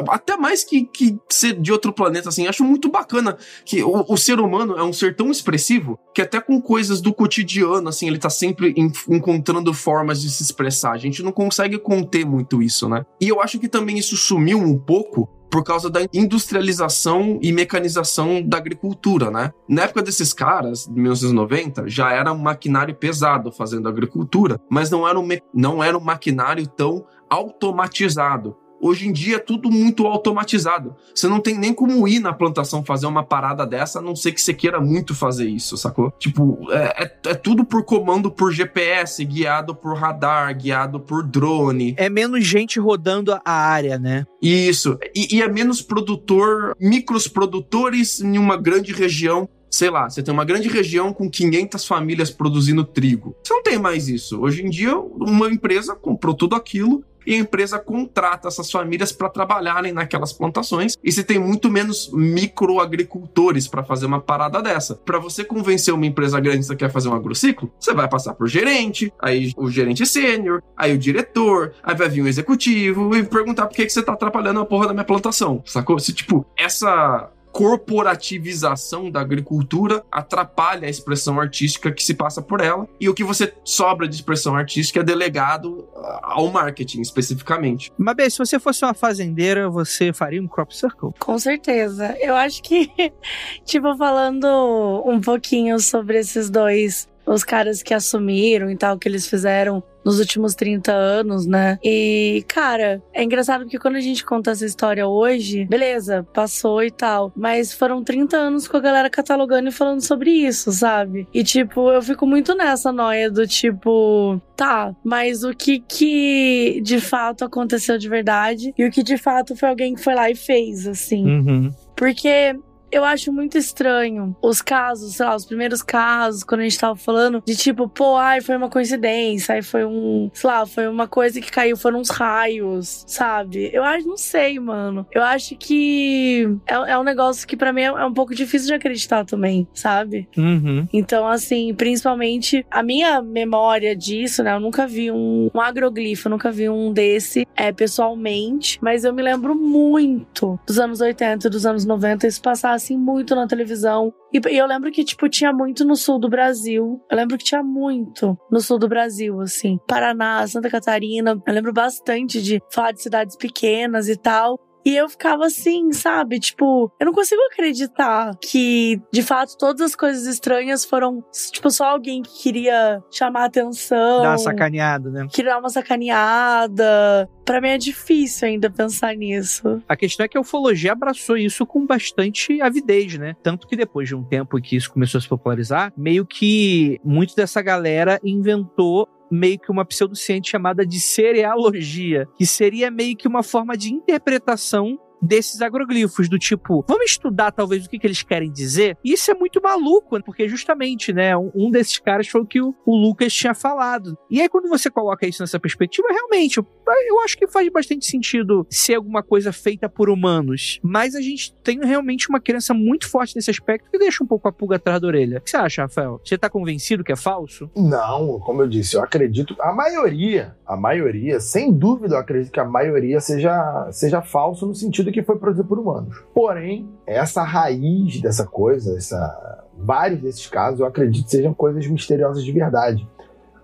até 0.09 0.37
mais 0.37 0.63
que, 0.63 0.85
que 0.85 1.19
ser 1.29 1.59
de 1.59 1.73
outro 1.73 1.93
planeta, 1.93 2.29
assim, 2.29 2.47
acho 2.47 2.63
muito 2.63 2.89
bacana 2.89 3.37
que 3.65 3.83
o, 3.83 4.05
o, 4.09 4.17
ser 4.17 4.39
humano 4.39 4.77
é 4.77 4.83
um 4.83 4.93
ser 4.93 5.17
tão 5.17 5.31
expressivo 5.31 5.99
que 6.15 6.23
até 6.23 6.41
com 6.41 6.61
coisas 6.61 7.01
do 7.01 7.13
cotidiano, 7.13 7.89
assim, 7.89 8.07
ele 8.07 8.19
tá 8.19 8.31
sempre 8.31 8.75
encontrando 9.09 9.73
formas 9.75 10.21
de 10.21 10.31
se 10.31 10.43
expressar. 10.43 10.93
A 10.93 10.99
gente 10.99 11.23
não 11.23 11.33
consegue 11.33 11.79
conter 11.79 12.25
muito 12.25 12.63
isso, 12.63 12.89
né? 12.89 13.05
E 13.21 13.29
eu 13.29 13.41
acho 13.41 13.59
que 13.59 13.69
também 13.69 13.99
isso 13.99 14.17
sumiu 14.17 14.59
um 14.59 14.79
pouco 14.79 15.29
por 15.51 15.65
causa 15.65 15.89
da 15.91 16.01
industrialização 16.13 17.39
e 17.43 17.53
mecanização 17.53 18.43
da 18.43 18.57
agricultura, 18.59 19.31
né? 19.31 19.53
Na 19.69 19.83
época 19.83 20.03
desses 20.03 20.33
caras, 20.33 20.87
de 20.87 21.01
1990, 21.01 21.89
já 21.89 22.13
era 22.13 22.33
um 22.33 22.39
maquinário 22.39 22.95
pesado 22.95 23.51
fazendo 23.51 23.89
agricultura, 23.89 24.61
mas 24.71 24.91
não 24.91 25.09
era 25.09 25.19
um, 25.19 25.29
não 25.55 25.83
era 25.83 25.97
um 25.97 26.03
maquinário 26.03 26.67
tão 26.67 27.05
automatizado. 27.29 28.57
Hoje 28.81 29.09
em 29.09 29.12
dia 29.12 29.37
é 29.37 29.38
tudo 29.38 29.71
muito 29.71 30.07
automatizado. 30.07 30.95
Você 31.14 31.29
não 31.29 31.41
tem 31.41 31.59
nem 31.59 31.73
como 31.73 32.07
ir 32.07 32.21
na 32.21 32.33
plantação 32.33 32.85
fazer 32.85 33.07
uma 33.07 33.25
parada 33.25 33.67
dessa, 33.67 33.99
a 33.99 34.03
não 34.03 34.14
ser 34.14 34.33
que 34.33 34.41
você 34.41 34.55
queira 34.55 34.81
muito 34.81 35.14
fazer 35.14 35.49
isso, 35.49 35.77
sacou? 35.77 36.12
Tipo, 36.19 36.59
é, 36.71 37.05
é, 37.05 37.31
é 37.31 37.35
tudo 37.35 37.64
por 37.64 37.85
comando 37.85 38.31
por 38.31 38.53
GPS, 38.53 39.25
guiado 39.25 39.75
por 39.75 39.97
radar, 39.97 40.57
guiado 40.57 41.01
por 41.01 41.23
drone. 41.23 41.95
É 41.97 42.09
menos 42.09 42.45
gente 42.47 42.79
rodando 42.79 43.33
a 43.45 43.53
área, 43.53 43.99
né? 43.99 44.25
Isso. 44.41 44.99
E, 45.14 45.37
e 45.37 45.43
é 45.43 45.49
menos 45.49 45.83
produtor, 45.83 46.75
micros 46.81 47.27
produtores 47.27 48.21
em 48.21 48.38
uma 48.38 48.57
grande 48.57 48.93
região 48.93 49.49
sei 49.71 49.91
lá, 49.91 50.09
você 50.09 50.23
tem 50.23 50.33
uma 50.33 50.47
grande 50.47 50.67
região 50.69 51.12
com 51.12 51.31
500 51.31 51.85
famílias 51.85 52.31
produzindo 52.31 52.85
trigo. 52.85 53.37
Você 53.43 53.53
não 53.53 53.62
tem 53.62 53.79
mais 53.79 54.09
isso. 54.09 54.41
Hoje 54.41 54.64
em 54.64 54.71
dia, 54.71 54.97
uma 54.99 55.49
empresa 55.49 55.95
comprou 55.95 56.35
tudo 56.35 56.57
aquilo 56.57 57.05
e 57.29 57.35
a 57.35 57.38
empresa 57.38 57.79
contrata 57.79 58.49
essas 58.49 58.71
famílias 58.71 59.12
para 59.12 59.29
trabalharem 59.29 59.93
naquelas 59.93 60.33
plantações 60.33 60.97
e 61.05 61.12
se 61.12 61.23
tem 61.23 61.38
muito 61.38 61.71
menos 61.71 62.11
microagricultores 62.11 63.69
para 63.69 63.85
fazer 63.85 64.07
uma 64.07 64.19
parada 64.19 64.62
dessa. 64.62 64.95
Para 64.95 65.19
você 65.19 65.45
convencer 65.45 65.93
uma 65.93 66.07
empresa 66.07 66.41
grande 66.41 66.67
que 66.67 66.75
quer 66.75 66.91
fazer 66.91 67.11
um 67.11 67.14
agrociclo, 67.14 67.71
você 67.79 67.93
vai 67.93 68.09
passar 68.09 68.33
por 68.33 68.49
gerente, 68.49 69.12
aí 69.21 69.53
o 69.59 69.71
gerente 69.71 70.07
sênior, 70.07 70.62
aí 70.75 70.95
o 70.95 70.99
diretor, 70.99 71.75
aí 71.83 71.95
vai 71.95 72.09
vir 72.09 72.23
um 72.23 72.27
executivo 72.27 73.14
e 73.14 73.23
perguntar 73.23 73.67
por 73.67 73.77
que, 73.77 73.85
que 73.85 73.93
você 73.93 74.03
tá 74.03 74.14
atrapalhando 74.14 74.61
a 74.61 74.64
porra 74.64 74.87
da 74.87 74.95
minha 74.95 75.05
plantação, 75.05 75.62
sacou? 75.67 75.99
Se, 75.99 76.14
tipo, 76.14 76.47
essa 76.57 77.31
corporativização 77.59 79.11
da 79.11 79.21
agricultura 79.21 80.05
atrapalha 80.12 80.87
a 80.87 80.88
expressão 80.88 81.40
artística 81.40 81.90
que 81.90 82.05
se 82.05 82.14
passa 82.14 82.40
por 82.40 82.61
ela 82.61 82.88
e 83.01 83.09
o 83.09 83.14
que 83.14 83.25
você 83.25 83.53
sobra 83.64 84.07
de 84.07 84.14
expressão 84.14 84.55
artística 84.55 85.01
é 85.01 85.03
delegado 85.03 85.88
ao 86.23 86.53
marketing 86.53 87.01
especificamente. 87.01 87.92
Mas 87.99 88.14
bem, 88.14 88.31
se 88.31 88.38
você 88.38 88.61
fosse 88.61 88.85
uma 88.85 88.94
fazendeira, 88.94 89.68
você 89.68 90.12
faria 90.12 90.40
um 90.40 90.47
crop 90.47 90.73
circle? 90.73 91.11
Com 91.18 91.37
certeza. 91.37 92.16
Eu 92.21 92.37
acho 92.37 92.62
que, 92.62 92.92
tipo, 93.66 93.97
falando 93.97 95.03
um 95.05 95.21
pouquinho 95.21 95.81
sobre 95.81 96.16
esses 96.21 96.49
dois 96.49 97.09
os 97.29 97.45
caras 97.45 97.83
que 97.83 97.95
assumiram 97.95 98.71
e 98.71 98.77
tal, 98.77 98.99
que 98.99 99.09
eles 99.09 99.27
fizeram 99.27 99.83
nos 100.05 100.19
últimos 100.19 100.55
30 100.55 100.91
anos, 100.91 101.47
né? 101.47 101.79
E, 101.85 102.43
cara, 102.49 103.03
é 103.12 103.23
engraçado 103.23 103.64
porque 103.64 103.79
quando 103.79 103.97
a 103.97 104.01
gente 104.01 104.25
conta 104.25 104.53
essa 104.53 104.64
história 104.64 105.07
hoje, 105.07 105.67
beleza, 105.67 106.27
passou 106.33 106.83
e 106.83 106.91
tal, 106.91 107.31
mas 107.37 107.75
foram 107.75 108.03
30 108.03 108.37
anos 108.37 108.67
com 108.67 108.79
a 108.79 108.81
galera 108.81 109.11
catalogando 109.11 109.69
e 109.69 109.73
falando 109.73 110.01
sobre 110.01 110.31
isso, 110.31 110.73
sabe? 110.73 111.29
E, 111.35 111.45
tipo, 111.45 111.91
eu 111.91 112.01
fico 112.01 112.27
muito 112.27 112.55
nessa 112.55 112.91
noia 112.91 113.31
do 113.31 113.47
tipo, 113.47 114.41
tá, 114.57 114.95
mas 115.05 115.45
o 115.45 115.55
que 115.55 115.81
que 115.81 116.81
de 116.83 117.01
fato 117.01 117.45
aconteceu 117.45 117.99
de 117.99 118.09
verdade 118.09 118.73
e 118.79 118.87
o 118.87 118.91
que 118.91 119.03
de 119.03 119.19
fato 119.19 119.55
foi 119.55 119.69
alguém 119.69 119.95
que 119.95 120.03
foi 120.03 120.14
lá 120.14 120.31
e 120.31 120.35
fez, 120.35 120.87
assim. 120.87 121.27
Uhum. 121.27 121.71
Porque 121.95 122.57
eu 122.90 123.05
acho 123.05 123.33
muito 123.33 123.57
estranho 123.59 124.37
os 124.42 124.62
casos, 124.62 125.16
sei 125.16 125.27
lá, 125.27 125.37
os 125.37 125.44
primeiros 125.44 125.83
casos, 125.83 126.44
quando 126.44 126.61
a 126.61 126.64
gente 126.64 126.79
tava 126.79 126.96
falando 126.96 127.42
de 127.46 127.57
tipo, 127.57 127.88
pô, 127.88 128.16
ai, 128.16 128.40
foi 128.40 128.57
uma 128.57 128.68
coincidência, 128.68 129.55
aí 129.55 129.62
foi 129.62 129.85
um, 129.85 130.31
sei 130.33 130.51
lá, 130.51 130.66
foi 130.66 130.88
uma 130.88 131.07
coisa 131.07 131.40
que 131.40 131.51
caiu, 131.51 131.77
foram 131.77 132.01
uns 132.01 132.11
raios, 132.11 133.05
sabe? 133.07 133.70
Eu 133.72 133.85
acho, 133.85 134.07
não 134.07 134.16
sei, 134.16 134.59
mano. 134.59 135.07
Eu 135.12 135.22
acho 135.22 135.57
que 135.57 136.48
é, 136.66 136.92
é 136.92 136.98
um 136.98 137.05
negócio 137.05 137.46
que 137.46 137.57
para 137.57 137.72
mim 137.72 137.83
é, 137.83 137.87
é, 137.87 138.05
um 138.05 138.14
pouco 138.14 138.35
difícil 138.35 138.68
de 138.68 138.74
acreditar 138.74 139.24
também, 139.24 139.66
sabe? 139.74 140.29
Uhum. 140.37 140.87
Então, 140.92 141.27
assim, 141.27 141.74
principalmente 141.74 142.64
a 142.70 142.83
minha 142.83 143.20
memória 143.20 143.94
disso, 143.94 144.42
né? 144.42 144.55
Eu 144.55 144.61
nunca 144.61 144.87
vi 144.87 145.11
um, 145.11 145.51
um 145.55 145.61
agroglifo, 145.61 146.29
eu 146.29 146.31
nunca 146.31 146.51
vi 146.51 146.68
um 146.68 146.92
desse 146.92 147.46
é, 147.57 147.72
pessoalmente, 147.72 148.79
mas 148.81 149.05
eu 149.05 149.12
me 149.12 149.22
lembro 149.22 149.55
muito 149.55 150.59
dos 150.66 150.79
anos 150.79 151.01
80 151.01 151.51
dos 151.51 151.66
anos 151.66 151.85
90 151.85 152.27
isso 152.27 152.40
passar 152.40 152.78
assim 152.79 152.97
muito 152.97 153.35
na 153.35 153.47
televisão. 153.47 154.12
E, 154.33 154.41
eu 154.57 154.67
lembro 154.67 154.91
que, 154.91 155.05
tipo, 155.05 155.29
tinha 155.29 155.53
muito 155.53 155.85
no 155.85 155.95
sul 155.95 156.19
do 156.19 156.29
Brasil. 156.29 157.01
Eu 157.11 157.17
lembro 157.17 157.37
que 157.38 157.45
tinha 157.45 157.62
muito 157.62 158.37
no 158.51 158.61
sul 158.61 158.79
do 158.79 158.88
Brasil, 158.88 159.41
assim. 159.41 159.79
Paraná, 159.87 160.47
Santa 160.47 160.71
Catarina. 160.71 161.41
Eu 161.47 161.55
lembro 161.55 161.73
bastante 161.73 162.43
de 162.43 162.61
falar 162.73 162.93
de 162.93 163.03
cidades 163.03 163.37
pequenas 163.37 164.09
e 164.09 164.17
tal. 164.17 164.59
E 164.88 164.96
eu 164.96 165.07
ficava 165.07 165.44
assim, 165.44 165.92
sabe? 165.92 166.40
Tipo, 166.40 166.90
eu 166.98 167.05
não 167.05 167.12
consigo 167.12 167.42
acreditar 167.53 168.35
que, 168.40 168.98
de 169.12 169.22
fato, 169.22 169.55
todas 169.59 169.83
as 169.83 169.94
coisas 169.94 170.27
estranhas 170.27 170.83
foram, 170.83 171.22
tipo, 171.53 171.70
só 171.70 171.90
alguém 171.90 172.22
que 172.22 172.42
queria 172.42 172.98
chamar 173.11 173.44
atenção. 173.44 174.22
Dar 174.22 174.31
uma 174.31 174.38
sacaneada, 174.38 175.11
né? 175.11 175.29
Queria 175.31 175.53
dar 175.53 175.59
uma 175.59 175.68
sacaneada. 175.68 177.29
Pra 177.44 177.61
mim 177.61 177.68
é 177.68 177.77
difícil 177.77 178.48
ainda 178.48 178.70
pensar 178.70 179.14
nisso. 179.14 179.83
A 179.87 179.94
questão 179.94 180.24
é 180.24 180.29
que 180.29 180.38
a 180.38 180.40
ufologia 180.40 180.92
abraçou 180.92 181.37
isso 181.37 181.66
com 181.66 181.85
bastante 181.85 182.59
avidez, 182.62 183.18
né? 183.18 183.37
Tanto 183.42 183.66
que 183.66 183.77
depois 183.77 184.09
de 184.09 184.14
um 184.14 184.24
tempo 184.24 184.59
que 184.59 184.74
isso 184.74 184.90
começou 184.90 185.18
a 185.18 185.20
se 185.20 185.29
popularizar, 185.29 185.92
meio 185.98 186.24
que 186.24 186.98
muito 187.05 187.37
dessa 187.37 187.61
galera 187.61 188.18
inventou 188.24 189.07
meio 189.31 189.59
que 189.59 189.71
uma 189.71 189.85
pseudociência 189.85 190.51
chamada 190.51 190.87
de 190.87 191.01
cerealogia, 191.01 192.29
que 192.37 192.47
seria 192.47 192.91
meio 192.91 193.17
que 193.17 193.29
uma 193.29 193.43
forma 193.43 193.77
de 193.77 193.93
interpretação 193.93 194.99
desses 195.20 195.61
agroglifos, 195.61 196.28
do 196.28 196.38
tipo, 196.38 196.85
vamos 196.88 197.11
estudar 197.11 197.52
talvez 197.52 197.85
o 197.85 197.90
que, 197.90 197.98
que 197.98 198.07
eles 198.07 198.22
querem 198.22 198.50
dizer? 198.50 198.96
E 199.04 199.12
isso 199.12 199.31
é 199.31 199.35
muito 199.35 199.61
maluco, 199.62 200.20
porque 200.22 200.48
justamente, 200.48 201.12
né, 201.12 201.37
um, 201.37 201.70
desses 201.70 201.98
caras 201.98 202.28
foi 202.28 202.40
o 202.40 202.46
que 202.46 202.61
o, 202.61 202.74
o, 202.87 202.96
Lucas 202.96 203.33
tinha 203.33 203.54
falado. 203.54 204.16
E 204.31 204.40
aí, 204.40 204.48
quando 204.48 204.68
você 204.68 204.90
coloca 204.90 205.26
isso 205.26 205.42
nessa 205.42 205.59
perspectiva, 205.59 206.09
realmente, 206.11 206.59
eu, 206.59 206.66
eu 207.07 207.20
acho 207.20 207.37
que 207.37 207.46
faz 207.46 207.68
bastante 207.70 208.07
sentido 208.07 208.66
ser 208.70 208.94
alguma 208.94 209.22
coisa 209.22 209.52
feita 209.52 209.88
por 209.88 210.09
humanos. 210.11 210.78
Mas 210.83 211.14
a 211.14 211.20
gente 211.20 211.54
tem 211.62 211.78
realmente 211.85 212.28
uma 212.28 212.40
crença 212.40 212.72
muito 212.74 213.09
forte 213.09 213.35
nesse 213.37 213.50
aspecto 213.50 213.90
que 213.90 213.98
deixa 213.98 214.22
um 214.22 214.26
pouco 214.26 214.48
a 214.48 214.52
pulga 214.52 214.76
atrás 214.76 215.00
da 215.00 215.07
orelha. 215.07 215.38
O 215.38 215.40
que 215.40 215.50
você 215.50 215.57
acha, 215.57 215.83
Rafael? 215.83 216.20
Você 216.24 216.37
tá 216.37 216.48
convencido 216.48 217.04
que 217.04 217.12
é 217.12 217.16
falso? 217.16 217.70
Não, 217.76 218.38
como 218.40 218.62
eu 218.62 218.68
disse, 218.68 218.96
eu 218.96 219.02
acredito. 219.02 219.57
A 219.61 219.72
maioria, 219.72 220.57
a 220.66 220.76
maioria, 220.76 221.40
sem 221.40 221.72
dúvida, 221.72 222.14
eu 222.14 222.18
acredito 222.18 222.52
que 222.52 222.61
a 222.61 222.64
maioria 222.64 223.20
seja, 223.20 223.88
seja 223.90 224.22
falso 224.22 224.66
no 224.66 224.74
sentido 224.74 225.08
que 225.12 225.23
foi 225.23 225.38
produzido 225.38 225.68
por 225.68 225.79
humanos. 225.79 226.23
Porém, 226.35 226.88
essa 227.07 227.42
raiz 227.42 228.21
dessa 228.21 228.47
coisa, 228.47 228.97
essa, 228.97 229.64
vários 229.77 230.21
desses 230.21 230.47
casos, 230.47 230.81
eu 230.81 230.87
acredito 230.87 231.31
sejam 231.31 231.55
coisas 231.55 231.87
misteriosas 231.87 232.44
de 232.44 232.53
verdade. 232.53 233.09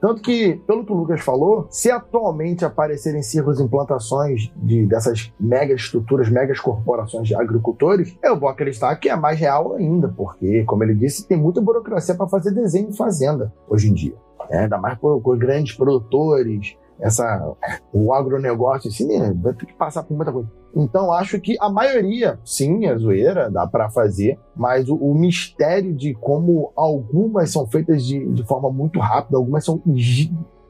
Tanto 0.01 0.21
que, 0.21 0.61
pelo 0.67 0.85
que 0.85 0.93
o 0.93 0.95
Lucas 0.95 1.23
falou, 1.23 1.67
se 1.71 1.91
atualmente 1.91 2.63
aparecerem 2.63 3.23
círculos 3.23 3.59
implantações 3.59 4.53
de, 4.55 4.85
dessas 4.85 5.33
mega 5.41 5.73
estruturas, 5.73 6.29
megas 6.29 6.61
corporações 6.61 7.27
de 7.27 7.35
agricultores, 7.35 8.15
eu 8.23 8.39
vou 8.39 8.51
acreditar 8.51 8.95
que 8.97 9.09
é 9.09 9.17
mais 9.17 9.41
real 9.41 9.75
ainda, 9.77 10.07
porque, 10.09 10.63
como 10.65 10.85
ele 10.85 10.95
disse, 10.95 11.27
tem 11.27 11.39
muita 11.39 11.63
burocracia 11.63 12.15
para 12.15 12.29
fazer 12.29 12.51
desenho 12.51 12.91
em 12.91 12.93
fazenda 12.93 13.51
hoje 13.67 13.91
em 13.91 13.95
dia. 13.95 14.15
É, 14.51 14.59
ainda 14.59 14.77
mais 14.77 14.99
por 14.99 15.39
grandes 15.39 15.75
produtores, 15.75 16.77
essa, 17.01 17.55
o 17.93 18.13
agronegócio, 18.13 18.89
assim, 18.89 19.09
vai 19.35 19.53
ter 19.55 19.67
que 19.67 19.75
passar 19.75 20.03
por 20.03 20.17
muita 20.17 20.33
coisa. 20.33 20.49
Então, 20.77 21.13
acho 21.13 21.41
que 21.41 21.57
a 21.61 21.69
maioria, 21.69 22.39
sim, 22.45 22.87
é 22.87 22.97
zoeira, 22.97 23.51
dá 23.51 23.67
para 23.67 23.89
fazer, 23.91 24.39
mas 24.57 24.89
o, 24.89 24.97
o, 24.97 25.15
mistério 25.15 25.95
de 25.95 26.15
como 26.15 26.73
algumas 26.75 27.53
são 27.53 27.67
feitas 27.67 28.05
de, 28.05 28.27
de 28.33 28.45
forma 28.45 28.71
muito 28.71 28.99
rápida, 28.99 29.37
algumas 29.37 29.65
são 29.65 29.81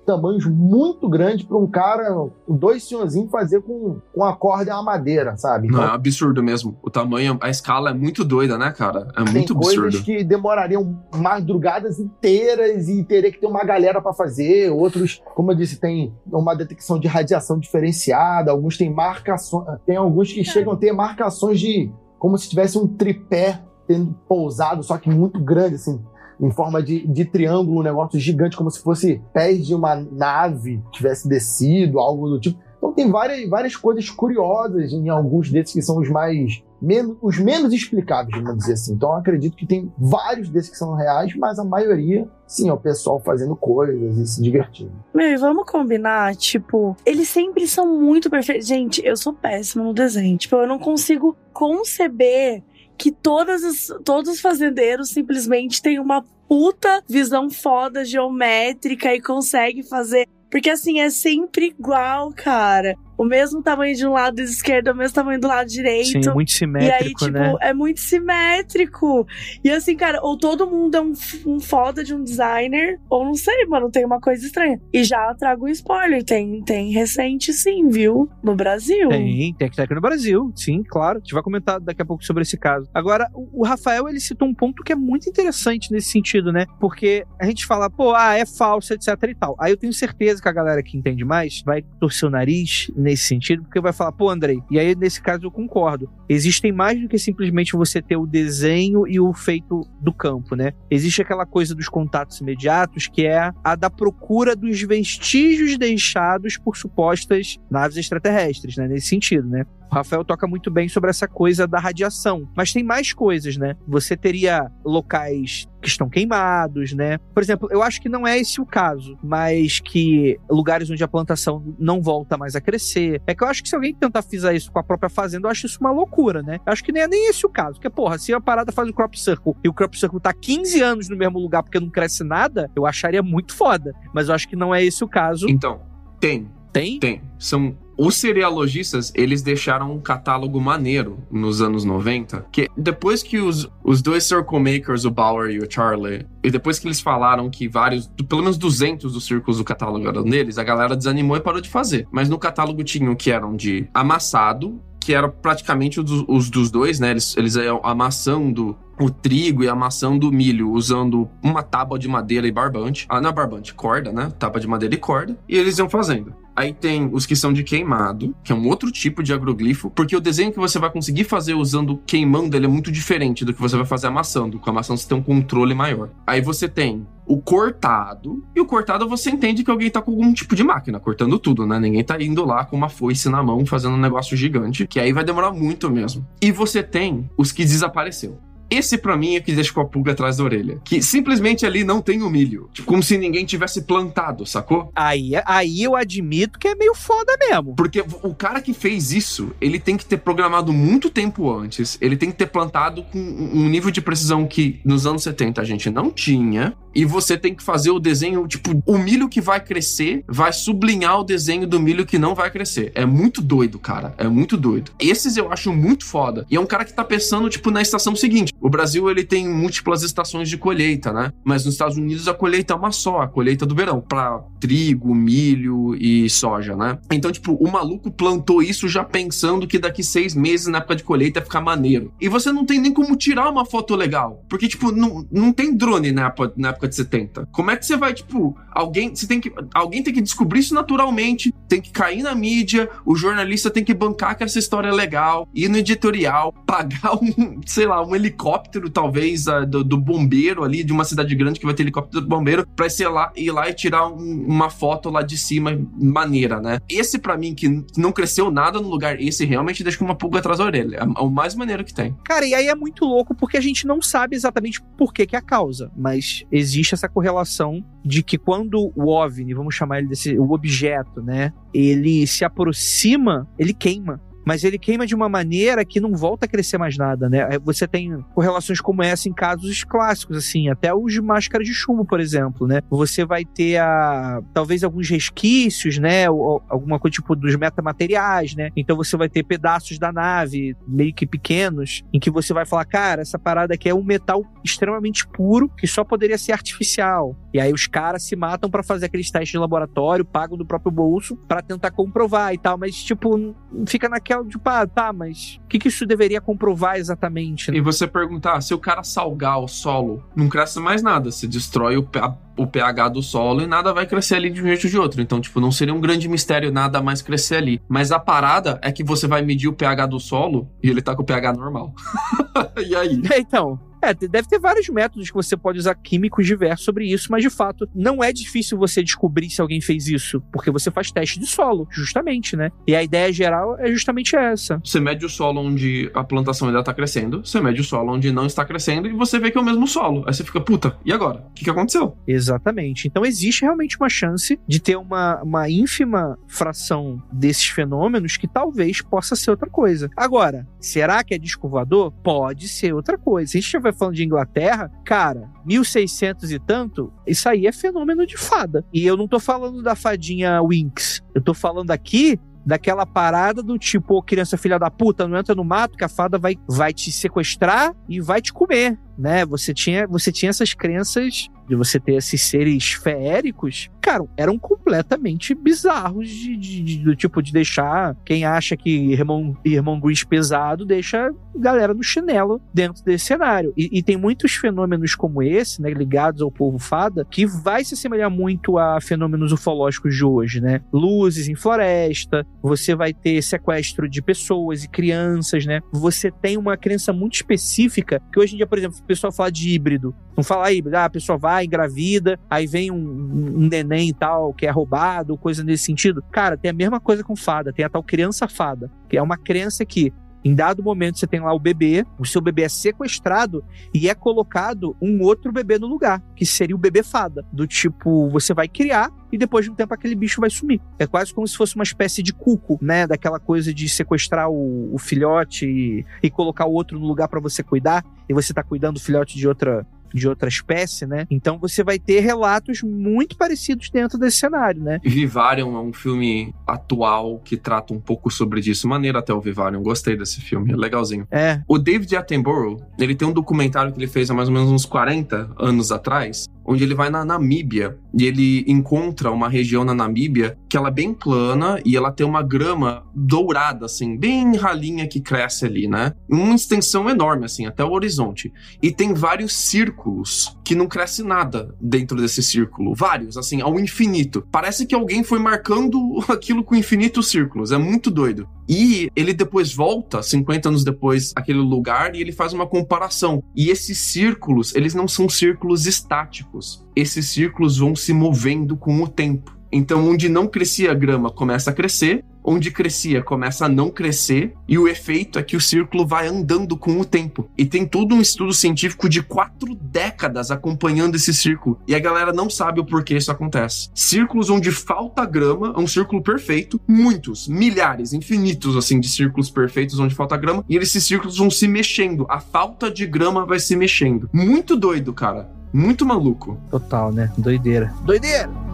tamanhos 0.04 0.46
muito 0.46 1.08
grandes 1.08 1.44
para 1.44 1.56
um 1.56 1.66
cara, 1.66 2.28
dois 2.48 2.86
senhorzinhos, 2.86 3.30
fazer 3.30 3.60
com, 3.62 4.00
com 4.12 4.24
a 4.24 4.34
corda 4.36 4.70
e 4.70 4.74
uma 4.74 4.82
madeira, 4.82 5.36
sabe? 5.36 5.68
Então, 5.68 5.80
Não, 5.80 5.88
é 5.88 5.92
absurdo 5.92 6.42
mesmo. 6.42 6.76
O 6.82 6.90
tamanho, 6.90 7.38
a 7.40 7.50
escala 7.50 7.90
é 7.90 7.94
muito 7.94 8.24
doida, 8.24 8.58
né, 8.58 8.70
cara? 8.70 9.08
É 9.16 9.20
muito 9.30 9.56
absurdo. 9.56 9.80
coisas 9.82 10.00
que 10.00 10.22
demorariam 10.22 10.98
madrugadas 11.14 11.98
inteiras 11.98 12.88
e 12.88 13.02
teria 13.04 13.32
que 13.32 13.40
ter 13.40 13.46
uma 13.46 13.64
galera 13.64 14.00
para 14.00 14.12
fazer. 14.12 14.70
Outros, 14.70 15.22
como 15.34 15.52
eu 15.52 15.56
disse, 15.56 15.80
tem 15.80 16.14
uma 16.30 16.54
detecção 16.54 16.98
de 16.98 17.08
radiação 17.08 17.58
diferenciada. 17.58 18.50
Alguns 18.50 18.76
têm 18.76 18.92
marcações, 18.92 19.66
tem 19.86 19.96
alguns 19.96 20.32
que 20.32 20.44
chegam 20.44 20.72
a 20.72 20.76
ter 20.76 20.92
marcações 20.92 21.58
de 21.58 21.90
como 22.18 22.38
se 22.38 22.48
tivesse 22.48 22.78
um 22.78 22.86
tripé 22.86 23.60
tendo 23.86 24.14
pousado, 24.26 24.82
só 24.82 24.96
que 24.96 25.10
muito 25.10 25.38
grande, 25.38 25.74
assim, 25.74 26.00
em 26.40 26.50
forma 26.50 26.82
de, 26.82 27.06
de 27.06 27.24
triângulo, 27.24 27.80
um 27.80 27.82
negócio 27.82 28.18
gigante, 28.18 28.56
como 28.56 28.70
se 28.70 28.80
fosse 28.80 29.20
pés 29.32 29.66
de 29.66 29.74
uma 29.74 29.94
nave 29.94 30.82
tivesse 30.92 31.28
descido, 31.28 31.98
algo 31.98 32.28
do 32.28 32.40
tipo. 32.40 32.58
Então 32.76 32.92
tem 32.92 33.10
várias, 33.10 33.48
várias 33.48 33.76
coisas 33.76 34.10
curiosas 34.10 34.92
em 34.92 35.08
alguns 35.08 35.50
desses 35.50 35.72
que 35.72 35.80
são 35.80 35.98
os 35.98 36.10
mais 36.10 36.62
menos, 36.84 37.16
os 37.22 37.38
menos 37.38 37.72
explicáveis, 37.72 38.42
vamos 38.42 38.58
dizer 38.58 38.74
assim. 38.74 38.92
Então 38.92 39.14
acredito 39.14 39.56
que 39.56 39.66
tem 39.66 39.90
vários 39.98 40.50
desses 40.50 40.70
que 40.70 40.76
são 40.76 40.94
reais, 40.94 41.34
mas 41.34 41.58
a 41.58 41.64
maioria, 41.64 42.28
sim, 42.46 42.68
é 42.68 42.72
o 42.72 42.76
pessoal 42.76 43.18
fazendo 43.20 43.56
coisas 43.56 44.18
e 44.18 44.26
se 44.26 44.42
divertindo. 44.42 44.92
Meu, 45.14 45.28
e 45.28 45.36
vamos 45.36 45.64
combinar, 45.64 46.36
tipo, 46.36 46.94
eles 47.06 47.28
sempre 47.28 47.66
são 47.66 47.98
muito 47.98 48.28
perfeitos. 48.28 48.66
Gente, 48.66 49.00
eu 49.04 49.16
sou 49.16 49.32
péssima 49.32 49.82
no 49.82 49.94
desenho. 49.94 50.36
Tipo, 50.36 50.56
eu 50.56 50.66
não 50.66 50.78
consigo 50.78 51.34
conceber 51.54 52.62
que 52.96 53.10
todas 53.10 53.64
as, 53.64 53.88
todos 54.04 54.30
os 54.30 54.40
fazendeiros 54.40 55.10
simplesmente 55.10 55.82
têm 55.82 55.98
uma 55.98 56.24
puta 56.48 57.02
visão 57.08 57.50
foda 57.50 58.04
geométrica 58.04 59.14
e 59.14 59.20
consegue 59.20 59.82
fazer. 59.82 60.26
Porque 60.50 60.70
assim, 60.70 61.00
é 61.00 61.10
sempre 61.10 61.66
igual, 61.66 62.32
cara 62.32 62.94
o 63.16 63.24
mesmo 63.24 63.62
tamanho 63.62 63.94
de 63.94 64.06
um 64.06 64.12
lado 64.12 64.40
esquerdo, 64.40 64.88
o 64.88 64.94
mesmo 64.94 65.14
tamanho 65.14 65.40
do 65.40 65.48
lado 65.48 65.68
direito. 65.68 66.22
Sim, 66.22 66.30
muito 66.32 66.52
simétrico, 66.52 67.02
E 67.02 67.04
aí, 67.04 67.14
tipo, 67.14 67.30
né? 67.30 67.54
é 67.60 67.72
muito 67.72 68.00
simétrico. 68.00 69.26
E 69.62 69.70
assim, 69.70 69.96
cara, 69.96 70.20
ou 70.22 70.36
todo 70.36 70.66
mundo 70.66 70.96
é 70.96 71.00
um, 71.00 71.12
um 71.46 71.60
foda 71.60 72.02
de 72.02 72.14
um 72.14 72.22
designer, 72.22 72.98
ou 73.08 73.24
não 73.24 73.34
sei, 73.34 73.64
mano, 73.66 73.90
tem 73.90 74.04
uma 74.04 74.20
coisa 74.20 74.44
estranha. 74.44 74.80
E 74.92 75.04
já 75.04 75.34
trago 75.34 75.66
um 75.66 75.68
spoiler, 75.68 76.24
tem, 76.24 76.62
tem 76.62 76.90
recente 76.92 77.52
sim, 77.52 77.88
viu? 77.88 78.28
No 78.42 78.54
Brasil. 78.54 79.08
Tem, 79.08 79.54
tem 79.54 79.68
aqui 79.68 79.94
no 79.94 80.00
Brasil, 80.00 80.52
sim, 80.54 80.82
claro. 80.82 81.18
A 81.18 81.20
gente 81.20 81.34
vai 81.34 81.42
comentar 81.42 81.80
daqui 81.80 82.02
a 82.02 82.04
pouco 82.04 82.24
sobre 82.24 82.42
esse 82.42 82.56
caso. 82.56 82.88
Agora, 82.94 83.28
o 83.34 83.64
Rafael, 83.64 84.08
ele 84.08 84.20
citou 84.20 84.48
um 84.48 84.54
ponto 84.54 84.82
que 84.82 84.92
é 84.92 84.96
muito 84.96 85.28
interessante 85.28 85.92
nesse 85.92 86.08
sentido, 86.10 86.52
né? 86.52 86.66
Porque 86.80 87.24
a 87.40 87.46
gente 87.46 87.66
fala, 87.66 87.88
pô, 87.90 88.14
ah, 88.14 88.34
é 88.36 88.46
falso, 88.46 88.92
etc 88.92 89.06
e 89.28 89.34
tal. 89.34 89.56
Aí 89.58 89.72
eu 89.72 89.76
tenho 89.76 89.92
certeza 89.92 90.42
que 90.42 90.48
a 90.48 90.52
galera 90.52 90.82
que 90.82 90.96
entende 90.96 91.24
mais 91.24 91.62
vai 91.64 91.82
torcer 92.00 92.28
o 92.28 92.30
nariz 92.30 92.90
nesse 93.04 93.24
sentido, 93.24 93.62
porque 93.62 93.80
vai 93.80 93.92
falar, 93.92 94.12
pô, 94.12 94.30
Andrei, 94.30 94.62
e 94.70 94.78
aí 94.78 94.94
nesse 94.94 95.20
caso 95.20 95.44
eu 95.44 95.50
concordo. 95.50 96.10
Existem 96.28 96.72
mais 96.72 97.00
do 97.00 97.08
que 97.08 97.18
simplesmente 97.18 97.72
você 97.72 98.00
ter 98.00 98.16
o 98.16 98.26
desenho 98.26 99.06
e 99.06 99.20
o 99.20 99.32
feito 99.32 99.86
do 100.00 100.12
campo, 100.12 100.54
né? 100.54 100.72
Existe 100.90 101.22
aquela 101.22 101.46
coisa 101.46 101.74
dos 101.74 101.88
contatos 101.88 102.40
imediatos, 102.40 103.06
que 103.06 103.26
é 103.26 103.50
a 103.62 103.74
da 103.74 103.90
procura 103.90 104.56
dos 104.56 104.80
vestígios 104.82 105.76
deixados 105.76 106.56
por 106.56 106.76
supostas 106.76 107.58
naves 107.70 107.96
extraterrestres, 107.96 108.76
né? 108.76 108.88
Nesse 108.88 109.08
sentido, 109.08 109.48
né? 109.48 109.64
O 109.90 109.94
Rafael 109.94 110.24
toca 110.24 110.46
muito 110.46 110.70
bem 110.72 110.88
sobre 110.88 111.10
essa 111.10 111.28
coisa 111.28 111.68
da 111.68 111.78
radiação. 111.78 112.48
Mas 112.56 112.72
tem 112.72 112.82
mais 112.82 113.12
coisas, 113.12 113.56
né? 113.56 113.76
Você 113.86 114.16
teria 114.16 114.68
locais 114.84 115.68
que 115.80 115.88
estão 115.88 116.08
queimados, 116.08 116.92
né? 116.92 117.18
Por 117.32 117.42
exemplo, 117.42 117.68
eu 117.70 117.82
acho 117.82 118.00
que 118.00 118.08
não 118.08 118.26
é 118.26 118.38
esse 118.38 118.60
o 118.60 118.66
caso, 118.66 119.16
mas 119.22 119.78
que 119.78 120.36
lugares 120.50 120.90
onde 120.90 121.04
a 121.04 121.08
plantação 121.08 121.74
não 121.78 122.02
volta 122.02 122.36
mais 122.36 122.56
a 122.56 122.60
crescer. 122.60 123.20
É 123.26 123.34
que 123.34 123.44
eu 123.44 123.48
acho 123.48 123.62
que 123.62 123.68
se 123.68 123.76
alguém 123.76 123.94
tentar 123.94 124.22
fazer 124.22 124.56
isso 124.56 124.72
com 124.72 124.78
a 124.78 124.82
própria 124.82 125.10
fazenda, 125.10 125.46
eu 125.46 125.50
acho 125.50 125.66
isso 125.66 125.78
uma 125.80 125.92
loucura, 125.92 126.13
né? 126.42 126.60
Eu 126.64 126.72
acho 126.72 126.84
que 126.84 126.92
nem 126.92 127.02
é 127.02 127.08
nem 127.08 127.28
esse 127.28 127.44
o 127.44 127.48
caso. 127.48 127.74
Porque, 127.74 127.90
porra, 127.90 128.18
se 128.18 128.32
a 128.32 128.40
parada 128.40 128.72
faz 128.72 128.88
o 128.88 128.92
crop 128.92 129.18
circle 129.18 129.54
e 129.62 129.68
o 129.68 129.72
crop 129.72 129.98
circle 129.98 130.20
tá 130.20 130.32
15 130.32 130.80
anos 130.80 131.08
no 131.08 131.16
mesmo 131.16 131.38
lugar 131.38 131.62
porque 131.62 131.80
não 131.80 131.90
cresce 131.90 132.24
nada, 132.24 132.70
eu 132.74 132.86
acharia 132.86 133.22
muito 133.22 133.54
foda. 133.54 133.94
Mas 134.12 134.28
eu 134.28 134.34
acho 134.34 134.48
que 134.48 134.56
não 134.56 134.74
é 134.74 134.84
esse 134.84 135.02
o 135.02 135.08
caso. 135.08 135.46
Então, 135.48 135.80
tem. 136.20 136.48
Tem? 136.72 136.98
Tem. 136.98 137.22
São 137.38 137.76
os 137.96 138.16
cerealogistas, 138.16 139.12
eles 139.14 139.42
deixaram 139.42 139.92
um 139.92 140.00
catálogo 140.00 140.60
maneiro 140.60 141.18
nos 141.30 141.62
anos 141.62 141.84
90, 141.84 142.46
que 142.50 142.68
depois 142.76 143.22
que 143.22 143.38
os, 143.38 143.70
os 143.84 144.02
dois 144.02 144.24
circle 144.24 144.58
makers, 144.58 145.04
o 145.04 145.10
Bauer 145.10 145.50
e 145.50 145.60
o 145.60 145.70
Charlie, 145.70 146.26
e 146.42 146.50
depois 146.50 146.78
que 146.80 146.88
eles 146.88 147.00
falaram 147.00 147.48
que 147.48 147.68
vários, 147.68 148.10
pelo 148.28 148.42
menos 148.42 148.58
200 148.58 149.12
dos 149.12 149.24
círculos 149.24 149.58
do 149.58 149.64
catálogo 149.64 150.08
eram 150.08 150.24
deles, 150.24 150.58
a 150.58 150.64
galera 150.64 150.96
desanimou 150.96 151.36
e 151.36 151.40
parou 151.40 151.60
de 151.60 151.68
fazer. 151.68 152.08
Mas 152.10 152.28
no 152.28 152.38
catálogo 152.38 152.82
tinham 152.82 153.14
que 153.14 153.30
eram 153.30 153.54
de 153.54 153.88
amassado, 153.94 154.82
que 155.04 155.12
era 155.12 155.28
praticamente 155.28 156.00
os, 156.00 156.24
os 156.26 156.48
dos 156.48 156.70
dois, 156.70 156.98
né? 156.98 157.10
Eles, 157.10 157.36
eles 157.36 157.56
iam 157.56 157.78
amassando 157.84 158.74
o 158.98 159.10
trigo 159.10 159.64
e 159.64 159.68
a 159.68 159.74
maçã 159.74 160.16
do 160.16 160.30
milho 160.30 160.70
usando 160.70 161.28
uma 161.42 161.62
tábua 161.62 161.98
de 161.98 162.08
madeira 162.08 162.46
e 162.46 162.52
barbante. 162.52 163.06
Ah, 163.08 163.20
não 163.20 163.30
é 163.30 163.32
barbante, 163.32 163.74
corda, 163.74 164.12
né? 164.12 164.32
Tábua 164.38 164.60
de 164.60 164.66
madeira 164.66 164.94
e 164.94 164.98
corda. 164.98 165.36
E 165.48 165.56
eles 165.56 165.78
iam 165.78 165.88
fazendo. 165.88 166.34
Aí 166.56 166.72
tem 166.72 167.10
os 167.12 167.26
que 167.26 167.34
são 167.34 167.52
de 167.52 167.64
queimado, 167.64 168.34
que 168.44 168.52
é 168.52 168.54
um 168.54 168.68
outro 168.68 168.90
tipo 168.92 169.24
de 169.24 169.32
agroglifo, 169.32 169.90
porque 169.90 170.14
o 170.14 170.20
desenho 170.20 170.52
que 170.52 170.58
você 170.58 170.78
vai 170.78 170.88
conseguir 170.88 171.24
fazer 171.24 171.54
usando 171.54 172.00
queimando 172.06 172.56
ele 172.56 172.66
é 172.66 172.68
muito 172.68 172.92
diferente 172.92 173.44
do 173.44 173.52
que 173.52 173.60
você 173.60 173.76
vai 173.76 173.84
fazer 173.84 174.06
amassando. 174.06 174.60
Com 174.60 174.70
a 174.70 174.72
maçã 174.72 174.96
você 174.96 175.08
tem 175.08 175.18
um 175.18 175.22
controle 175.22 175.74
maior. 175.74 176.10
Aí 176.24 176.40
você 176.40 176.68
tem 176.68 177.04
o 177.26 177.40
cortado, 177.40 178.44
e 178.54 178.60
o 178.60 178.66
cortado 178.66 179.08
você 179.08 179.30
entende 179.30 179.64
que 179.64 179.70
alguém 179.70 179.90
tá 179.90 180.00
com 180.00 180.12
algum 180.12 180.32
tipo 180.32 180.54
de 180.54 180.62
máquina, 180.62 181.00
cortando 181.00 181.38
tudo, 181.38 181.66
né? 181.66 181.80
Ninguém 181.80 182.04
tá 182.04 182.20
indo 182.22 182.44
lá 182.44 182.64
com 182.64 182.76
uma 182.76 182.88
foice 182.88 183.28
na 183.28 183.42
mão 183.42 183.64
fazendo 183.64 183.94
um 183.94 184.00
negócio 184.00 184.36
gigante, 184.36 184.86
que 184.86 185.00
aí 185.00 185.12
vai 185.12 185.24
demorar 185.24 185.50
muito 185.50 185.90
mesmo. 185.90 186.24
E 186.40 186.52
você 186.52 186.82
tem 186.82 187.28
os 187.36 187.50
que 187.50 187.64
desapareceu. 187.64 188.38
Esse 188.74 188.98
para 188.98 189.16
mim 189.16 189.36
é 189.36 189.40
que 189.40 189.52
deixa 189.52 189.72
com 189.72 189.80
a 189.80 189.84
pulga 189.84 190.12
atrás 190.12 190.36
da 190.36 190.44
orelha. 190.44 190.80
Que 190.84 191.02
simplesmente 191.02 191.64
ali 191.64 191.84
não 191.84 192.00
tem 192.00 192.22
o 192.22 192.30
milho. 192.30 192.68
Tipo, 192.72 192.88
como 192.88 193.02
se 193.02 193.16
ninguém 193.16 193.44
tivesse 193.44 193.82
plantado, 193.82 194.44
sacou? 194.44 194.90
Aí, 194.94 195.32
aí 195.46 195.82
eu 195.82 195.94
admito 195.94 196.58
que 196.58 196.68
é 196.68 196.74
meio 196.74 196.94
foda 196.94 197.36
mesmo. 197.38 197.74
Porque 197.74 198.04
o 198.22 198.34
cara 198.34 198.60
que 198.60 198.72
fez 198.72 199.12
isso, 199.12 199.52
ele 199.60 199.78
tem 199.78 199.96
que 199.96 200.04
ter 200.04 200.18
programado 200.18 200.72
muito 200.72 201.10
tempo 201.10 201.50
antes. 201.50 201.96
Ele 202.00 202.16
tem 202.16 202.30
que 202.30 202.36
ter 202.36 202.46
plantado 202.46 203.02
com 203.04 203.18
um 203.18 203.68
nível 203.68 203.90
de 203.90 204.00
precisão 204.00 204.46
que 204.46 204.80
nos 204.84 205.06
anos 205.06 205.22
70 205.22 205.60
a 205.60 205.64
gente 205.64 205.90
não 205.90 206.10
tinha. 206.10 206.74
E 206.94 207.04
você 207.04 207.36
tem 207.36 207.54
que 207.54 207.62
fazer 207.62 207.90
o 207.90 207.98
desenho, 207.98 208.46
tipo, 208.46 208.80
o 208.86 208.96
milho 208.96 209.28
que 209.28 209.40
vai 209.40 209.60
crescer 209.60 210.24
vai 210.28 210.52
sublinhar 210.52 211.18
o 211.18 211.24
desenho 211.24 211.66
do 211.66 211.80
milho 211.80 212.06
que 212.06 212.18
não 212.18 212.34
vai 212.34 212.50
crescer. 212.50 212.92
É 212.94 213.04
muito 213.04 213.42
doido, 213.42 213.78
cara. 213.78 214.14
É 214.16 214.28
muito 214.28 214.56
doido. 214.56 214.92
Esses 214.98 215.36
eu 215.36 215.52
acho 215.52 215.72
muito 215.72 216.04
foda. 216.04 216.46
E 216.48 216.56
é 216.56 216.60
um 216.60 216.66
cara 216.66 216.84
que 216.84 216.92
tá 216.92 217.04
pensando, 217.04 217.50
tipo, 217.50 217.70
na 217.70 217.82
estação 217.82 218.14
seguinte. 218.14 218.52
O 218.64 218.70
Brasil, 218.70 219.10
ele 219.10 219.22
tem 219.22 219.46
múltiplas 219.46 220.02
estações 220.02 220.48
de 220.48 220.56
colheita, 220.56 221.12
né? 221.12 221.34
Mas 221.44 221.66
nos 221.66 221.74
Estados 221.74 221.98
Unidos 221.98 222.26
a 222.26 222.32
colheita 222.32 222.72
é 222.72 222.76
uma 222.76 222.90
só, 222.92 223.20
a 223.20 223.28
colheita 223.28 223.66
do 223.66 223.74
verão, 223.74 224.00
para 224.00 224.42
trigo, 224.58 225.14
milho 225.14 225.94
e 225.96 226.30
soja, 226.30 226.74
né? 226.74 226.98
Então, 227.12 227.30
tipo, 227.30 227.52
o 227.52 227.70
maluco 227.70 228.10
plantou 228.10 228.62
isso 228.62 228.88
já 228.88 229.04
pensando 229.04 229.66
que 229.66 229.78
daqui 229.78 230.02
seis 230.02 230.34
meses, 230.34 230.66
na 230.68 230.78
época 230.78 230.96
de 230.96 231.04
colheita, 231.04 231.40
ia 231.40 231.44
ficar 231.44 231.60
maneiro. 231.60 232.10
E 232.18 232.26
você 232.26 232.50
não 232.50 232.64
tem 232.64 232.80
nem 232.80 232.90
como 232.90 233.14
tirar 233.16 233.50
uma 233.50 233.66
foto 233.66 233.94
legal. 233.94 234.42
Porque, 234.48 234.66
tipo, 234.66 234.90
não, 234.90 235.26
não 235.30 235.52
tem 235.52 235.76
drone 235.76 236.10
na 236.10 236.28
época, 236.28 236.54
na 236.56 236.70
época 236.70 236.88
de 236.88 236.94
70. 236.96 237.46
Como 237.52 237.70
é 237.70 237.76
que 237.76 237.84
você 237.84 237.98
vai, 237.98 238.14
tipo, 238.14 238.56
alguém, 238.70 239.14
você 239.14 239.26
tem 239.26 239.42
que, 239.42 239.52
alguém 239.74 240.02
tem 240.02 240.14
que 240.14 240.22
descobrir 240.22 240.60
isso 240.60 240.74
naturalmente, 240.74 241.54
tem 241.68 241.82
que 241.82 241.90
cair 241.90 242.22
na 242.22 242.34
mídia, 242.34 242.88
o 243.04 243.14
jornalista 243.14 243.68
tem 243.68 243.84
que 243.84 243.92
bancar 243.92 244.38
que 244.38 244.42
essa 244.42 244.58
história 244.58 244.88
é 244.88 244.92
legal, 244.92 245.46
ir 245.54 245.68
no 245.68 245.76
editorial, 245.76 246.50
pagar 246.64 247.14
um, 247.16 247.60
sei 247.66 247.84
lá, 247.84 248.02
um 248.02 248.16
helicóptero 248.16 248.53
helicóptero, 248.54 248.88
talvez, 248.88 249.46
uh, 249.46 249.66
do, 249.66 249.82
do, 249.82 249.96
bombeiro 249.96 250.62
ali, 250.62 250.84
de 250.84 250.92
uma 250.92 251.04
cidade 251.04 251.34
grande 251.34 251.58
que 251.58 251.66
vai 251.66 251.74
ter 251.74 251.82
helicóptero 251.82 252.22
do 252.22 252.28
bombeiro, 252.28 252.66
pra 252.76 252.86
lá, 253.10 253.32
ir 253.36 253.50
lá 253.50 253.68
e 253.68 253.74
tirar 253.74 254.06
um, 254.06 254.44
uma 254.46 254.70
foto 254.70 255.10
lá 255.10 255.22
de 255.22 255.36
cima 255.36 255.78
maneira, 255.96 256.60
né? 256.60 256.78
Esse, 256.88 257.18
para 257.18 257.36
mim, 257.36 257.54
que 257.54 257.84
não 257.96 258.12
cresceu 258.12 258.50
nada 258.50 258.80
no 258.80 258.88
lugar, 258.88 259.20
esse 259.20 259.44
realmente 259.44 259.82
deixa 259.82 259.98
com 259.98 260.04
uma 260.04 260.14
pulga 260.14 260.38
atrás 260.38 260.58
da 260.58 260.64
orelha. 260.64 260.98
É 260.98 261.20
o 261.20 261.30
mais 261.30 261.54
maneiro 261.54 261.84
que 261.84 261.92
tem. 261.92 262.16
Cara, 262.24 262.46
e 262.46 262.54
aí 262.54 262.68
é 262.68 262.74
muito 262.74 263.04
louco 263.04 263.34
porque 263.34 263.56
a 263.56 263.60
gente 263.60 263.86
não 263.86 264.00
sabe 264.00 264.36
exatamente 264.36 264.80
por 264.96 265.12
que, 265.12 265.26
que 265.26 265.36
é 265.36 265.38
a 265.38 265.42
causa, 265.42 265.90
mas 265.96 266.44
existe 266.50 266.94
essa 266.94 267.08
correlação 267.08 267.84
de 268.04 268.22
que 268.22 268.38
quando 268.38 268.92
o 268.94 269.08
OVNI, 269.08 269.54
vamos 269.54 269.74
chamar 269.74 269.98
ele 269.98 270.08
desse, 270.08 270.38
o 270.38 270.52
objeto, 270.52 271.22
né, 271.22 271.52
ele 271.72 272.26
se 272.26 272.44
aproxima, 272.44 273.48
ele 273.58 273.72
queima 273.72 274.20
mas 274.44 274.64
ele 274.64 274.78
queima 274.78 275.06
de 275.06 275.14
uma 275.14 275.28
maneira 275.28 275.84
que 275.84 276.00
não 276.00 276.14
volta 276.14 276.46
a 276.46 276.48
crescer 276.48 276.78
mais 276.78 276.96
nada, 276.96 277.28
né? 277.28 277.58
Você 277.64 277.86
tem 277.86 278.22
correlações 278.34 278.80
como 278.80 279.02
essa 279.02 279.28
em 279.28 279.32
casos 279.32 279.84
clássicos, 279.84 280.36
assim, 280.36 280.68
até 280.68 280.92
os 280.94 281.12
de 281.12 281.22
máscara 281.22 281.62
de 281.62 281.72
chumbo, 281.72 282.04
por 282.04 282.20
exemplo, 282.20 282.66
né? 282.66 282.80
Você 282.90 283.24
vai 283.24 283.44
ter 283.44 283.78
a, 283.78 284.40
talvez 284.52 284.84
alguns 284.84 285.08
resquícios, 285.08 285.98
né? 285.98 286.28
Ou, 286.28 286.62
alguma 286.68 286.98
coisa 286.98 287.14
tipo 287.14 287.34
dos 287.34 287.56
metamateriais, 287.56 288.54
né? 288.54 288.70
Então 288.76 288.96
você 288.96 289.16
vai 289.16 289.28
ter 289.28 289.44
pedaços 289.44 289.98
da 289.98 290.12
nave 290.12 290.76
meio 290.86 291.14
que 291.14 291.26
pequenos, 291.26 292.02
em 292.12 292.20
que 292.20 292.30
você 292.30 292.52
vai 292.52 292.66
falar, 292.66 292.84
cara, 292.84 293.22
essa 293.22 293.38
parada 293.38 293.74
aqui 293.74 293.88
é 293.88 293.94
um 293.94 294.02
metal 294.02 294.44
extremamente 294.64 295.26
puro 295.26 295.68
que 295.68 295.86
só 295.86 296.04
poderia 296.04 296.36
ser 296.38 296.52
artificial. 296.52 297.36
E 297.52 297.60
aí 297.60 297.72
os 297.72 297.86
caras 297.86 298.24
se 298.24 298.34
matam 298.34 298.68
para 298.68 298.82
fazer 298.82 299.06
aqueles 299.06 299.30
testes 299.30 299.50
de 299.50 299.58
laboratório, 299.58 300.24
pagam 300.24 300.58
do 300.58 300.66
próprio 300.66 300.90
bolso 300.90 301.36
para 301.48 301.62
tentar 301.62 301.90
comprovar 301.92 302.52
e 302.52 302.58
tal, 302.58 302.76
mas 302.76 302.94
tipo, 302.96 303.54
fica 303.86 304.08
naquela 304.08 304.33
aquela, 304.34 304.44
tipo, 304.44 304.68
ah, 304.68 304.86
tá, 304.86 305.12
mas 305.12 305.60
o 305.64 305.68
que, 305.68 305.78
que 305.78 305.88
isso 305.88 306.04
deveria 306.04 306.40
comprovar 306.40 306.96
exatamente? 306.96 307.70
Né? 307.70 307.78
E 307.78 307.80
você 307.80 308.06
perguntar, 308.06 308.56
ah, 308.56 308.60
se 308.60 308.74
o 308.74 308.78
cara 308.78 309.02
salgar 309.02 309.60
o 309.60 309.68
solo, 309.68 310.22
não 310.34 310.48
cresce 310.48 310.80
mais 310.80 311.02
nada. 311.02 311.30
Você 311.30 311.46
destrói 311.46 311.96
o, 311.96 312.08
a, 312.16 312.34
o 312.56 312.66
pH 312.66 313.08
do 313.08 313.22
solo 313.22 313.62
e 313.62 313.66
nada 313.66 313.92
vai 313.92 314.06
crescer 314.06 314.36
ali 314.36 314.50
de 314.50 314.60
um 314.60 314.66
jeito 314.66 314.84
ou 314.84 314.90
de 314.90 314.98
outro. 314.98 315.22
Então, 315.22 315.40
tipo, 315.40 315.60
não 315.60 315.70
seria 315.70 315.94
um 315.94 316.00
grande 316.00 316.28
mistério 316.28 316.72
nada 316.72 317.00
mais 317.00 317.22
crescer 317.22 317.56
ali. 317.56 317.80
Mas 317.88 318.12
a 318.12 318.18
parada 318.18 318.78
é 318.82 318.90
que 318.90 319.04
você 319.04 319.26
vai 319.26 319.42
medir 319.42 319.68
o 319.68 319.72
pH 319.72 320.06
do 320.06 320.18
solo 320.18 320.68
e 320.82 320.90
ele 320.90 321.02
tá 321.02 321.14
com 321.14 321.22
o 321.22 321.26
pH 321.26 321.52
normal. 321.52 321.94
e 322.84 322.94
aí? 322.94 323.22
É, 323.30 323.38
então, 323.38 323.78
é, 324.04 324.14
deve 324.14 324.48
ter 324.48 324.58
vários 324.58 324.88
métodos 324.88 325.28
que 325.30 325.34
você 325.34 325.56
pode 325.56 325.78
usar 325.78 325.94
químicos 325.94 326.46
diversos 326.46 326.84
sobre 326.84 327.06
isso, 327.06 327.28
mas 327.30 327.42
de 327.42 327.50
fato 327.50 327.88
não 327.94 328.22
é 328.22 328.32
difícil 328.32 328.78
você 328.78 329.02
descobrir 329.02 329.50
se 329.50 329.60
alguém 329.60 329.80
fez 329.80 330.08
isso, 330.08 330.40
porque 330.52 330.70
você 330.70 330.90
faz 330.90 331.10
teste 331.10 331.40
de 331.40 331.46
solo, 331.46 331.88
justamente, 331.90 332.56
né? 332.56 332.70
E 332.86 332.94
a 332.94 333.02
ideia 333.02 333.32
geral 333.32 333.78
é 333.78 333.90
justamente 333.90 334.36
essa. 334.36 334.80
Você 334.84 335.00
mede 335.00 335.24
o 335.24 335.28
solo 335.28 335.60
onde 335.60 336.10
a 336.14 336.22
plantação 336.22 336.68
ainda 336.68 336.80
está 336.80 336.92
crescendo, 336.92 337.44
você 337.44 337.60
mede 337.60 337.80
o 337.80 337.84
solo 337.84 338.12
onde 338.12 338.30
não 338.30 338.46
está 338.46 338.64
crescendo 338.64 339.08
e 339.08 339.12
você 339.12 339.38
vê 339.38 339.50
que 339.50 339.58
é 339.58 339.60
o 339.60 339.64
mesmo 339.64 339.86
solo. 339.86 340.24
Aí 340.26 340.34
você 340.34 340.44
fica, 340.44 340.60
puta, 340.60 340.96
e 341.04 341.12
agora? 341.12 341.40
O 341.50 341.52
que, 341.54 341.64
que 341.64 341.70
aconteceu? 341.70 342.16
Exatamente. 342.26 343.08
Então 343.08 343.24
existe 343.24 343.62
realmente 343.62 343.96
uma 343.96 344.08
chance 344.08 344.58
de 344.66 344.80
ter 344.80 344.96
uma, 344.96 345.42
uma 345.42 345.68
ínfima 345.70 346.38
fração 346.46 347.22
desses 347.32 347.66
fenômenos 347.66 348.36
que 348.36 348.46
talvez 348.46 349.00
possa 349.00 349.34
ser 349.34 349.50
outra 349.50 349.70
coisa. 349.70 350.10
Agora, 350.16 350.66
será 350.80 351.22
que 351.24 351.34
é 351.34 351.38
disco 351.38 351.68
voador? 351.68 352.10
Pode 352.10 352.68
ser 352.68 352.92
outra 352.92 353.16
coisa. 353.16 353.52
A 353.52 353.54
gente 353.54 353.64
estiver 353.64 353.93
falando 353.94 354.14
de 354.14 354.24
Inglaterra, 354.24 354.90
cara, 355.04 355.48
1600 355.64 356.50
e 356.52 356.58
tanto, 356.58 357.12
isso 357.26 357.48
aí 357.48 357.66
é 357.66 357.72
fenômeno 357.72 358.26
de 358.26 358.36
fada. 358.36 358.84
E 358.92 359.06
eu 359.06 359.16
não 359.16 359.28
tô 359.28 359.40
falando 359.40 359.82
da 359.82 359.94
fadinha 359.94 360.60
Winx. 360.62 361.22
Eu 361.34 361.40
tô 361.40 361.54
falando 361.54 361.90
aqui 361.90 362.38
daquela 362.64 363.04
parada 363.04 363.62
do 363.62 363.78
tipo, 363.78 364.22
criança 364.22 364.56
filha 364.56 364.78
da 364.78 364.90
puta, 364.90 365.28
não 365.28 365.38
entra 365.38 365.54
no 365.54 365.64
mato 365.64 365.98
que 365.98 366.04
a 366.04 366.08
fada 366.08 366.38
vai, 366.38 366.56
vai 366.66 366.92
te 366.92 367.12
sequestrar 367.12 367.94
e 368.08 368.20
vai 368.20 368.40
te 368.40 368.52
comer, 368.52 368.98
né? 369.18 369.44
Você 369.44 369.74
tinha, 369.74 370.06
você 370.06 370.32
tinha 370.32 370.50
essas 370.50 370.72
crenças 370.72 371.48
de 371.68 371.74
você 371.74 371.98
ter 371.98 372.14
esses 372.14 372.42
seres 372.42 372.92
feéricos, 372.92 373.90
cara, 374.00 374.24
eram 374.36 374.58
completamente 374.58 375.54
bizarros 375.54 376.28
de, 376.28 376.56
de, 376.56 376.82
de, 376.82 376.98
do 376.98 377.16
tipo 377.16 377.42
de 377.42 377.52
deixar 377.52 378.16
quem 378.24 378.44
acha 378.44 378.76
que 378.76 378.90
irmão, 379.12 379.56
irmão 379.64 380.00
Grease 380.00 380.26
pesado 380.26 380.84
deixa 380.84 381.30
galera 381.56 381.94
no 381.94 382.02
chinelo 382.02 382.60
dentro 382.72 383.02
desse 383.04 383.26
cenário. 383.26 383.72
E, 383.76 383.98
e, 383.98 384.02
tem 384.02 384.16
muitos 384.16 384.54
fenômenos 384.54 385.14
como 385.14 385.42
esse, 385.42 385.80
né, 385.80 385.90
ligados 385.90 386.42
ao 386.42 386.50
povo 386.50 386.78
fada, 386.78 387.24
que 387.30 387.46
vai 387.46 387.84
se 387.84 387.94
assemelhar 387.94 388.30
muito 388.30 388.78
a 388.78 389.00
fenômenos 389.00 389.52
ufológicos 389.52 390.14
de 390.14 390.24
hoje, 390.24 390.60
né? 390.60 390.80
Luzes 390.92 391.48
em 391.48 391.54
floresta, 391.54 392.46
você 392.62 392.94
vai 392.94 393.12
ter 393.12 393.40
sequestro 393.42 394.08
de 394.08 394.20
pessoas 394.20 394.84
e 394.84 394.88
crianças, 394.88 395.64
né? 395.64 395.80
Você 395.92 396.30
tem 396.30 396.56
uma 396.56 396.76
crença 396.76 397.12
muito 397.12 397.34
específica, 397.34 398.20
que 398.32 398.40
hoje 398.40 398.54
em 398.54 398.56
dia, 398.56 398.66
por 398.66 398.78
exemplo, 398.78 398.98
o 398.98 399.04
pessoal 399.04 399.32
fala 399.32 399.50
de 399.50 399.70
híbrido. 399.70 400.14
Não 400.36 400.44
fala 400.44 400.72
híbrido, 400.72 400.96
ah, 400.96 401.04
a 401.06 401.10
pessoa 401.10 401.38
vai 401.38 401.54
vai, 401.54 401.64
engravida, 401.64 402.38
aí 402.50 402.66
vem 402.66 402.90
um, 402.90 402.96
um 402.96 403.68
neném 403.68 404.08
e 404.08 404.12
tal, 404.12 404.52
que 404.52 404.66
é 404.66 404.70
roubado, 404.70 405.38
coisa 405.38 405.62
nesse 405.62 405.84
sentido. 405.84 406.22
Cara, 406.32 406.56
tem 406.56 406.70
a 406.70 406.74
mesma 406.74 406.98
coisa 406.98 407.22
com 407.22 407.36
fada, 407.36 407.72
tem 407.72 407.84
a 407.84 407.88
tal 407.88 408.02
criança 408.02 408.48
fada, 408.48 408.90
que 409.08 409.16
é 409.16 409.22
uma 409.22 409.36
crença 409.36 409.84
que 409.84 410.12
em 410.44 410.54
dado 410.54 410.82
momento 410.82 411.18
você 411.18 411.26
tem 411.26 411.40
lá 411.40 411.54
o 411.54 411.58
bebê, 411.58 412.04
o 412.18 412.26
seu 412.26 412.38
bebê 412.38 412.64
é 412.64 412.68
sequestrado 412.68 413.64
e 413.94 414.10
é 414.10 414.14
colocado 414.14 414.94
um 415.00 415.22
outro 415.22 415.50
bebê 415.50 415.78
no 415.78 415.86
lugar, 415.86 416.22
que 416.36 416.44
seria 416.44 416.76
o 416.76 416.78
bebê 416.78 417.02
fada. 417.02 417.42
Do 417.50 417.66
tipo, 417.66 418.28
você 418.28 418.52
vai 418.52 418.68
criar 418.68 419.10
e 419.32 419.38
depois 419.38 419.64
de 419.64 419.70
um 419.70 419.74
tempo 419.74 419.94
aquele 419.94 420.14
bicho 420.14 420.42
vai 420.42 420.50
sumir. 420.50 420.82
É 420.98 421.06
quase 421.06 421.32
como 421.32 421.48
se 421.48 421.56
fosse 421.56 421.74
uma 421.76 421.82
espécie 421.82 422.22
de 422.22 422.34
cuco, 422.34 422.78
né? 422.82 423.06
Daquela 423.06 423.40
coisa 423.40 423.72
de 423.72 423.88
sequestrar 423.88 424.50
o, 424.50 424.94
o 424.94 424.98
filhote 424.98 425.64
e, 425.66 426.04
e, 426.22 426.30
colocar 426.30 426.66
o 426.66 426.72
outro 426.72 426.98
no 426.98 427.06
lugar 427.06 427.26
para 427.26 427.40
você 427.40 427.62
cuidar, 427.62 428.04
e 428.28 428.34
você 428.34 428.52
tá 428.52 428.62
cuidando 428.62 428.94
do 428.94 429.00
filhote 429.00 429.38
de 429.38 429.48
outra 429.48 429.86
de 430.14 430.28
outra 430.28 430.48
espécie, 430.48 431.06
né? 431.06 431.26
Então 431.28 431.58
você 431.58 431.82
vai 431.82 431.98
ter 431.98 432.20
relatos 432.20 432.82
muito 432.82 433.36
parecidos 433.36 433.90
dentro 433.90 434.16
desse 434.16 434.38
cenário, 434.38 434.80
né? 434.80 435.00
Vivarium 435.04 435.76
é 435.76 435.80
um 435.80 435.92
filme 435.92 436.54
atual 436.66 437.40
que 437.40 437.56
trata 437.56 437.92
um 437.92 438.00
pouco 438.00 438.30
sobre 438.30 438.60
disso. 438.60 438.86
Maneiro 438.86 439.18
até 439.18 439.34
o 439.34 439.40
Vivarium, 439.40 439.82
gostei 439.82 440.16
desse 440.16 440.40
filme, 440.40 440.72
é 440.72 440.76
legalzinho. 440.76 441.26
É. 441.30 441.60
O 441.66 441.78
David 441.78 442.14
Attenborough, 442.16 442.80
ele 442.98 443.14
tem 443.14 443.26
um 443.26 443.32
documentário 443.32 443.92
que 443.92 443.98
ele 443.98 444.06
fez 444.06 444.30
há 444.30 444.34
mais 444.34 444.48
ou 444.48 444.54
menos 444.54 444.70
uns 444.70 444.86
40 444.86 445.50
anos 445.58 445.90
atrás, 445.90 446.46
onde 446.64 446.82
ele 446.82 446.94
vai 446.94 447.10
na 447.10 447.24
Namíbia 447.24 447.98
e 448.16 448.24
ele 448.24 448.64
encontra 448.66 449.30
uma 449.30 449.48
região 449.48 449.84
na 449.84 449.94
Namíbia 449.94 450.56
que 450.68 450.76
ela 450.76 450.88
é 450.88 450.92
bem 450.92 451.12
plana 451.12 451.80
e 451.84 451.96
ela 451.96 452.10
tem 452.10 452.26
uma 452.26 452.42
grama 452.42 453.04
dourada, 453.14 453.86
assim, 453.86 454.16
bem 454.16 454.56
ralinha 454.56 455.06
que 455.06 455.20
cresce 455.20 455.64
ali, 455.66 455.86
né? 455.86 456.12
Uma 456.28 456.54
extensão 456.54 457.08
enorme, 457.08 457.44
assim, 457.44 457.66
até 457.66 457.84
o 457.84 457.92
horizonte. 457.92 458.52
E 458.82 458.90
tem 458.90 459.14
vários 459.14 459.54
círculos 459.54 460.56
que 460.64 460.74
não 460.74 460.86
cresce 460.86 461.22
nada 461.22 461.74
dentro 461.80 462.16
desse 462.20 462.42
círculo. 462.42 462.94
Vários, 462.94 463.36
assim, 463.36 463.60
ao 463.60 463.78
infinito. 463.78 464.46
Parece 464.50 464.86
que 464.86 464.94
alguém 464.94 465.22
foi 465.22 465.38
marcando 465.38 466.18
aquilo 466.28 466.64
com 466.64 466.74
infinitos 466.74 467.28
círculos. 467.28 467.70
É 467.70 467.78
muito 467.78 468.10
doido. 468.10 468.48
E 468.68 469.10
ele 469.14 469.32
depois 469.32 469.72
volta, 469.74 470.22
50 470.22 470.68
anos 470.68 470.84
depois, 470.84 471.32
aquele 471.36 471.58
lugar 471.58 472.14
e 472.14 472.20
ele 472.20 472.32
faz 472.32 472.52
uma 472.52 472.66
comparação. 472.66 473.42
E 473.54 473.70
esses 473.70 473.98
círculos, 473.98 474.74
eles 474.74 474.94
não 474.94 475.06
são 475.06 475.28
círculos 475.28 475.86
estáticos. 475.86 476.84
Esses 476.96 477.28
círculos 477.28 477.78
vão 477.78 477.94
se 477.94 478.12
movendo 478.12 478.76
com 478.76 479.02
o 479.02 479.08
tempo. 479.08 479.54
Então, 479.70 480.08
onde 480.08 480.28
não 480.28 480.46
crescia 480.46 480.94
grama 480.94 481.30
começa 481.30 481.70
a 481.70 481.74
crescer, 481.74 482.24
onde 482.44 482.70
crescia 482.70 483.22
começa 483.22 483.64
a 483.64 483.68
não 483.68 483.88
crescer, 483.88 484.54
e 484.68 484.78
o 484.78 484.86
efeito 484.86 485.38
é 485.38 485.42
que 485.42 485.56
o 485.56 485.60
círculo 485.60 486.06
vai 486.06 486.28
andando 486.28 486.76
com 486.76 487.00
o 487.00 487.04
tempo. 487.04 487.48
E 487.56 487.64
tem 487.64 487.86
todo 487.86 488.14
um 488.14 488.20
estudo 488.20 488.52
científico 488.52 489.08
de 489.08 489.22
quatro 489.22 489.74
décadas 489.74 490.50
acompanhando 490.50 491.14
esse 491.14 491.32
círculo, 491.32 491.80
e 491.88 491.94
a 491.94 491.98
galera 491.98 492.32
não 492.32 492.50
sabe 492.50 492.80
o 492.80 492.84
porquê 492.84 493.16
isso 493.16 493.32
acontece. 493.32 493.88
Círculos 493.94 494.50
onde 494.50 494.70
falta 494.70 495.24
grama, 495.24 495.72
é 495.74 495.80
um 495.80 495.86
círculo 495.86 496.22
perfeito, 496.22 496.80
muitos, 496.86 497.48
milhares, 497.48 498.12
infinitos 498.12 498.76
assim 498.76 499.00
de 499.00 499.08
círculos 499.08 499.50
perfeitos 499.50 499.98
onde 499.98 500.14
falta 500.14 500.36
grama, 500.36 500.64
e 500.68 500.76
esses 500.76 501.04
círculos 501.04 501.38
vão 501.38 501.50
se 501.50 501.66
mexendo, 501.66 502.26
a 502.28 502.40
falta 502.40 502.90
de 502.90 503.06
grama 503.06 503.46
vai 503.46 503.58
se 503.58 503.74
mexendo. 503.74 504.28
Muito 504.32 504.76
doido, 504.76 505.12
cara. 505.12 505.50
Muito 505.72 506.06
maluco. 506.06 506.58
Total, 506.70 507.12
né? 507.12 507.32
Doideira. 507.36 507.92
Doideira! 508.04 508.73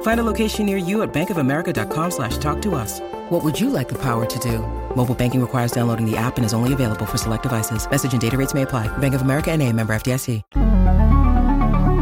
Find 0.00 0.20
a 0.20 0.24
location 0.24 0.66
near 0.66 0.76
you 0.76 1.02
at 1.02 1.12
bankofamerica.com 1.12 2.10
slash 2.10 2.36
talk 2.38 2.60
to 2.62 2.74
us. 2.74 3.00
What 3.30 3.44
would 3.44 3.60
you 3.60 3.70
like 3.70 3.88
the 3.88 3.98
power 3.98 4.26
to 4.26 4.38
do? 4.40 4.58
Mobile 4.96 5.14
banking 5.14 5.40
requires 5.40 5.70
downloading 5.70 6.10
the 6.10 6.16
app 6.16 6.38
and 6.38 6.44
is 6.44 6.52
only 6.52 6.72
available 6.72 7.06
for 7.06 7.18
select 7.18 7.44
devices. 7.44 7.88
Message 7.88 8.12
and 8.12 8.20
data 8.20 8.36
rates 8.36 8.54
may 8.54 8.62
apply. 8.62 8.88
Bank 8.98 9.14
of 9.14 9.22
America 9.22 9.56
NA, 9.56 9.70
member 9.70 9.94
FDIC. 9.94 10.42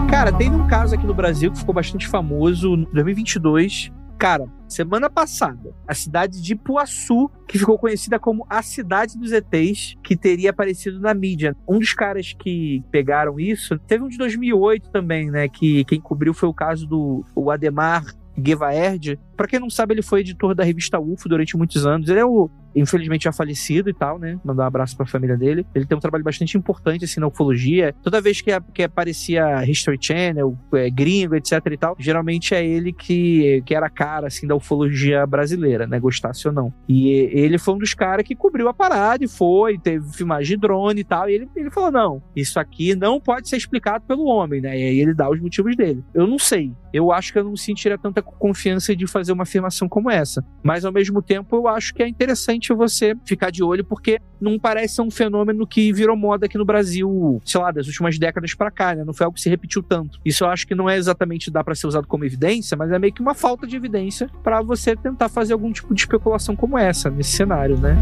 Cara, 0.09 0.33
tem 0.33 0.51
um 0.51 0.67
caso 0.67 0.95
aqui 0.95 1.07
no 1.07 1.13
Brasil 1.13 1.53
que 1.53 1.59
ficou 1.59 1.75
bastante 1.75 2.09
famoso 2.09 2.75
em 2.75 2.85
2022. 2.85 3.93
Cara, 4.19 4.47
semana 4.67 5.11
passada, 5.11 5.75
a 5.87 5.95
cidade 5.95 6.41
de 6.41 6.55
Ipuaçu, 6.55 7.31
que 7.47 7.59
ficou 7.59 7.79
conhecida 7.79 8.19
como 8.19 8.47
a 8.49 8.62
cidade 8.62 9.19
dos 9.19 9.31
ETs, 9.31 9.95
que 10.03 10.17
teria 10.17 10.51
aparecido 10.51 10.99
na 10.99 11.12
mídia. 11.12 11.55
Um 11.69 11.79
dos 11.79 11.93
caras 11.93 12.33
que 12.33 12.83
pegaram 12.91 13.39
isso, 13.39 13.79
teve 13.81 14.05
um 14.05 14.09
de 14.09 14.17
2008 14.17 14.91
também, 14.91 15.31
né, 15.31 15.49
que 15.49 15.85
quem 15.85 16.01
cobriu 16.01 16.33
foi 16.33 16.49
o 16.49 16.55
caso 16.55 16.87
do 16.87 17.25
o 17.35 17.51
Ademar 17.51 18.07
Guevaerd. 18.39 19.19
Para 19.37 19.47
quem 19.47 19.61
não 19.61 19.71
sabe, 19.71 19.95
ele 19.95 20.03
foi 20.03 20.21
editor 20.21 20.55
da 20.55 20.64
revista 20.64 20.99
UFO 20.99 21.29
durante 21.29 21.57
muitos 21.57 21.87
anos. 21.87 22.09
Ele 22.09 22.21
é 22.21 22.25
o, 22.25 22.51
infelizmente, 22.77 23.24
já 23.24 23.33
falecido 23.33 23.89
e 23.89 23.95
tal, 23.95 24.18
né? 24.18 24.39
Mandar 24.45 24.64
um 24.64 24.66
abraço 24.66 24.95
para 24.97 25.05
a 25.05 25.09
família 25.09 25.37
dele. 25.37 25.66
Ele 25.74 25.87
tem 25.87 25.97
um 25.97 26.01
trabalho 26.01 26.22
bastante 26.22 26.57
importante, 26.57 27.05
assim, 27.05 27.18
na 27.18 27.27
ufologia. 27.27 27.95
Toda 28.03 28.20
vez 28.20 28.41
que, 28.41 28.51
que 28.74 28.83
aparecia 28.83 29.64
History 29.64 29.99
Channel, 30.01 30.57
é, 30.74 30.91
gringo, 30.91 31.35
etc 31.35 31.53
e 31.72 31.77
tal, 31.77 31.97
geralmente 31.99 32.55
é 32.55 32.64
ele 32.64 32.93
que, 32.93 33.62
que 33.64 33.74
era 33.74 33.87
a 33.87 33.91
cara, 33.91 34.27
assim, 34.27 34.47
da 34.47 34.55
ufologia 34.55 35.27
brasileira, 35.27 35.87
né? 35.87 35.99
Gostasse 35.99 36.47
ou 36.47 36.53
não. 36.53 36.72
E 36.89 37.09
ele 37.33 37.59
foi 37.59 37.74
um 37.74 37.79
dos 37.79 37.95
caras 37.95 38.27
que 38.27 38.37
cobriu 38.37 38.68
a 38.68 38.74
parada 38.74 39.24
e 39.24 39.29
foi, 39.29 39.79
teve 39.79 40.07
filmagem 40.12 40.57
de 40.57 40.61
drone 40.61 41.01
e 41.01 41.05
tal. 41.05 41.31
E 41.31 41.35
ele, 41.35 41.49
ele 41.57 41.70
falou: 41.70 41.91
não, 41.91 42.22
isso 42.35 42.61
aqui 42.61 42.95
não 42.95 43.18
pode 43.18 43.49
ser 43.49 43.57
explicado 43.57 44.05
pelo 44.07 44.27
homem, 44.27 44.61
né? 44.61 44.79
E 44.79 44.83
aí 44.83 45.01
ele 45.01 45.14
dá 45.14 45.31
os 45.31 45.41
motivos 45.41 45.74
dele. 45.74 46.05
Eu 46.12 46.27
não 46.27 46.39
sei. 46.39 46.72
Eu 46.93 47.12
acho 47.12 47.33
que 47.33 47.39
eu 47.39 47.45
não 47.45 47.57
sentiria 47.57 47.99
tanta 47.99 48.22
confiança 48.22 48.97
de 48.97 49.07
fazer 49.07 49.33
uma 49.33 49.43
afirmação 49.43 49.89
como 49.89 50.11
essa. 50.11 50.45
Mas 50.62 50.85
ao 50.85 50.93
mesmo 50.93 51.20
tempo, 51.20 51.57
eu 51.57 51.68
acho 51.68 51.93
que 51.93 52.03
é 52.03 52.09
interessante 52.09 52.66
você 52.75 53.14
ficar 53.25 53.51
de 53.51 53.62
olho, 53.62 53.85
porque 53.85 54.19
não 54.41 54.59
parece 54.59 54.97
ser 54.97 55.03
um 55.03 55.11
fenômeno 55.11 55.67
que 55.67 55.93
virou 55.93 56.17
moda 56.17 56.47
aqui 56.47 56.59
no 56.59 56.64
Brasil, 56.64 57.41
sei 57.45 57.61
lá, 57.61 57.71
das 57.71 57.87
últimas 57.87 58.19
décadas 58.19 58.55
para 58.55 58.71
cá, 58.71 58.95
né? 58.95 59.05
Não 59.05 59.12
foi 59.12 59.25
algo 59.25 59.35
que 59.35 59.41
se 59.41 59.49
repetiu 59.49 59.83
tanto. 59.83 60.21
Isso 60.25 60.45
eu 60.45 60.49
acho 60.49 60.67
que 60.67 60.75
não 60.75 60.89
é 60.89 60.97
exatamente 60.97 61.51
dá 61.51 61.62
para 61.62 61.75
ser 61.75 61.87
usado 61.87 62.07
como 62.07 62.25
evidência, 62.25 62.77
mas 62.77 62.91
é 62.91 62.99
meio 62.99 63.12
que 63.12 63.23
uma 63.23 63.35
falta 63.35 63.67
de 63.67 63.77
evidência 63.77 64.29
para 64.43 64.61
você 64.62 64.95
tentar 64.97 65.29
fazer 65.29 65.53
algum 65.53 65.73
tipo 65.73 65.95
de 65.95 66.01
especulação 66.01 66.55
como 66.55 66.79
essa 66.79 67.11
nesse 67.11 67.31
cenário, 67.31 67.79
né? 67.79 67.97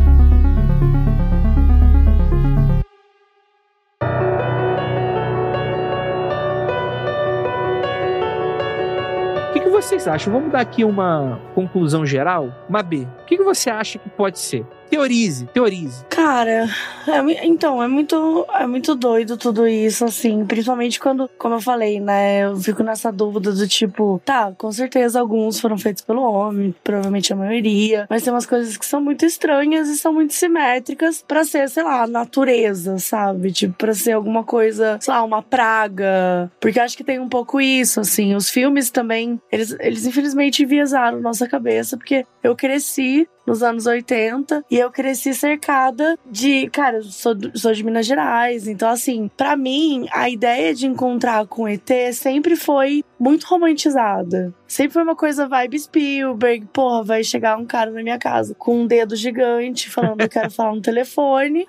Vocês 9.85 10.09
acham? 10.09 10.33
Vamos 10.33 10.51
dar 10.51 10.61
aqui 10.61 10.83
uma 10.83 11.39
conclusão 11.55 12.07
geral? 12.07 12.65
Uma 12.69 12.83
B. 12.83 13.07
O 13.21 13.25
que 13.27 13.37
você 13.37 13.69
acha 13.69 13.99
que 13.99 14.09
pode 14.09 14.39
ser? 14.39 14.67
Teorize, 14.91 15.47
teorize. 15.53 16.05
Cara, 16.09 16.69
é, 17.07 17.47
então, 17.47 17.83
é 17.83 17.89
muito, 17.89 18.47
é 18.55 18.67
muito 18.67 18.95
doido 18.95 19.37
tudo 19.37 19.67
isso, 19.67 20.05
assim. 20.05 20.45
Principalmente 20.47 21.01
quando, 21.01 21.29
como 21.39 21.57
eu 21.57 21.61
falei, 21.61 22.01
né? 22.01 22.45
Eu 22.45 22.57
fico 22.57 22.83
nessa 22.83 23.11
dúvida 23.11 23.53
do 23.53 23.69
tipo, 23.69 24.21
tá, 24.25 24.53
com 24.57 24.71
certeza 24.71 25.21
alguns 25.21 25.61
foram 25.61 25.77
feitos 25.79 26.03
pelo 26.03 26.23
homem, 26.23 26.75
provavelmente 26.85 27.33
a 27.33 27.37
maioria. 27.37 28.07
Mas 28.09 28.23
tem 28.23 28.33
umas 28.33 28.47
coisas 28.47 28.77
que 28.77 28.87
são 28.87 29.01
muito 29.01 29.25
estranhas 29.25 29.89
e 29.89 29.97
são 29.97 30.13
muito 30.13 30.33
simétricas 30.33 31.25
para 31.27 31.45
ser, 31.45 31.69
sei 31.69 31.83
lá, 31.83 32.07
natureza, 32.07 32.99
sabe? 32.99 33.53
Tipo, 33.53 33.75
pra 33.75 33.95
ser 33.95 34.13
alguma 34.13 34.45
coisa, 34.45 34.99
sei 35.01 35.13
lá, 35.13 35.23
uma 35.23 35.43
praga. 35.43 36.51
Porque 36.61 36.81
acho 36.81 36.97
que 36.97 37.05
tem 37.05 37.19
um 37.19 37.29
pouco 37.29 37.61
isso, 37.61 38.01
assim. 38.01 38.35
Os 38.35 38.49
filmes 38.49 38.91
também, 38.91 39.41
eles, 39.51 39.77
eles 39.81 40.07
infelizmente 40.07 40.63
enviesaram 40.63 41.21
nossa 41.21 41.49
cabeça, 41.49 41.97
porque 41.97 42.25
eu 42.43 42.55
cresci 42.55 43.29
nos 43.47 43.63
anos 43.63 43.87
80 43.87 44.65
e 44.71 44.79
eu 44.79 44.91
cresci 44.91 45.35
cercada 45.35 46.19
de, 46.31 46.69
cara, 46.71 46.99
eu 46.99 47.03
sou, 47.05 47.35
sou 47.55 47.73
de 47.73 47.85
Minas 47.85 48.07
Gerais, 48.07 48.67
então 48.67 48.89
assim, 48.89 49.31
para 49.37 49.57
mim 49.57 50.07
a 50.13 50.29
ideia 50.29 50.75
de 50.75 50.87
encontrar 50.87 51.47
com 51.47 51.69
ET 51.69 51.89
sempre 52.13 52.57
foi 52.57 53.05
muito 53.25 53.45
romantizada. 53.45 54.53
Sempre 54.67 54.95
foi 54.95 55.03
uma 55.03 55.17
coisa 55.17 55.47
vibe 55.49 55.79
Spielberg, 55.79 56.67
porra, 56.73 57.03
vai 57.03 57.25
chegar 57.25 57.57
um 57.57 57.65
cara 57.65 57.91
na 57.91 58.03
minha 58.03 58.19
casa 58.19 58.55
com 58.59 58.83
um 58.83 58.87
dedo 58.87 59.17
gigante 59.17 59.89
falando 59.89 60.19
que 60.19 60.25
eu 60.25 60.29
quero 60.29 60.51
falar 60.51 60.75
no 60.75 60.81
telefone. 60.81 61.67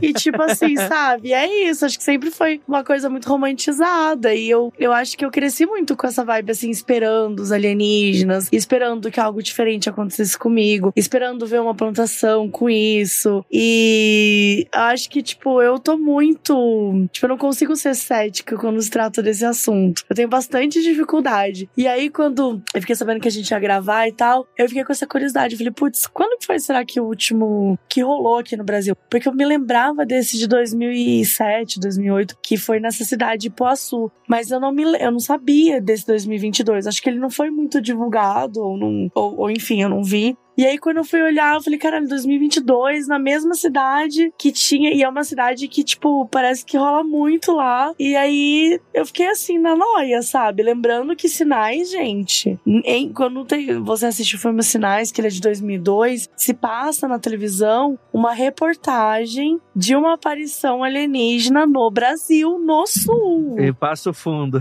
e 0.00 0.12
tipo 0.12 0.42
assim, 0.42 0.76
sabe? 0.88 1.32
É 1.32 1.68
isso, 1.68 1.84
acho 1.84 1.98
que 1.98 2.04
sempre 2.04 2.30
foi 2.30 2.60
uma 2.66 2.84
coisa 2.84 3.08
muito 3.08 3.28
romantizada 3.28 4.34
e 4.34 4.48
eu, 4.48 4.72
eu 4.78 4.92
acho 4.92 5.16
que 5.16 5.24
eu 5.24 5.30
cresci 5.30 5.66
muito 5.66 5.96
com 5.96 6.06
essa 6.06 6.24
vibe 6.24 6.50
assim, 6.50 6.70
esperando 6.70 7.40
os 7.40 7.52
alienígenas, 7.52 8.48
esperando 8.52 9.10
que 9.10 9.20
algo 9.20 9.42
diferente 9.42 9.88
acontecesse 9.88 10.38
comigo 10.38 10.92
esperando 10.96 11.46
ver 11.46 11.60
uma 11.60 11.74
plantação 11.74 12.48
com 12.48 12.68
isso. 12.68 13.44
E 13.50 14.66
acho 14.72 15.08
que, 15.10 15.22
tipo, 15.22 15.60
eu 15.60 15.78
tô 15.78 15.96
muito. 15.96 17.08
Tipo, 17.10 17.26
eu 17.26 17.30
não 17.30 17.38
consigo 17.38 17.74
ser 17.76 17.94
cética 17.94 18.56
quando 18.56 18.80
se 18.80 18.90
trata 18.90 19.22
desse 19.22 19.44
assunto. 19.44 20.04
Eu 20.08 20.16
tenho 20.16 20.28
bastante 20.28 20.79
dificuldade. 20.82 21.68
E 21.76 21.86
aí, 21.86 22.10
quando 22.10 22.62
eu 22.74 22.80
fiquei 22.80 22.96
sabendo 22.96 23.20
que 23.20 23.28
a 23.28 23.30
gente 23.30 23.50
ia 23.50 23.58
gravar 23.58 24.06
e 24.08 24.12
tal, 24.12 24.46
eu 24.56 24.68
fiquei 24.68 24.84
com 24.84 24.92
essa 24.92 25.06
curiosidade. 25.06 25.54
Eu 25.54 25.58
falei, 25.58 25.72
putz, 25.72 26.06
quando 26.06 26.42
foi, 26.44 26.58
será 26.58 26.84
que 26.84 27.00
o 27.00 27.04
último 27.04 27.78
que 27.88 28.02
rolou 28.02 28.38
aqui 28.38 28.56
no 28.56 28.64
Brasil? 28.64 28.96
Porque 29.10 29.28
eu 29.28 29.34
me 29.34 29.44
lembrava 29.44 30.04
desse 30.04 30.38
de 30.38 30.46
2007, 30.46 31.80
2008, 31.80 32.36
que 32.42 32.56
foi 32.56 32.80
nessa 32.80 33.04
cidade 33.04 33.42
de 33.42 33.50
Poaçu. 33.50 34.10
Mas 34.28 34.50
eu 34.50 34.60
não 34.60 34.72
me 34.72 34.82
eu 34.98 35.10
não 35.10 35.20
sabia 35.20 35.80
desse 35.80 36.06
2022. 36.06 36.86
Acho 36.86 37.02
que 37.02 37.08
ele 37.08 37.18
não 37.18 37.30
foi 37.30 37.50
muito 37.50 37.80
divulgado, 37.80 38.60
ou, 38.60 38.76
não, 38.76 39.10
ou, 39.14 39.40
ou 39.40 39.50
enfim, 39.50 39.82
eu 39.82 39.88
não 39.88 40.02
vi. 40.02 40.36
E 40.56 40.66
aí, 40.66 40.78
quando 40.78 40.98
eu 40.98 41.04
fui 41.04 41.22
olhar, 41.22 41.54
eu 41.54 41.62
falei, 41.62 41.78
caralho, 41.78 42.08
2022, 42.08 43.08
na 43.08 43.18
mesma 43.18 43.54
cidade 43.54 44.32
que 44.38 44.52
tinha. 44.52 44.92
E 44.92 45.02
é 45.02 45.08
uma 45.08 45.24
cidade 45.24 45.66
que, 45.68 45.82
tipo, 45.82 46.26
parece 46.26 46.64
que 46.64 46.76
rola 46.76 47.02
muito 47.02 47.52
lá. 47.52 47.92
E 47.98 48.14
aí, 48.14 48.78
eu 48.92 49.06
fiquei 49.06 49.28
assim, 49.28 49.58
na 49.58 49.74
noia, 49.74 50.20
sabe? 50.22 50.62
Lembrando 50.62 51.16
que 51.16 51.28
Sinais, 51.28 51.90
gente. 51.90 52.58
Em, 52.66 53.12
quando 53.12 53.44
tem, 53.44 53.80
você 53.80 54.06
assiste 54.06 54.36
o 54.36 54.38
filme 54.38 54.62
Sinais, 54.62 55.10
que 55.10 55.20
ele 55.20 55.28
é 55.28 55.30
de 55.30 55.40
2002, 55.40 56.28
se 56.36 56.52
passa 56.52 57.08
na 57.08 57.18
televisão 57.18 57.98
uma 58.12 58.32
reportagem 58.32 59.58
de 59.74 59.96
uma 59.96 60.14
aparição 60.14 60.82
alienígena 60.84 61.66
no 61.66 61.90
Brasil, 61.90 62.58
no 62.58 62.86
Sul. 62.86 63.56
Em 63.58 63.72
Passo 63.72 64.12
Fundo. 64.12 64.60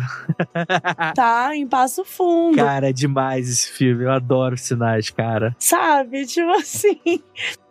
tá, 1.13 1.55
em 1.55 1.67
Passo 1.67 2.05
Fundo. 2.05 2.55
Cara, 2.55 2.89
é 2.89 2.93
demais 2.93 3.49
esse 3.49 3.69
filme. 3.71 4.05
Eu 4.05 4.11
adoro 4.11 4.57
Sinais, 4.57 5.09
cara. 5.09 5.55
Sabe? 5.59 5.88
Sabe? 5.89 6.25
Tipo 6.27 6.51
assim. 6.51 6.99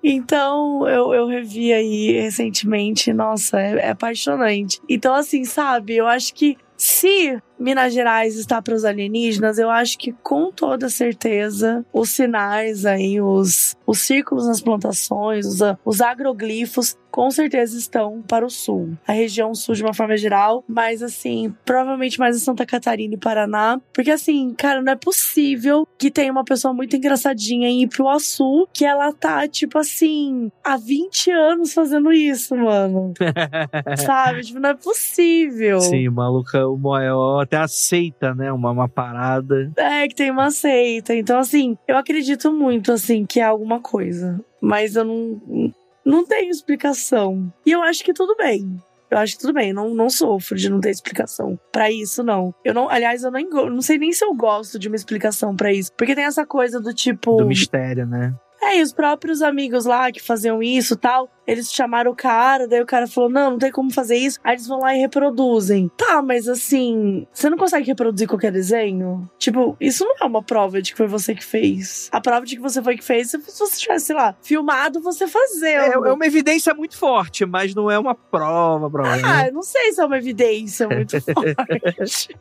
Então, 0.02 0.86
eu, 0.88 1.14
eu 1.14 1.26
revi 1.26 1.72
aí 1.72 2.12
recentemente, 2.20 3.12
nossa, 3.12 3.60
é, 3.60 3.78
é 3.78 3.90
apaixonante. 3.90 4.80
Então, 4.88 5.14
assim, 5.14 5.44
sabe, 5.44 5.96
eu 5.96 6.06
acho 6.06 6.34
que 6.34 6.56
se 6.76 7.40
Minas 7.58 7.92
Gerais 7.92 8.36
está 8.36 8.62
para 8.62 8.74
os 8.74 8.84
alienígenas, 8.84 9.58
eu 9.58 9.70
acho 9.70 9.98
que 9.98 10.12
com 10.22 10.52
toda 10.52 10.88
certeza 10.88 11.84
os 11.92 12.10
sinais 12.10 12.86
aí, 12.86 13.20
os, 13.20 13.76
os 13.86 13.98
círculos 13.98 14.46
nas 14.46 14.60
plantações, 14.60 15.46
os, 15.46 15.60
os 15.84 16.00
agroglifos, 16.00 16.96
com 17.10 17.30
certeza 17.30 17.76
estão 17.76 18.22
para 18.22 18.46
o 18.46 18.50
sul. 18.50 18.96
A 19.04 19.12
região 19.12 19.52
sul 19.52 19.74
de 19.74 19.82
uma 19.82 19.92
forma 19.92 20.16
geral, 20.16 20.62
mas 20.68 21.02
assim, 21.02 21.52
provavelmente 21.64 22.16
mais 22.18 22.36
em 22.36 22.38
Santa 22.38 22.64
Catarina 22.64 23.14
e 23.14 23.18
Paraná. 23.18 23.80
Porque 23.92 24.10
assim, 24.10 24.54
cara, 24.56 24.80
não 24.80 24.92
é 24.92 24.96
possível 24.96 25.84
que 25.98 26.12
tenha 26.12 26.30
uma 26.30 26.44
pessoa 26.44 26.72
muito 26.72 26.94
engraçadinha 26.94 27.68
em 27.68 27.82
Ipuaçu 27.82 28.68
que 28.72 28.84
ela 28.84 29.12
tá, 29.12 29.48
tipo 29.48 29.78
assim, 29.78 30.52
há 30.62 30.76
20 30.76 31.30
anos 31.32 31.72
fazendo 31.72 32.12
isso, 32.12 32.54
mano. 32.54 33.12
Sabe? 34.04 34.42
Tipo, 34.42 34.60
não 34.60 34.70
é 34.70 34.74
possível. 34.74 35.80
Sim, 35.80 36.08
maluca, 36.10 36.68
o 36.68 36.76
maior 36.76 37.47
até 37.48 37.56
aceita, 37.56 38.34
né? 38.34 38.52
Uma, 38.52 38.70
uma 38.70 38.88
parada. 38.88 39.72
É, 39.76 40.06
que 40.06 40.14
tem 40.14 40.30
uma 40.30 40.50
seita. 40.50 41.14
Então, 41.14 41.38
assim, 41.38 41.76
eu 41.88 41.96
acredito 41.96 42.52
muito, 42.52 42.92
assim, 42.92 43.24
que 43.24 43.40
é 43.40 43.44
alguma 43.44 43.80
coisa. 43.80 44.38
Mas 44.60 44.94
eu 44.94 45.04
não, 45.04 45.72
não 46.04 46.26
tenho 46.26 46.50
explicação. 46.50 47.52
E 47.64 47.72
eu 47.72 47.82
acho 47.82 48.04
que 48.04 48.12
tudo 48.12 48.36
bem. 48.36 48.76
Eu 49.10 49.16
acho 49.16 49.36
que 49.36 49.40
tudo 49.40 49.54
bem, 49.54 49.72
não, 49.72 49.94
não 49.94 50.10
sofro 50.10 50.54
de 50.54 50.68
não 50.68 50.80
ter 50.80 50.90
explicação 50.90 51.58
para 51.72 51.90
isso, 51.90 52.22
não. 52.22 52.54
Eu 52.62 52.74
não, 52.74 52.90
aliás, 52.90 53.24
eu 53.24 53.30
nem, 53.30 53.48
não 53.48 53.80
sei 53.80 53.96
nem 53.96 54.12
se 54.12 54.22
eu 54.22 54.34
gosto 54.34 54.78
de 54.78 54.86
uma 54.86 54.96
explicação 54.96 55.56
para 55.56 55.72
isso. 55.72 55.90
Porque 55.96 56.14
tem 56.14 56.24
essa 56.24 56.44
coisa 56.44 56.78
do 56.78 56.92
tipo. 56.92 57.36
Do 57.36 57.46
mistério, 57.46 58.06
né? 58.06 58.34
É, 58.68 58.78
e 58.78 58.82
os 58.82 58.92
próprios 58.92 59.40
amigos 59.40 59.86
lá 59.86 60.12
que 60.12 60.20
faziam 60.20 60.62
isso 60.62 60.94
tal, 60.94 61.30
eles 61.48 61.72
chamaram 61.72 62.10
o 62.10 62.14
cara, 62.14 62.68
daí 62.68 62.82
o 62.82 62.86
cara 62.86 63.06
falou: 63.06 63.30
não, 63.30 63.52
não 63.52 63.58
tem 63.58 63.72
como 63.72 63.90
fazer 63.90 64.16
isso. 64.16 64.38
Aí 64.44 64.54
eles 64.54 64.66
vão 64.66 64.80
lá 64.80 64.94
e 64.94 64.98
reproduzem. 64.98 65.90
Tá, 65.96 66.20
mas 66.20 66.46
assim, 66.46 67.26
você 67.32 67.48
não 67.48 67.56
consegue 67.56 67.86
reproduzir 67.86 68.28
qualquer 68.28 68.52
desenho? 68.52 69.26
Tipo, 69.38 69.74
isso 69.80 70.04
não 70.04 70.14
é 70.20 70.24
uma 70.26 70.42
prova 70.42 70.82
de 70.82 70.92
que 70.92 70.98
foi 70.98 71.06
você 71.06 71.34
que 71.34 71.42
fez. 71.42 72.10
A 72.12 72.20
prova 72.20 72.44
de 72.44 72.56
que 72.56 72.60
você 72.60 72.82
foi 72.82 72.98
que 72.98 73.02
fez, 73.04 73.30
se 73.30 73.38
você 73.38 73.78
tivesse, 73.78 74.06
sei 74.06 74.16
lá, 74.16 74.36
filmado, 74.42 75.00
você 75.00 75.26
fazer. 75.26 75.68
É, 75.68 75.92
é 75.92 76.12
uma 76.12 76.26
evidência 76.26 76.74
muito 76.74 76.98
forte, 76.98 77.46
mas 77.46 77.74
não 77.74 77.90
é 77.90 77.98
uma 77.98 78.14
prova, 78.14 78.90
prova. 78.90 79.14
Ah, 79.14 79.44
né? 79.44 79.50
não 79.50 79.62
sei 79.62 79.94
se 79.94 80.02
é 80.02 80.04
uma 80.04 80.18
evidência 80.18 80.86
muito 80.86 81.16
forte. 81.32 82.36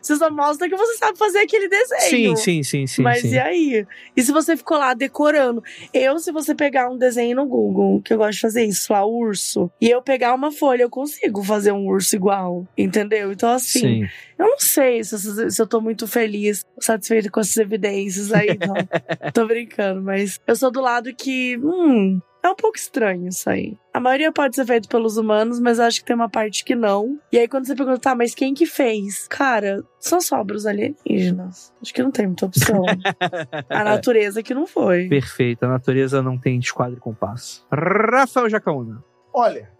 você 0.00 0.14
só 0.14 0.30
mostra 0.30 0.68
que 0.68 0.76
você 0.76 0.94
sabe 0.98 1.18
fazer 1.18 1.38
aquele 1.38 1.68
desenho. 1.68 2.36
Sim, 2.36 2.36
sim, 2.36 2.62
sim, 2.62 2.86
sim. 2.86 3.02
Mas 3.02 3.22
sim. 3.22 3.32
e 3.32 3.38
aí? 3.40 3.86
E 4.16 4.22
se 4.22 4.30
você 4.30 4.56
ficou 4.56 4.78
lá 4.78 4.94
decorando? 4.94 5.60
Eu, 5.92 6.18
se 6.18 6.32
você 6.32 6.54
pegar 6.54 6.88
um 6.90 6.98
desenho 6.98 7.36
no 7.36 7.46
Google, 7.46 8.00
que 8.02 8.12
eu 8.12 8.18
gosto 8.18 8.34
de 8.34 8.40
fazer 8.40 8.64
isso, 8.64 8.92
lá, 8.92 9.04
urso, 9.04 9.70
e 9.80 9.88
eu 9.88 10.02
pegar 10.02 10.34
uma 10.34 10.50
folha, 10.50 10.82
eu 10.82 10.90
consigo 10.90 11.42
fazer 11.42 11.72
um 11.72 11.86
urso 11.86 12.16
igual, 12.16 12.66
entendeu? 12.76 13.32
Então, 13.32 13.50
assim, 13.50 14.04
Sim. 14.04 14.08
eu 14.38 14.46
não 14.46 14.58
sei 14.58 15.02
se, 15.04 15.50
se, 15.50 15.62
eu 15.62 15.66
tô 15.66 15.80
muito 15.80 16.06
feliz, 16.06 16.64
satisfeita 16.80 17.30
com 17.30 17.40
essas 17.40 17.56
evidências 17.56 18.32
aí, 18.32 18.48
não. 18.58 18.74
tô 19.32 19.46
brincando, 19.46 20.02
mas 20.02 20.40
eu 20.46 20.56
sou 20.56 20.70
do 20.70 20.80
lado 20.80 21.14
que, 21.14 21.58
hum, 21.58 22.20
é 22.42 22.48
um 22.48 22.56
pouco 22.56 22.76
estranho 22.76 23.28
isso 23.28 23.48
aí. 23.48 23.76
A 23.94 24.00
maioria 24.00 24.32
pode 24.32 24.56
ser 24.56 24.66
feito 24.66 24.88
pelos 24.88 25.16
humanos, 25.16 25.60
mas 25.60 25.78
acho 25.78 26.00
que 26.00 26.06
tem 26.06 26.16
uma 26.16 26.28
parte 26.28 26.64
que 26.64 26.74
não. 26.74 27.16
E 27.30 27.38
aí 27.38 27.46
quando 27.46 27.64
você 27.64 27.76
pergunta, 27.76 28.00
tá, 28.00 28.12
mas 28.12 28.34
quem 28.34 28.52
que 28.52 28.66
fez? 28.66 29.28
Cara, 29.28 29.84
só 30.00 30.18
sobra 30.18 30.56
os 30.56 30.66
alienígenas. 30.66 31.72
Acho 31.80 31.94
que 31.94 32.02
não 32.02 32.10
tem 32.10 32.26
muita 32.26 32.46
opção. 32.46 32.82
a 33.70 33.84
natureza 33.84 34.42
que 34.42 34.52
não 34.52 34.66
foi. 34.66 35.08
Perfeito, 35.08 35.62
a 35.62 35.68
natureza 35.68 36.20
não 36.20 36.36
tem 36.36 36.58
esquadro 36.58 36.96
e 36.96 37.00
compasso. 37.00 37.64
Rafael 37.70 38.50
Jacaúna. 38.50 39.00
Olha, 39.32 39.70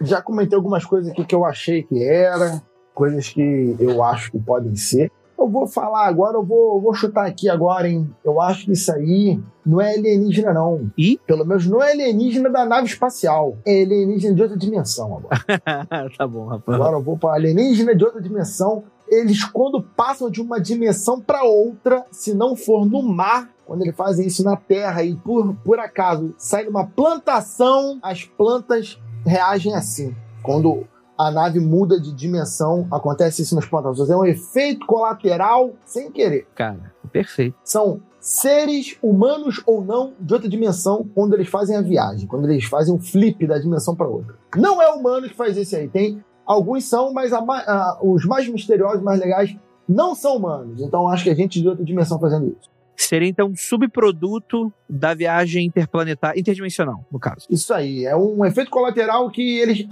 já 0.00 0.22
comentei 0.22 0.54
algumas 0.54 0.84
coisas 0.84 1.10
aqui 1.10 1.24
que 1.24 1.34
eu 1.34 1.44
achei 1.44 1.82
que 1.82 2.04
era, 2.04 2.62
coisas 2.94 3.28
que 3.30 3.76
eu 3.80 4.00
acho 4.00 4.30
que 4.30 4.38
podem 4.38 4.76
ser. 4.76 5.10
Eu 5.46 5.50
vou 5.50 5.64
falar 5.64 6.08
agora, 6.08 6.36
eu 6.36 6.44
vou, 6.44 6.74
eu 6.74 6.80
vou 6.80 6.92
chutar 6.92 7.24
aqui 7.24 7.48
agora, 7.48 7.88
hein? 7.88 8.10
Eu 8.24 8.40
acho 8.40 8.64
que 8.64 8.72
isso 8.72 8.92
aí 8.92 9.40
não 9.64 9.80
é 9.80 9.94
alienígena, 9.94 10.52
não. 10.52 10.90
E? 10.98 11.20
Pelo 11.24 11.44
menos 11.44 11.68
não 11.68 11.80
é 11.80 11.92
alienígena 11.92 12.50
da 12.50 12.64
nave 12.64 12.88
espacial. 12.88 13.56
É 13.64 13.82
alienígena 13.82 14.34
de 14.34 14.42
outra 14.42 14.56
dimensão 14.56 15.18
agora. 15.18 15.38
tá 16.18 16.26
bom, 16.26 16.46
rapaz. 16.46 16.74
Agora 16.74 16.96
eu 16.96 17.02
vou 17.02 17.16
para 17.16 17.34
alienígena 17.34 17.94
de 17.94 18.04
outra 18.04 18.20
dimensão. 18.20 18.82
eles 19.08 19.44
quando 19.44 19.80
passam 19.80 20.28
de 20.28 20.42
uma 20.42 20.60
dimensão 20.60 21.20
para 21.20 21.44
outra, 21.44 22.04
se 22.10 22.34
não 22.34 22.56
for 22.56 22.84
no 22.84 23.00
mar, 23.04 23.48
quando 23.64 23.82
eles 23.82 23.94
fazem 23.94 24.26
isso 24.26 24.42
na 24.42 24.56
terra 24.56 25.04
e 25.04 25.14
por, 25.14 25.54
por 25.64 25.78
acaso 25.78 26.34
sai 26.36 26.66
uma 26.66 26.88
plantação, 26.88 28.00
as 28.02 28.24
plantas 28.24 29.00
reagem 29.24 29.76
assim. 29.76 30.12
Quando 30.42 30.88
a 31.18 31.30
nave 31.30 31.60
muda 31.60 32.00
de 32.00 32.12
dimensão, 32.12 32.86
acontece 32.90 33.42
isso 33.42 33.54
nas 33.54 33.66
plantações. 33.66 34.10
É 34.10 34.16
um 34.16 34.24
efeito 34.24 34.86
colateral 34.86 35.72
sem 35.84 36.10
querer. 36.10 36.46
Cara, 36.54 36.92
perfeito. 37.10 37.56
São 37.64 38.00
seres 38.20 38.96
humanos 39.00 39.62
ou 39.66 39.84
não 39.84 40.12
de 40.18 40.34
outra 40.34 40.48
dimensão 40.48 41.08
quando 41.14 41.34
eles 41.34 41.48
fazem 41.48 41.76
a 41.76 41.80
viagem, 41.80 42.26
quando 42.26 42.50
eles 42.50 42.64
fazem 42.64 42.92
o 42.94 42.98
flip 42.98 43.46
da 43.46 43.58
dimensão 43.58 43.94
para 43.94 44.08
outra. 44.08 44.34
Não 44.56 44.82
é 44.82 44.88
humano 44.88 45.28
que 45.28 45.36
faz 45.36 45.56
esse 45.56 45.76
aí. 45.76 45.88
Tem 45.88 46.22
alguns 46.44 46.84
são, 46.84 47.12
mas 47.12 47.32
a, 47.32 47.38
a, 47.38 47.98
os 48.02 48.24
mais 48.24 48.48
misteriosos, 48.48 49.02
mais 49.02 49.20
legais, 49.20 49.56
não 49.88 50.14
são 50.14 50.36
humanos. 50.36 50.80
Então 50.80 51.08
acho 51.08 51.24
que 51.24 51.30
a 51.30 51.34
gente 51.34 51.60
de 51.60 51.68
outra 51.68 51.84
dimensão 51.84 52.18
fazendo 52.18 52.48
isso. 52.48 52.68
Seria 52.96 53.28
então 53.28 53.48
um 53.48 53.56
subproduto 53.56 54.72
da 54.88 55.14
viagem 55.14 55.66
interplanetária, 55.66 56.38
interdimensional, 56.38 57.04
no 57.10 57.18
caso. 57.18 57.46
Isso 57.50 57.74
aí, 57.74 58.04
é 58.04 58.16
um 58.16 58.44
efeito 58.44 58.70
colateral 58.70 59.28
que 59.30 59.58
eles 59.58 59.86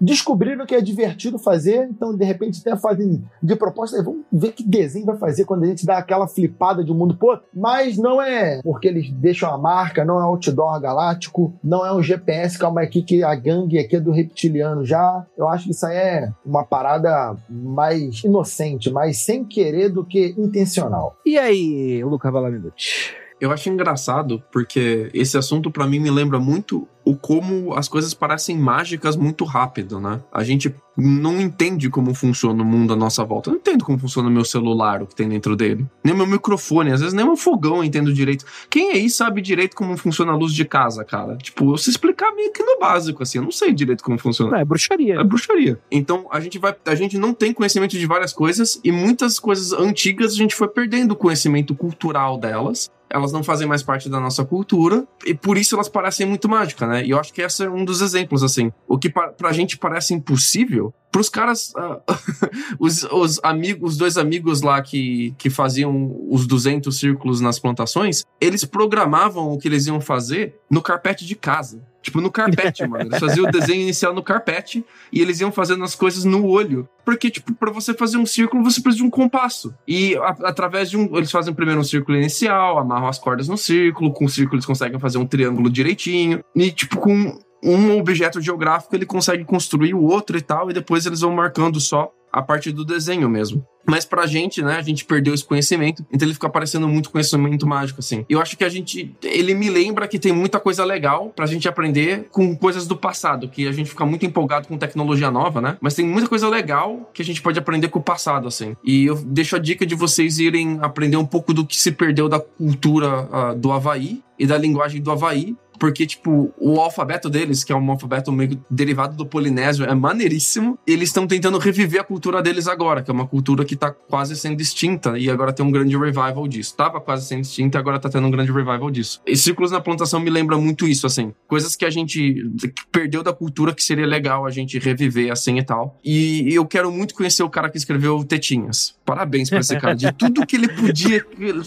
descobriram 0.00 0.64
que 0.64 0.74
é 0.74 0.80
divertido 0.80 1.38
fazer, 1.38 1.88
então 1.90 2.16
de 2.16 2.24
repente 2.24 2.60
até 2.60 2.76
fazem 2.76 3.24
de 3.42 3.56
proposta, 3.56 4.02
vamos 4.02 4.24
ver 4.32 4.52
que 4.52 4.62
desenho 4.62 5.06
vai 5.06 5.16
fazer 5.16 5.44
quando 5.44 5.64
a 5.64 5.66
gente 5.66 5.84
dá 5.84 5.98
aquela 5.98 6.28
flipada 6.28 6.84
de 6.84 6.92
um 6.92 6.94
mundo 6.94 7.16
pro 7.16 7.28
outro, 7.28 7.46
mas 7.52 7.96
não 7.96 8.22
é 8.22 8.60
porque 8.62 8.88
eles 8.88 9.10
deixam 9.10 9.52
a 9.52 9.58
marca, 9.58 10.04
não 10.04 10.20
é 10.20 10.22
outdoor 10.22 10.80
galáctico, 10.80 11.52
não 11.62 11.84
é 11.84 11.92
um 11.92 12.02
GPS, 12.02 12.58
calma 12.58 12.82
aqui 12.82 13.02
que 13.02 13.22
a 13.22 13.34
gangue 13.34 13.78
aqui 13.78 13.96
é 13.96 14.00
do 14.00 14.12
reptiliano 14.12 14.84
já, 14.84 15.26
eu 15.36 15.48
acho 15.48 15.64
que 15.64 15.72
isso 15.72 15.86
aí 15.86 15.96
é 15.96 16.32
uma 16.44 16.64
parada 16.64 17.36
mais 17.48 18.22
inocente, 18.22 18.90
mais 18.90 19.24
sem 19.24 19.44
querer 19.44 19.88
do 19.88 20.04
que 20.04 20.34
intencional. 20.38 21.16
E 21.26 21.36
aí, 21.38 22.02
Lucas 22.40 23.12
eu 23.40 23.52
acho 23.52 23.68
engraçado 23.68 24.42
porque 24.50 25.10
esse 25.12 25.36
assunto 25.36 25.70
para 25.70 25.86
mim 25.86 25.98
me 25.98 26.10
lembra 26.10 26.38
muito 26.38 26.88
o 27.08 27.16
como 27.16 27.74
as 27.74 27.88
coisas 27.88 28.12
parecem 28.12 28.58
mágicas 28.58 29.16
muito 29.16 29.42
rápido, 29.44 29.98
né? 29.98 30.20
A 30.30 30.44
gente 30.44 30.74
não 30.94 31.40
entende 31.40 31.88
como 31.88 32.12
funciona 32.12 32.62
o 32.62 32.66
mundo 32.66 32.92
à 32.92 32.96
nossa 32.96 33.24
volta. 33.24 33.48
Eu 33.48 33.52
não 33.52 33.60
entendo 33.60 33.82
como 33.82 33.98
funciona 33.98 34.28
o 34.28 34.30
meu 34.30 34.44
celular, 34.44 35.00
o 35.00 35.06
que 35.06 35.14
tem 35.14 35.26
dentro 35.26 35.56
dele. 35.56 35.86
Nem 36.04 36.12
o 36.12 36.16
meu 36.16 36.26
microfone, 36.26 36.92
às 36.92 37.00
vezes 37.00 37.14
nem 37.14 37.24
o 37.24 37.28
meu 37.28 37.36
fogão 37.36 37.78
eu 37.78 37.84
entendo 37.84 38.12
direito. 38.12 38.44
Quem 38.68 38.90
aí 38.90 39.08
sabe 39.08 39.40
direito 39.40 39.74
como 39.74 39.96
funciona 39.96 40.32
a 40.32 40.36
luz 40.36 40.52
de 40.52 40.66
casa, 40.66 41.02
cara? 41.02 41.36
Tipo, 41.38 41.72
eu 41.72 41.78
sei 41.78 41.92
explicar 41.92 42.30
meio 42.34 42.52
que 42.52 42.62
no 42.62 42.78
básico, 42.78 43.22
assim. 43.22 43.38
Eu 43.38 43.44
não 43.44 43.52
sei 43.52 43.72
direito 43.72 44.04
como 44.04 44.18
funciona. 44.18 44.50
Não, 44.50 44.58
é 44.58 44.64
bruxaria. 44.64 45.14
É 45.14 45.24
bruxaria. 45.24 45.80
Então, 45.90 46.26
a 46.30 46.40
gente 46.40 46.58
vai. 46.58 46.76
A 46.84 46.94
gente 46.94 47.16
não 47.16 47.32
tem 47.32 47.54
conhecimento 47.54 47.96
de 47.96 48.06
várias 48.06 48.34
coisas 48.34 48.78
e 48.84 48.92
muitas 48.92 49.38
coisas 49.38 49.72
antigas 49.72 50.32
a 50.32 50.36
gente 50.36 50.54
foi 50.54 50.68
perdendo 50.68 51.12
o 51.12 51.16
conhecimento 51.16 51.74
cultural 51.74 52.36
delas 52.36 52.90
elas 53.10 53.32
não 53.32 53.42
fazem 53.42 53.66
mais 53.66 53.82
parte 53.82 54.08
da 54.08 54.20
nossa 54.20 54.44
cultura 54.44 55.06
e 55.24 55.34
por 55.34 55.56
isso 55.56 55.74
elas 55.74 55.88
parecem 55.88 56.26
muito 56.26 56.48
mágicas, 56.48 56.88
né? 56.88 57.04
E 57.04 57.10
eu 57.10 57.18
acho 57.18 57.32
que 57.32 57.42
esse 57.42 57.64
é 57.64 57.70
um 57.70 57.84
dos 57.84 58.00
exemplos, 58.00 58.42
assim. 58.42 58.72
O 58.86 58.98
que 58.98 59.08
pra, 59.08 59.28
pra 59.28 59.52
gente 59.52 59.78
parece 59.78 60.14
impossível, 60.14 60.92
pros 61.10 61.28
caras, 61.28 61.72
uh, 61.76 62.02
os, 62.78 63.04
os 63.04 63.40
amigos, 63.42 63.92
os 63.92 63.96
dois 63.96 64.16
amigos 64.16 64.62
lá 64.62 64.80
que, 64.82 65.34
que 65.38 65.48
faziam 65.50 66.16
os 66.28 66.46
200 66.46 66.96
círculos 66.96 67.40
nas 67.40 67.58
plantações, 67.58 68.24
eles 68.40 68.64
programavam 68.64 69.52
o 69.52 69.58
que 69.58 69.68
eles 69.68 69.86
iam 69.86 70.00
fazer 70.00 70.58
no 70.70 70.82
carpete 70.82 71.24
de 71.24 71.34
casa. 71.34 71.82
Tipo, 72.00 72.20
no 72.20 72.30
carpete, 72.30 72.86
mano. 72.86 73.06
Eles 73.06 73.18
faziam 73.18 73.46
o 73.46 73.50
desenho 73.50 73.82
inicial 73.82 74.14
no 74.14 74.22
carpete 74.22 74.84
e 75.12 75.20
eles 75.20 75.40
iam 75.40 75.50
fazendo 75.50 75.82
as 75.84 75.94
coisas 75.94 76.24
no 76.24 76.46
olho. 76.46 76.88
Porque, 77.04 77.30
tipo, 77.30 77.52
pra 77.54 77.72
você 77.72 77.92
fazer 77.92 78.18
um 78.18 78.26
círculo, 78.26 78.62
você 78.62 78.80
precisa 78.80 79.02
de 79.02 79.06
um 79.06 79.10
compasso. 79.10 79.74
E 79.86 80.16
a, 80.16 80.28
através 80.44 80.90
de 80.90 80.96
um. 80.96 81.16
Eles 81.16 81.30
fazem 81.30 81.52
primeiro 81.52 81.80
um 81.80 81.84
círculo 81.84 82.16
inicial, 82.16 82.78
amarram 82.78 83.08
as 83.08 83.18
cordas 83.18 83.48
no 83.48 83.58
círculo. 83.58 84.12
Com 84.12 84.26
o 84.26 84.28
círculo, 84.28 84.56
eles 84.56 84.66
conseguem 84.66 84.98
fazer 84.98 85.18
um 85.18 85.26
triângulo 85.26 85.68
direitinho. 85.68 86.42
E, 86.54 86.70
tipo, 86.70 86.98
com 86.98 87.38
um 87.62 87.98
objeto 87.98 88.40
geográfico, 88.40 88.94
ele 88.94 89.04
consegue 89.04 89.44
construir 89.44 89.94
o 89.94 90.02
outro 90.02 90.38
e 90.38 90.40
tal. 90.40 90.70
E 90.70 90.74
depois 90.74 91.04
eles 91.04 91.20
vão 91.20 91.32
marcando 91.32 91.80
só 91.80 92.12
a 92.38 92.42
partir 92.42 92.72
do 92.72 92.84
desenho 92.84 93.28
mesmo. 93.28 93.64
Mas 93.88 94.04
pra 94.04 94.26
gente, 94.26 94.62
né, 94.62 94.76
a 94.76 94.82
gente 94.82 95.04
perdeu 95.04 95.32
esse 95.32 95.44
conhecimento, 95.44 96.04
então 96.12 96.26
ele 96.26 96.34
fica 96.34 96.48
parecendo 96.48 96.86
muito 96.86 97.10
conhecimento 97.10 97.66
mágico, 97.66 98.00
assim. 98.00 98.24
Eu 98.28 98.40
acho 98.40 98.56
que 98.56 98.62
a 98.62 98.68
gente. 98.68 99.16
Ele 99.22 99.54
me 99.54 99.70
lembra 99.70 100.06
que 100.06 100.18
tem 100.18 100.30
muita 100.30 100.60
coisa 100.60 100.84
legal 100.84 101.32
pra 101.34 101.46
gente 101.46 101.66
aprender 101.66 102.28
com 102.30 102.54
coisas 102.54 102.86
do 102.86 102.94
passado, 102.94 103.48
que 103.48 103.66
a 103.66 103.72
gente 103.72 103.88
fica 103.88 104.04
muito 104.04 104.26
empolgado 104.26 104.68
com 104.68 104.76
tecnologia 104.76 105.30
nova, 105.30 105.62
né? 105.62 105.78
Mas 105.80 105.94
tem 105.94 106.04
muita 106.04 106.28
coisa 106.28 106.48
legal 106.48 107.10
que 107.14 107.22
a 107.22 107.24
gente 107.24 107.40
pode 107.40 107.58
aprender 107.58 107.88
com 107.88 107.98
o 107.98 108.02
passado, 108.02 108.46
assim. 108.46 108.76
E 108.84 109.06
eu 109.06 109.14
deixo 109.14 109.56
a 109.56 109.58
dica 109.58 109.86
de 109.86 109.94
vocês 109.94 110.38
irem 110.38 110.78
aprender 110.82 111.16
um 111.16 111.26
pouco 111.26 111.54
do 111.54 111.64
que 111.64 111.76
se 111.76 111.90
perdeu 111.90 112.28
da 112.28 112.38
cultura 112.38 113.22
uh, 113.22 113.54
do 113.58 113.72
Havaí 113.72 114.22
e 114.38 114.46
da 114.46 114.58
linguagem 114.58 115.00
do 115.00 115.10
Havaí 115.10 115.56
porque, 115.78 116.06
tipo, 116.06 116.52
o 116.58 116.80
alfabeto 116.80 117.30
deles, 117.30 117.64
que 117.64 117.72
é 117.72 117.76
um 117.76 117.90
alfabeto 117.90 118.32
meio 118.32 118.62
derivado 118.70 119.16
do 119.16 119.26
polinésio, 119.26 119.84
é 119.84 119.94
maneiríssimo. 119.94 120.78
Eles 120.86 121.08
estão 121.08 121.26
tentando 121.26 121.58
reviver 121.58 122.00
a 122.00 122.04
cultura 122.04 122.42
deles 122.42 122.66
agora, 122.66 123.02
que 123.02 123.10
é 123.10 123.14
uma 123.14 123.26
cultura 123.26 123.64
que 123.64 123.76
tá 123.76 123.90
quase 123.90 124.36
sendo 124.36 124.60
extinta, 124.60 125.18
e 125.18 125.30
agora 125.30 125.52
tem 125.52 125.64
um 125.64 125.70
grande 125.70 125.96
revival 125.96 126.46
disso. 126.48 126.74
Tava 126.76 127.00
quase 127.00 127.26
sendo 127.26 127.42
extinta, 127.42 127.78
e 127.78 127.80
agora 127.80 127.98
tá 127.98 128.08
tendo 128.08 128.26
um 128.26 128.30
grande 128.30 128.52
revival 128.52 128.90
disso. 128.90 129.20
E 129.26 129.36
Círculos 129.36 129.70
na 129.70 129.80
Plantação 129.80 130.20
me 130.20 130.30
lembra 130.30 130.56
muito 130.56 130.86
isso, 130.86 131.06
assim. 131.06 131.32
Coisas 131.46 131.76
que 131.76 131.84
a 131.84 131.90
gente 131.90 132.50
perdeu 132.90 133.22
da 133.22 133.32
cultura 133.32 133.74
que 133.74 133.82
seria 133.82 134.06
legal 134.06 134.46
a 134.46 134.50
gente 134.50 134.78
reviver, 134.78 135.30
assim 135.30 135.58
e 135.58 135.62
tal. 135.62 135.98
E 136.04 136.52
eu 136.52 136.66
quero 136.66 136.90
muito 136.90 137.14
conhecer 137.14 137.42
o 137.42 137.50
cara 137.50 137.70
que 137.70 137.78
escreveu 137.78 138.22
Tetinhas. 138.24 138.96
Parabéns 139.04 139.48
pra 139.48 139.60
esse 139.60 139.78
cara. 139.78 139.94
De 139.94 140.10
tudo 140.12 140.46
que 140.46 140.56
ele 140.56 140.68
podia 140.68 141.24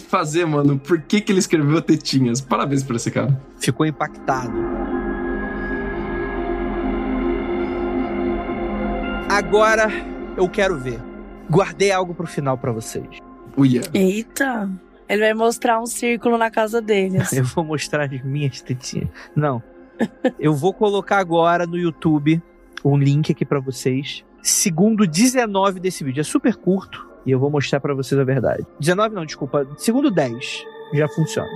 fazer, 0.08 0.46
mano, 0.46 0.78
por 0.78 1.00
que, 1.00 1.20
que 1.20 1.32
ele 1.32 1.38
escreveu 1.38 1.80
Tetinhas? 1.80 2.40
Parabéns 2.40 2.82
pra 2.82 2.96
esse 2.96 3.10
cara. 3.10 3.40
Ficou 3.58 3.86
em 3.86 3.92
impactado. 4.02 4.52
Agora 9.28 9.88
eu 10.36 10.48
quero 10.48 10.76
ver. 10.76 11.00
Guardei 11.50 11.92
algo 11.92 12.14
pro 12.14 12.26
final 12.26 12.58
para 12.58 12.72
vocês. 12.72 13.18
Uia. 13.56 13.82
Eita! 13.94 14.70
Ele 15.08 15.20
vai 15.20 15.34
mostrar 15.34 15.80
um 15.80 15.86
círculo 15.86 16.38
na 16.38 16.50
casa 16.50 16.80
deles. 16.80 17.32
eu 17.34 17.44
vou 17.44 17.64
mostrar 17.64 18.04
as 18.04 18.22
minhas 18.22 18.60
tetinhas. 18.60 19.08
Não. 19.36 19.62
eu 20.38 20.54
vou 20.54 20.72
colocar 20.72 21.18
agora 21.18 21.66
no 21.66 21.76
YouTube 21.76 22.42
um 22.84 22.96
link 22.96 23.30
aqui 23.32 23.44
para 23.44 23.60
vocês. 23.60 24.24
Segundo 24.42 25.06
19 25.06 25.80
desse 25.80 26.02
vídeo. 26.02 26.20
É 26.20 26.24
super 26.24 26.56
curto 26.56 27.08
e 27.24 27.30
eu 27.30 27.38
vou 27.38 27.50
mostrar 27.50 27.80
para 27.80 27.94
vocês 27.94 28.20
a 28.20 28.24
verdade. 28.24 28.66
19 28.80 29.14
não, 29.14 29.24
desculpa. 29.24 29.66
Segundo 29.76 30.10
10 30.10 30.64
já 30.94 31.08
funciona. 31.08 31.48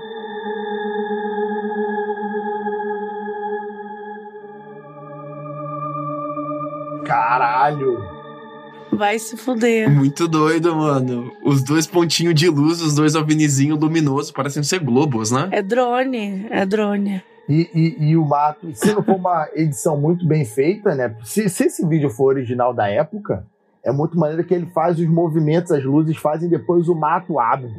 Caralho! 7.66 7.98
Vai 8.92 9.18
se 9.18 9.36
fuder. 9.36 9.90
Muito 9.90 10.28
doido, 10.28 10.74
mano. 10.74 11.32
Os 11.44 11.62
dois 11.62 11.86
pontinhos 11.86 12.34
de 12.34 12.48
luz, 12.48 12.80
os 12.80 12.94
dois 12.94 13.14
ovnizinhos 13.16 13.78
luminosos, 13.78 14.30
parecem 14.30 14.62
ser 14.62 14.78
globos, 14.78 15.32
né? 15.32 15.48
É 15.50 15.60
drone, 15.60 16.46
é 16.50 16.64
drone. 16.64 17.22
E, 17.48 17.68
e, 17.74 18.10
e, 18.10 18.16
o 18.16 18.24
mato, 18.24 18.72
se 18.74 18.92
não 18.92 19.02
for 19.02 19.16
uma 19.16 19.48
edição 19.54 20.00
muito 20.00 20.26
bem 20.26 20.44
feita, 20.44 20.94
né? 20.94 21.14
Se, 21.24 21.48
se, 21.48 21.64
esse 21.64 21.86
vídeo 21.86 22.08
for 22.08 22.26
original 22.26 22.72
da 22.72 22.88
época, 22.88 23.44
é 23.84 23.92
muito 23.92 24.18
maneiro 24.18 24.44
que 24.44 24.54
ele 24.54 24.66
faz 24.66 24.98
os 24.98 25.06
movimentos, 25.06 25.72
as 25.72 25.84
luzes 25.84 26.16
fazem, 26.16 26.48
depois 26.48 26.88
o 26.88 26.94
mato 26.94 27.38
abre. 27.38 27.70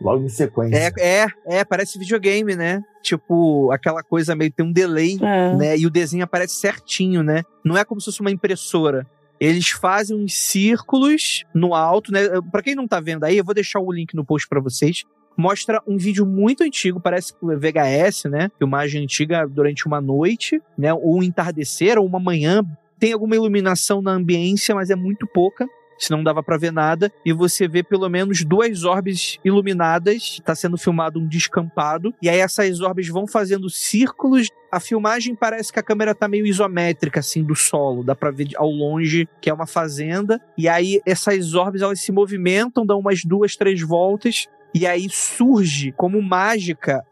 Logo 0.00 0.24
em 0.24 0.28
sequência. 0.28 0.76
É, 0.76 0.92
é, 0.98 1.26
é, 1.46 1.64
parece 1.64 1.98
videogame, 1.98 2.54
né? 2.54 2.82
Tipo, 3.02 3.70
aquela 3.70 4.02
coisa 4.02 4.34
meio 4.34 4.52
tem 4.52 4.66
um 4.66 4.72
delay, 4.72 5.18
é. 5.22 5.56
né? 5.56 5.78
E 5.78 5.86
o 5.86 5.90
desenho 5.90 6.24
aparece 6.24 6.56
certinho, 6.56 7.22
né? 7.22 7.42
Não 7.64 7.76
é 7.76 7.84
como 7.84 8.00
se 8.00 8.06
fosse 8.06 8.20
uma 8.20 8.30
impressora. 8.30 9.06
Eles 9.40 9.68
fazem 9.68 10.16
uns 10.16 10.34
círculos 10.34 11.44
no 11.54 11.74
alto, 11.74 12.12
né? 12.12 12.20
Para 12.50 12.62
quem 12.62 12.74
não 12.74 12.86
tá 12.86 13.00
vendo 13.00 13.24
aí, 13.24 13.38
eu 13.38 13.44
vou 13.44 13.54
deixar 13.54 13.80
o 13.80 13.92
link 13.92 14.14
no 14.14 14.24
post 14.24 14.48
para 14.48 14.60
vocês. 14.60 15.04
Mostra 15.36 15.82
um 15.86 15.98
vídeo 15.98 16.24
muito 16.24 16.62
antigo, 16.62 16.98
parece 16.98 17.34
VHS, 17.42 18.24
né? 18.24 18.50
Filmagem 18.58 19.02
antiga 19.02 19.46
durante 19.46 19.86
uma 19.86 20.00
noite, 20.00 20.60
né? 20.76 20.92
Ou 20.94 21.18
um 21.18 21.22
entardecer, 21.22 21.98
ou 21.98 22.06
uma 22.06 22.18
manhã. 22.18 22.62
Tem 22.98 23.12
alguma 23.12 23.36
iluminação 23.36 24.00
na 24.00 24.12
ambiência, 24.12 24.74
mas 24.74 24.88
é 24.88 24.96
muito 24.96 25.26
pouca 25.26 25.68
se 25.98 26.10
não 26.10 26.22
dava 26.22 26.42
para 26.42 26.56
ver 26.56 26.72
nada, 26.72 27.12
e 27.24 27.32
você 27.32 27.66
vê 27.68 27.82
pelo 27.82 28.08
menos 28.08 28.44
duas 28.44 28.84
orbes 28.84 29.38
iluminadas, 29.44 30.36
está 30.38 30.54
sendo 30.54 30.76
filmado 30.76 31.18
um 31.18 31.26
descampado, 31.26 32.14
e 32.20 32.28
aí 32.28 32.38
essas 32.38 32.80
orbes 32.80 33.08
vão 33.08 33.26
fazendo 33.26 33.70
círculos. 33.70 34.48
A 34.70 34.80
filmagem 34.80 35.34
parece 35.34 35.72
que 35.72 35.78
a 35.78 35.82
câmera 35.82 36.14
tá 36.14 36.28
meio 36.28 36.46
isométrica, 36.46 37.20
assim, 37.20 37.42
do 37.42 37.54
solo, 37.54 38.04
dá 38.04 38.14
pra 38.14 38.30
ver 38.30 38.48
ao 38.56 38.70
longe 38.70 39.28
que 39.40 39.48
é 39.48 39.54
uma 39.54 39.66
fazenda, 39.66 40.40
e 40.56 40.68
aí 40.68 41.00
essas 41.06 41.54
orbes 41.54 41.82
elas 41.82 42.00
se 42.00 42.12
movimentam, 42.12 42.84
dão 42.84 42.98
umas 42.98 43.24
duas, 43.24 43.56
três 43.56 43.80
voltas, 43.80 44.46
e 44.74 44.86
aí 44.86 45.08
surge, 45.08 45.92
como 45.92 46.20
mágica, 46.20 47.02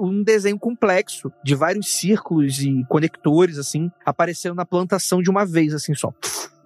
um 0.00 0.22
desenho 0.22 0.58
complexo 0.58 1.30
de 1.44 1.54
vários 1.54 1.88
círculos 1.88 2.60
e 2.60 2.82
conectores, 2.88 3.58
assim, 3.58 3.90
aparecendo 4.06 4.54
na 4.54 4.64
plantação 4.64 5.20
de 5.20 5.28
uma 5.28 5.44
vez, 5.44 5.74
assim, 5.74 5.94
só. 5.94 6.14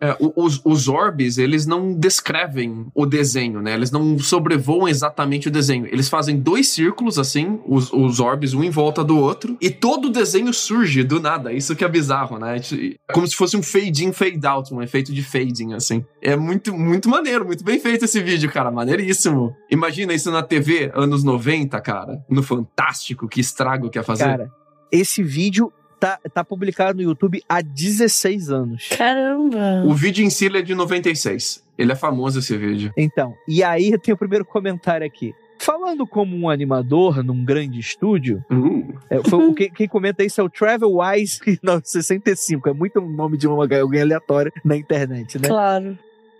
É, 0.00 0.16
os, 0.36 0.60
os 0.64 0.88
orbes, 0.88 1.38
eles 1.38 1.66
não 1.66 1.94
descrevem 1.94 2.86
o 2.94 3.06
desenho, 3.06 3.62
né? 3.62 3.74
Eles 3.74 3.90
não 3.90 4.18
sobrevoam 4.18 4.86
exatamente 4.86 5.48
o 5.48 5.50
desenho. 5.50 5.86
Eles 5.86 6.08
fazem 6.08 6.38
dois 6.38 6.68
círculos, 6.68 7.18
assim, 7.18 7.60
os, 7.66 7.92
os 7.92 8.20
orbes, 8.20 8.52
um 8.52 8.62
em 8.62 8.70
volta 8.70 9.02
do 9.02 9.18
outro, 9.18 9.56
e 9.60 9.70
todo 9.70 10.06
o 10.06 10.12
desenho 10.12 10.52
surge 10.52 11.02
do 11.02 11.20
nada. 11.20 11.52
Isso 11.52 11.74
que 11.74 11.84
é 11.84 11.88
bizarro, 11.88 12.38
né? 12.38 12.56
É 12.56 13.12
Como 13.12 13.26
se 13.26 13.34
fosse 13.34 13.56
um 13.56 13.62
fade 13.62 14.04
in, 14.04 14.12
fade 14.12 14.46
out, 14.46 14.72
um 14.72 14.82
efeito 14.82 15.12
de 15.12 15.22
fading, 15.22 15.72
assim. 15.72 16.04
É 16.22 16.36
muito, 16.36 16.74
muito 16.74 17.08
maneiro, 17.08 17.46
muito 17.46 17.64
bem 17.64 17.80
feito 17.80 18.04
esse 18.04 18.22
vídeo, 18.22 18.50
cara. 18.52 18.70
Maneiríssimo. 18.70 19.56
Imagina 19.70 20.12
isso 20.12 20.30
na 20.30 20.42
TV, 20.42 20.90
anos 20.94 21.24
90, 21.24 21.80
cara. 21.80 22.22
No 22.28 22.42
Fantástico, 22.42 23.28
que 23.28 23.40
estrago 23.40 23.88
que 23.88 23.98
ia 23.98 24.02
fazer. 24.02 24.24
Cara, 24.24 24.50
esse 24.92 25.22
vídeo 25.22 25.72
tá, 26.00 26.18
tá 26.32 26.44
publicado 26.44 26.96
no 26.98 27.02
YouTube 27.02 27.42
há 27.48 27.60
16 27.60 28.50
anos. 28.50 28.88
Caramba. 28.96 29.84
O 29.86 29.94
vídeo 29.94 30.24
em 30.24 30.30
si 30.30 30.46
é 30.46 30.62
de 30.62 30.74
96. 30.74 31.62
Ele 31.78 31.92
é 31.92 31.96
famoso 31.96 32.38
esse 32.38 32.56
vídeo. 32.56 32.92
Então, 32.96 33.34
e 33.46 33.62
aí 33.62 33.96
tem 33.98 34.14
o 34.14 34.16
primeiro 34.16 34.44
comentário 34.44 35.06
aqui. 35.06 35.34
Falando 35.58 36.06
como 36.06 36.36
um 36.36 36.50
animador 36.50 37.24
num 37.24 37.42
grande 37.44 37.80
estúdio, 37.80 38.44
Uh. 38.50 38.94
é, 39.10 39.18
foi 39.28 39.48
o- 39.48 39.54
quem, 39.54 39.70
quem 39.70 39.88
comenta 39.88 40.22
isso 40.22 40.38
é 40.40 40.44
o 40.44 40.50
Travel 40.50 40.98
Wise 40.98 41.40
65. 41.82 42.68
É 42.68 42.72
muito 42.74 43.00
o 43.00 43.10
nome 43.10 43.38
de 43.38 43.48
uma, 43.48 43.64
alguém 43.80 44.02
aleatório 44.02 44.52
na 44.64 44.76
internet, 44.76 45.38
né? 45.38 45.48
Claro. 45.48 45.98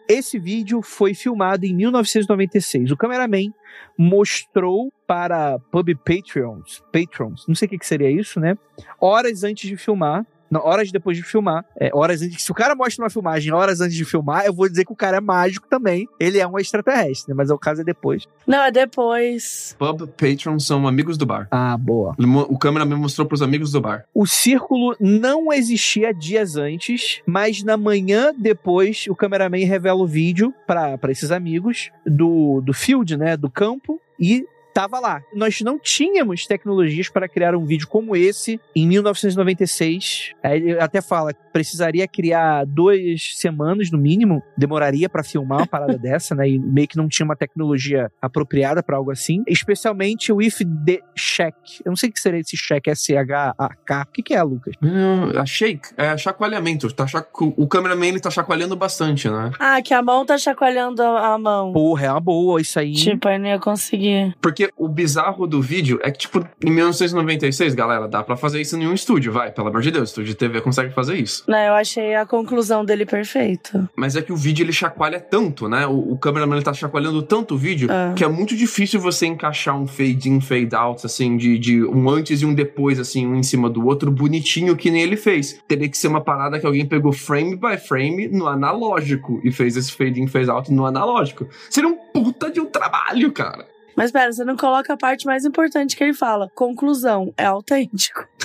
Esse 0.08 0.38
vídeo 0.38 0.82
foi 0.82 1.14
filmado 1.14 1.66
em 1.66 1.74
1996. 1.74 2.92
O 2.92 2.96
cameraman 2.96 3.52
mostrou 3.98 4.92
para 5.06 5.58
pub 5.70 5.88
Patreons, 5.96 6.82
patrons, 6.92 7.44
não 7.48 7.54
sei 7.54 7.66
o 7.66 7.68
que, 7.70 7.78
que 7.78 7.86
seria 7.86 8.10
isso, 8.10 8.38
né? 8.38 8.56
Horas 9.00 9.42
antes 9.42 9.68
de 9.68 9.76
filmar. 9.76 10.24
Não, 10.50 10.60
horas 10.60 10.90
depois 10.90 11.16
de 11.16 11.22
filmar. 11.22 11.64
É, 11.78 11.90
horas 11.92 12.22
antes. 12.22 12.42
Se 12.42 12.50
o 12.50 12.54
cara 12.54 12.74
mostra 12.74 13.04
uma 13.04 13.10
filmagem 13.10 13.52
horas 13.52 13.80
antes 13.80 13.96
de 13.96 14.04
filmar, 14.04 14.44
eu 14.46 14.52
vou 14.52 14.68
dizer 14.68 14.84
que 14.84 14.92
o 14.92 14.96
cara 14.96 15.18
é 15.18 15.20
mágico 15.20 15.66
também. 15.68 16.08
Ele 16.18 16.38
é 16.38 16.46
um 16.46 16.58
extraterrestre, 16.58 17.28
né? 17.28 17.34
Mas 17.36 17.50
o 17.50 17.58
caso 17.58 17.80
é 17.80 17.84
depois. 17.84 18.26
Não, 18.46 18.62
é 18.62 18.70
depois. 18.70 19.76
Pub 19.78 20.06
patrons 20.16 20.66
são 20.66 20.86
amigos 20.86 21.16
do 21.18 21.26
bar. 21.26 21.48
Ah, 21.50 21.76
boa. 21.76 22.14
O 22.48 22.58
cameraman 22.58 22.96
mostrou 22.96 23.26
pros 23.26 23.42
amigos 23.42 23.72
do 23.72 23.80
bar. 23.80 24.04
O 24.14 24.26
círculo 24.26 24.96
não 25.00 25.52
existia 25.52 26.12
dias 26.12 26.56
antes, 26.56 27.20
mas 27.26 27.62
na 27.62 27.76
manhã 27.76 28.32
depois 28.36 29.06
o 29.08 29.14
cameraman 29.14 29.64
revela 29.66 30.02
o 30.02 30.06
vídeo 30.06 30.54
para 30.66 30.98
esses 31.10 31.30
amigos 31.30 31.90
do, 32.04 32.60
do 32.60 32.72
field, 32.72 33.16
né, 33.16 33.36
do 33.36 33.50
campo, 33.50 34.00
e 34.18 34.44
tava 34.76 35.00
lá. 35.00 35.22
Nós 35.32 35.62
não 35.62 35.78
tínhamos 35.78 36.46
tecnologias 36.46 37.08
para 37.08 37.26
criar 37.26 37.56
um 37.56 37.64
vídeo 37.64 37.88
como 37.88 38.14
esse 38.14 38.60
em 38.74 38.86
1996. 38.86 40.34
Aí 40.42 40.60
ele 40.60 40.78
até 40.78 41.00
fala 41.00 41.32
que 41.32 41.40
precisaria 41.50 42.06
criar 42.06 42.66
duas 42.66 43.32
semanas 43.36 43.90
no 43.90 43.96
mínimo, 43.96 44.42
demoraria 44.54 45.08
para 45.08 45.22
filmar 45.22 45.60
uma 45.60 45.66
parada 45.66 45.96
dessa, 45.98 46.34
né? 46.34 46.46
E 46.46 46.58
meio 46.58 46.86
que 46.86 46.98
não 46.98 47.08
tinha 47.08 47.24
uma 47.24 47.34
tecnologia 47.34 48.12
apropriada 48.20 48.82
para 48.82 48.98
algo 48.98 49.10
assim. 49.10 49.42
Especialmente 49.48 50.30
o 50.30 50.42
if 50.42 50.58
the 50.84 51.00
check. 51.16 51.54
Eu 51.82 51.92
não 51.92 51.96
sei 51.96 52.10
o 52.10 52.12
que 52.12 52.20
seria 52.20 52.40
esse 52.40 52.54
check, 52.54 52.86
S-H-A-K. 52.86 54.02
O 54.02 54.12
que, 54.12 54.22
que 54.22 54.34
é, 54.34 54.42
Lucas? 54.42 54.74
Hum, 54.82 55.30
A 55.38 55.46
shake 55.46 55.88
é 55.96 56.14
chacoalhamento. 56.18 56.92
Tá 56.92 57.06
chaco... 57.06 57.54
O 57.56 57.66
cameraman 57.66 58.08
ele 58.08 58.20
tá 58.20 58.30
chacoalhando 58.30 58.76
bastante, 58.76 59.26
né? 59.30 59.52
Ah, 59.58 59.80
que 59.80 59.94
a 59.94 60.02
mão 60.02 60.26
tá 60.26 60.36
chacoalhando 60.36 61.00
a 61.00 61.38
mão. 61.38 61.72
Porra, 61.72 62.06
é 62.06 62.10
uma 62.10 62.20
boa 62.20 62.60
isso 62.60 62.78
aí. 62.78 62.92
Tipo, 62.92 63.28
aí 63.28 63.38
não 63.38 63.46
ia 63.46 63.58
conseguir. 63.58 64.36
Porque 64.42 64.65
o 64.76 64.88
bizarro 64.88 65.46
do 65.46 65.60
vídeo 65.62 65.98
é 66.02 66.10
que, 66.10 66.18
tipo, 66.18 66.46
em 66.64 66.70
1996, 66.70 67.74
galera, 67.74 68.08
dá 68.08 68.22
pra 68.22 68.36
fazer 68.36 68.60
isso 68.60 68.76
em 68.76 68.86
um 68.86 68.92
estúdio, 68.94 69.32
vai. 69.32 69.50
Pelo 69.52 69.68
amor 69.68 69.82
de 69.82 69.90
Deus, 69.90 70.08
estúdio 70.10 70.30
de 70.30 70.36
TV 70.36 70.60
consegue 70.60 70.92
fazer 70.94 71.16
isso. 71.16 71.44
Não, 71.48 71.58
eu 71.58 71.74
achei 71.74 72.14
a 72.14 72.24
conclusão 72.26 72.84
dele 72.84 73.04
perfeita. 73.04 73.88
Mas 73.96 74.16
é 74.16 74.22
que 74.22 74.32
o 74.32 74.36
vídeo 74.36 74.62
ele 74.64 74.72
chacoalha 74.72 75.20
tanto, 75.20 75.68
né? 75.68 75.86
O, 75.86 76.12
o 76.12 76.18
cameraman 76.18 76.56
ele 76.56 76.64
tá 76.64 76.72
chacoalhando 76.72 77.22
tanto 77.22 77.54
o 77.54 77.58
vídeo 77.58 77.88
Ah. 77.90 78.12
que 78.16 78.24
é 78.24 78.28
muito 78.28 78.56
difícil 78.56 79.00
você 79.00 79.26
encaixar 79.26 79.76
um 79.76 79.86
fade 79.86 80.28
in, 80.30 80.40
fade 80.40 80.74
out, 80.74 81.04
assim, 81.06 81.36
de, 81.36 81.58
de 81.58 81.84
um 81.84 82.08
antes 82.08 82.42
e 82.42 82.46
um 82.46 82.54
depois, 82.54 82.98
assim, 82.98 83.26
um 83.26 83.36
em 83.36 83.42
cima 83.42 83.68
do 83.70 83.84
outro, 83.86 84.10
bonitinho 84.10 84.76
que 84.76 84.90
nem 84.90 85.02
ele 85.02 85.16
fez. 85.16 85.60
Teria 85.68 85.88
que 85.88 85.96
ser 85.98 86.08
uma 86.08 86.20
parada 86.20 86.58
que 86.58 86.66
alguém 86.66 86.86
pegou 86.86 87.12
frame 87.12 87.56
by 87.56 87.76
frame 87.76 88.28
no 88.28 88.46
analógico 88.46 89.40
e 89.44 89.50
fez 89.50 89.76
esse 89.76 89.92
fade 89.92 90.20
in, 90.20 90.26
fade 90.26 90.50
out 90.50 90.72
no 90.72 90.86
analógico. 90.86 91.48
Seria 91.70 91.88
um 91.88 91.96
puta 92.12 92.50
de 92.50 92.60
um 92.60 92.66
trabalho, 92.66 93.30
cara. 93.32 93.66
Mas 93.96 94.12
pera, 94.12 94.30
você 94.30 94.44
não 94.44 94.56
coloca 94.56 94.92
a 94.92 94.96
parte 94.96 95.24
mais 95.24 95.44
importante 95.44 95.96
que 95.96 96.04
ele 96.04 96.12
fala. 96.12 96.50
Conclusão, 96.54 97.32
é 97.36 97.44
autêntico. 97.44 98.26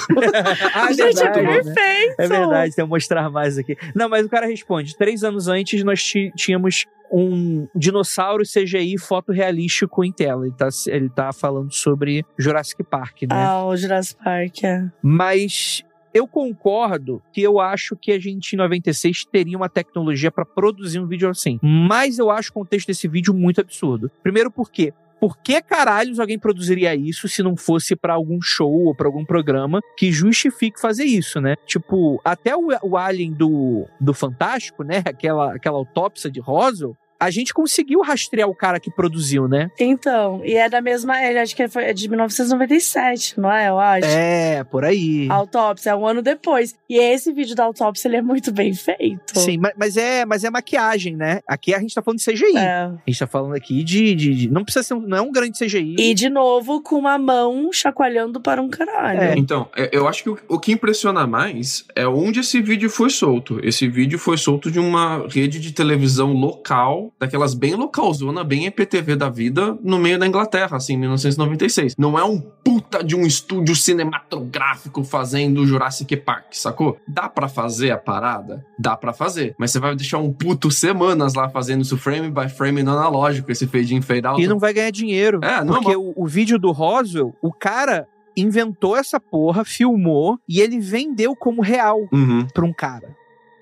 Ah, 0.74 0.90
é 0.90 0.94
Gente, 0.94 1.22
é 1.22 1.32
verdade, 1.32 1.42
né? 1.42 1.54
perfeito. 1.54 2.16
É 2.18 2.28
verdade, 2.28 2.76
tem 2.76 2.86
que 2.86 2.90
mostrar 2.90 3.30
mais 3.30 3.58
aqui. 3.58 3.78
Não, 3.94 4.10
mas 4.10 4.26
o 4.26 4.30
cara 4.30 4.48
responde: 4.48 4.98
três 4.98 5.24
anos 5.24 5.48
antes 5.48 5.84
nós 5.84 6.02
tínhamos 6.36 6.86
um 7.12 7.68
dinossauro 7.76 8.44
CGI 8.44 8.98
fotorrealístico 8.98 10.04
em 10.04 10.12
tela. 10.12 10.46
Ele 10.46 10.56
tá, 10.56 10.70
ele 10.88 11.10
tá 11.10 11.32
falando 11.34 11.72
sobre 11.72 12.26
Jurassic 12.38 12.84
Park, 12.84 13.24
né? 13.24 13.30
Ah, 13.32 13.66
o 13.66 13.76
Jurassic 13.76 14.24
Park, 14.24 14.64
é. 14.64 14.90
Mas 15.02 15.84
eu 16.14 16.28
concordo 16.28 17.22
que 17.32 17.42
eu 17.42 17.60
acho 17.60 17.96
que 17.96 18.12
a 18.12 18.20
gente 18.20 18.54
em 18.54 18.58
96 18.58 19.26
teria 19.26 19.58
uma 19.58 19.70
tecnologia 19.70 20.32
para 20.32 20.46
produzir 20.46 21.00
um 21.00 21.08
vídeo 21.08 21.30
assim. 21.30 21.60
Mas 21.62 22.18
eu 22.18 22.30
acho 22.30 22.50
o 22.50 22.54
contexto 22.54 22.88
desse 22.88 23.08
vídeo 23.08 23.34
muito 23.34 23.62
absurdo. 23.62 24.10
Primeiro 24.24 24.50
porque 24.50 24.94
por 25.22 25.38
que 25.38 25.62
caralhos 25.62 26.20
alguém 26.20 26.40
produziria 26.40 26.96
isso 26.96 27.30
se 27.30 27.44
não 27.44 27.56
fosse 27.56 27.96
pra 27.96 28.16
algum 28.16 28.42
show 28.42 28.86
ou 28.86 28.96
pra 28.96 29.08
algum 29.08 29.24
programa 29.24 29.80
que 29.96 30.12
justifique 30.12 30.82
fazer 30.82 31.04
isso, 31.04 31.40
né? 31.40 31.56
Tipo, 31.68 32.20
até 32.26 32.56
o, 32.56 32.70
o 32.82 32.98
Alien 32.98 33.32
do, 33.32 33.86
do 34.00 34.16
Fantástico, 34.16 34.84
né? 34.84 35.04
Aquela, 35.06 35.54
aquela 35.54 35.78
autópsia 35.78 36.32
de 36.32 36.40
Roswell, 36.40 36.98
a 37.22 37.30
gente 37.30 37.54
conseguiu 37.54 38.02
rastrear 38.02 38.50
o 38.50 38.56
cara 38.56 38.80
que 38.80 38.90
produziu, 38.90 39.48
né? 39.48 39.70
Então, 39.80 40.42
e 40.44 40.56
é 40.56 40.68
da 40.68 40.82
mesma. 40.82 41.22
Ele 41.24 41.38
acho 41.40 41.56
que 41.56 41.68
foi 41.68 41.84
é 41.86 41.94
de 41.94 42.10
1997, 42.10 43.40
não 43.40 43.52
é? 43.52 43.70
Eu 43.70 43.80
acho. 43.80 44.08
É, 44.08 44.64
por 44.64 44.84
aí. 44.84 45.28
A 45.30 45.36
autópsia, 45.36 45.92
é 45.92 45.96
um 45.96 46.06
ano 46.06 46.22
depois. 46.22 46.76
E 46.90 46.98
esse 46.98 47.32
vídeo 47.32 47.56
da 47.56 47.64
autópsia, 47.66 48.08
ele 48.08 48.18
é 48.18 48.22
muito 48.22 48.52
bem 48.52 48.74
feito. 48.74 49.40
Sim, 49.40 49.58
mas, 49.58 49.74
mas 49.78 49.98
é, 49.98 50.26
mas 50.26 50.44
é 50.44 50.50
maquiagem, 50.50 51.16
né? 51.16 51.42
Aqui 51.48 51.74
a 51.74 51.80
gente 51.80 51.94
tá 51.94 52.02
falando 52.02 52.20
de 52.20 52.26
CGI. 52.32 52.58
É. 52.58 52.84
A 52.86 52.98
gente 53.08 53.20
tá 53.20 53.28
falando 53.28 53.56
aqui 53.56 53.84
de, 53.84 54.16
de- 54.16 54.36
de- 54.36 54.50
Não 54.52 54.64
precisa 54.64 54.84
ser. 54.84 54.94
um- 54.96 55.02
Não 55.02 55.18
é 55.18 55.22
um 55.22 55.32
grande 55.32 55.58
CGI. 55.58 55.96
E 56.00 56.14
de 56.14 56.30
novo, 56.30 56.82
com 56.82 56.96
uma 56.96 57.18
mão 57.18 57.72
chacoalhando 57.72 58.42
para 58.42 58.62
um 58.62 58.70
caralho. 58.70 59.22
É. 59.22 59.34
Então, 59.38 59.70
é- 59.76 59.90
eu 59.92 60.08
acho 60.08 60.24
que 60.24 60.30
o, 60.30 60.38
o 60.50 60.60
que 60.60 60.72
impressiona 60.72 61.28
mais 61.28 61.86
é 61.96 62.08
onde 62.08 62.40
esse 62.40 62.62
vídeo 62.62 62.90
foi 62.90 63.10
solto. 63.10 63.60
Esse 63.64 63.88
vídeo 63.88 64.18
foi 64.18 64.38
solto 64.38 64.72
de 64.72 64.80
uma 64.80 65.28
rede 65.28 65.60
de 65.60 65.72
televisão 65.72 66.34
local, 66.34 67.11
daquelas 67.20 67.54
bem 67.54 67.76
localzona, 67.76 68.44
bem 68.44 68.66
EPTV 68.66 69.16
da 69.16 69.30
vida, 69.30 69.78
no 69.84 70.00
meio 70.00 70.18
da 70.18 70.26
Inglaterra, 70.28 70.78
assim, 70.78 70.94
em 70.94 70.98
1996. 70.98 71.96
Não 71.98 72.18
é 72.18 72.24
um 72.24 72.40
puta 72.40 73.04
de 73.04 73.16
um 73.16 73.26
estúdio 73.26 73.76
cinematográfico 73.76 75.04
fazendo 75.04 75.66
Jurassic 75.66 76.16
Park, 76.18 76.46
sacou? 76.52 76.98
Dá 77.08 77.28
pra 77.30 77.48
fazer 77.48 77.92
a 77.92 77.98
parada? 77.98 78.66
Dá 78.80 78.96
pra 78.96 79.14
fazer. 79.14 79.56
Mas 79.58 79.72
você 79.72 79.80
vai 79.80 79.96
deixar 79.96 80.18
um 80.20 80.32
puto 80.32 80.72
semanas 80.72 81.34
lá 81.34 81.50
fazendo 81.50 81.82
isso 81.82 81.98
frame 81.98 82.30
by 82.32 82.50
frame 82.50 82.84
no 82.84 82.92
analógico, 82.92 83.52
esse 83.52 83.68
fade 83.68 83.96
in, 83.96 84.02
fade 84.02 84.26
out. 84.26 84.42
E 84.42 84.48
não 84.48 84.60
vai 84.60 84.74
ganhar 84.74 84.92
dinheiro. 84.92 85.40
É, 85.44 85.64
não, 85.64 85.76
Porque 85.76 85.96
o, 85.96 86.14
o 86.16 86.28
vídeo 86.28 86.58
do 86.58 86.72
Roswell, 86.72 87.36
o 87.42 87.52
cara 87.52 88.08
inventou 88.36 88.96
essa 88.96 89.20
porra, 89.20 89.66
filmou 89.66 90.38
e 90.48 90.62
ele 90.62 90.80
vendeu 90.80 91.36
como 91.36 91.62
real 91.62 92.00
Uhum. 92.12 92.48
pra 92.54 92.66
um 92.66 92.74
cara. 92.74 93.16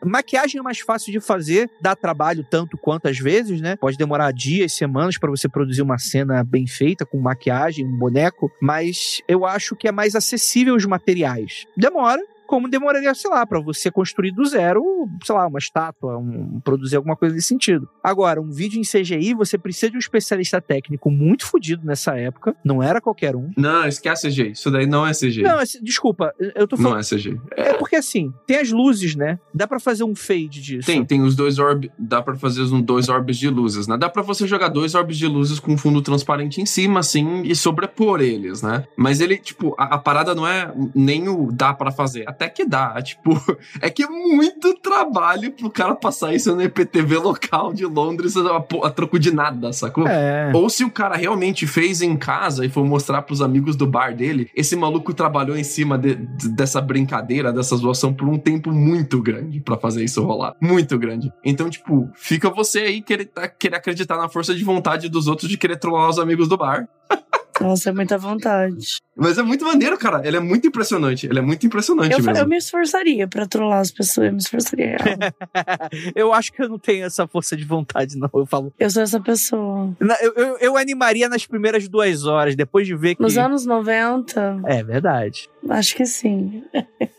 Maquiagem 0.03 0.59
é 0.59 0.63
mais 0.63 0.79
fácil 0.79 1.11
de 1.11 1.19
fazer, 1.19 1.69
dá 1.81 1.95
trabalho 1.95 2.45
tanto 2.49 2.77
quanto 2.77 3.07
às 3.07 3.17
vezes, 3.17 3.61
né? 3.61 3.75
Pode 3.75 3.97
demorar 3.97 4.31
dias, 4.31 4.73
semanas 4.73 5.17
pra 5.17 5.29
você 5.29 5.47
produzir 5.47 5.81
uma 5.81 5.97
cena 5.97 6.43
bem 6.43 6.67
feita 6.67 7.05
com 7.05 7.19
maquiagem, 7.19 7.85
um 7.85 7.97
boneco, 7.97 8.51
mas 8.61 9.21
eu 9.27 9.45
acho 9.45 9.75
que 9.75 9.87
é 9.87 9.91
mais 9.91 10.15
acessível 10.15 10.75
os 10.75 10.85
materiais. 10.85 11.65
Demora, 11.75 12.21
como 12.49 12.67
demoraria, 12.67 13.13
sei 13.13 13.29
lá, 13.29 13.45
pra 13.45 13.59
você 13.59 13.91
construir 13.91 14.31
do 14.31 14.43
zero, 14.43 14.83
sei 15.23 15.35
lá, 15.35 15.45
uma 15.45 15.59
estátua, 15.59 16.17
um- 16.17 16.59
produzir 16.63 16.95
alguma 16.95 17.15
coisa 17.15 17.35
nesse 17.35 17.47
sentido. 17.47 17.87
Agora, 18.03 18.41
um 18.41 18.49
vídeo 18.49 18.79
em 18.79 18.83
CGI, 18.83 19.35
você 19.35 19.55
precisa 19.55 19.91
de 19.91 19.97
um 19.97 19.99
especialista 19.99 20.59
técnico 20.59 21.11
muito 21.11 21.45
fodido 21.45 21.85
nessa 21.85 22.17
época, 22.17 22.55
não 22.65 22.81
era 22.81 22.99
qualquer 22.99 23.35
um. 23.35 23.51
Não, 23.55 23.85
esquece 23.87 24.27
CGI. 24.27 24.51
Isso 24.53 24.71
daí 24.71 24.87
não 24.87 25.05
é 25.05 25.11
CGI. 25.13 25.43
Não, 25.43 25.59
desculpa, 25.83 26.33
eu 26.55 26.67
tô 26.67 26.75
falando 26.75 26.93
Não 26.93 26.99
é 26.99 27.03
CGI. 27.03 27.39
é 27.55 27.73
porque 27.73 27.95
assim, 27.95 28.33
tem 28.47 28.57
as 28.57 28.71
luzes, 28.71 29.15
né? 29.15 29.37
Dá 29.53 29.67
pra 29.67 29.79
fazer 29.79 30.03
um 30.03 30.15
fade 30.15 30.59
disso. 30.59 30.87
Tem, 30.87 31.05
tem 31.05 31.21
os 31.21 31.35
dois 31.35 31.59
orbes. 31.59 31.91
Dá 31.99 32.19
pra 32.19 32.35
fazer 32.35 32.61
os 32.61 32.71
dois 32.81 33.09
orbes 33.09 33.37
de 33.37 33.47
luzes, 33.47 33.87
né? 33.87 33.95
Dá 33.95 34.09
pra 34.09 34.23
você 34.23 34.47
jogar 34.47 34.69
dois 34.69 34.95
orbes 34.95 35.17
de 35.19 35.27
luzes 35.27 35.59
com 35.59 35.77
fundo 35.77 36.01
transparente 36.01 36.59
em 36.59 36.65
cima, 36.65 36.99
assim, 37.01 37.43
e 37.43 37.55
sobrepor 37.55 38.21
eles, 38.21 38.63
né? 38.63 38.85
Mas 38.97 39.19
ele, 39.21 39.37
tipo, 39.37 39.75
a, 39.77 39.95
a 39.95 39.97
parada 39.99 40.33
não 40.33 40.47
é 40.47 40.73
nem 40.95 41.29
o 41.29 41.51
dá 41.51 41.73
pra 41.75 41.91
fazer, 41.91 42.25
é 42.27 42.31
até 42.39 42.49
que 42.49 42.65
dá. 42.65 42.95
Tipo, 43.09 43.33
é 43.81 43.89
que 43.89 44.03
é 44.03 44.07
muito 44.07 44.73
trabalho 44.75 45.51
pro 45.51 45.69
cara 45.69 45.93
passar 45.95 46.33
isso 46.33 46.55
no 46.55 46.61
IPTV 46.63 47.17
local 47.17 47.73
de 47.73 47.85
Londres 47.85 48.35
a, 48.37 48.57
a 48.57 48.89
troco 48.89 49.19
de 49.19 49.33
nada, 49.33 49.73
sacou? 49.73 50.07
É. 50.07 50.51
Ou 50.53 50.69
se 50.69 50.83
o 50.85 50.89
cara 50.91 51.15
realmente 51.15 51.67
fez 51.67 52.01
em 52.01 52.15
casa 52.15 52.65
e 52.65 52.69
for 52.69 52.85
mostrar 52.85 53.21
pros 53.23 53.41
amigos 53.41 53.75
do 53.75 53.85
bar 53.87 54.15
dele, 54.15 54.49
esse 54.55 54.75
maluco 54.75 55.13
trabalhou 55.13 55.57
em 55.57 55.63
cima 55.63 55.97
de- 55.97 56.15
de- 56.15 56.49
dessa 56.49 56.79
brincadeira, 56.79 57.51
dessa 57.51 57.75
zoação 57.75 58.13
por 58.13 58.27
um 58.27 58.37
tempo 58.37 58.71
muito 58.71 59.21
grande 59.21 59.59
pra 59.59 59.77
fazer 59.77 60.03
isso 60.03 60.23
rolar. 60.23 60.55
Muito 60.61 60.97
grande. 60.97 61.31
Então, 61.43 61.69
tipo, 61.69 62.09
fica 62.15 62.49
você 62.49 62.79
aí 62.79 63.01
querer, 63.01 63.25
tá- 63.25 63.47
querer 63.47 63.75
acreditar 63.77 64.17
na 64.17 64.29
força 64.29 64.53
de 64.55 64.63
vontade 64.63 65.09
dos 65.09 65.27
outros 65.27 65.49
de 65.49 65.57
querer 65.57 65.77
trollar 65.77 66.09
os 66.09 66.19
amigos 66.19 66.47
do 66.47 66.57
bar. 66.57 66.87
Nossa, 67.61 67.89
é 67.89 67.93
muita 67.93 68.17
vontade. 68.17 68.97
Mas 69.15 69.37
é 69.37 69.43
muito 69.43 69.65
maneiro, 69.65 69.97
cara. 69.97 70.25
Ele 70.25 70.37
é 70.37 70.39
muito 70.39 70.67
impressionante. 70.67 71.25
Ele 71.27 71.39
é 71.39 71.41
muito 71.41 71.65
impressionante 71.65 72.11
Eu, 72.13 72.23
mesmo. 72.23 72.37
eu 72.37 72.47
me 72.47 72.57
esforçaria 72.57 73.27
pra 73.27 73.45
trollar 73.45 73.79
as 73.79 73.91
pessoas, 73.91 74.27
eu 74.27 74.33
me 74.33 74.39
esforçaria. 74.39 74.97
eu 76.15 76.33
acho 76.33 76.51
que 76.53 76.61
eu 76.61 76.69
não 76.69 76.79
tenho 76.79 77.05
essa 77.05 77.27
força 77.27 77.55
de 77.57 77.63
vontade, 77.65 78.17
não. 78.17 78.29
Eu 78.33 78.45
falo. 78.45 78.73
Eu 78.79 78.89
sou 78.89 79.03
essa 79.03 79.19
pessoa. 79.19 79.95
Na- 79.99 80.17
Eu, 80.21 80.33
eu, 80.35 80.57
eu 80.59 80.77
animaria 80.77 81.27
nas 81.27 81.45
primeiras 81.45 81.87
duas 81.87 82.25
horas, 82.25 82.55
depois 82.55 82.87
de 82.87 82.95
ver 82.95 83.15
que. 83.15 83.21
Nos 83.21 83.37
anos 83.37 83.65
90, 83.65 84.61
É 84.65 84.83
verdade. 84.83 85.49
acho 85.69 85.95
que 85.95 86.05
sim. 86.05 86.63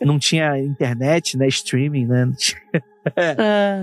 Não 0.01 0.17
tinha 0.17 0.57
internet, 0.57 1.37
né? 1.37 1.47
Streaming, 1.47 2.05
né? 2.07 2.25
Não 2.25 2.33
tinha- 2.33 2.61
É. 3.15 3.35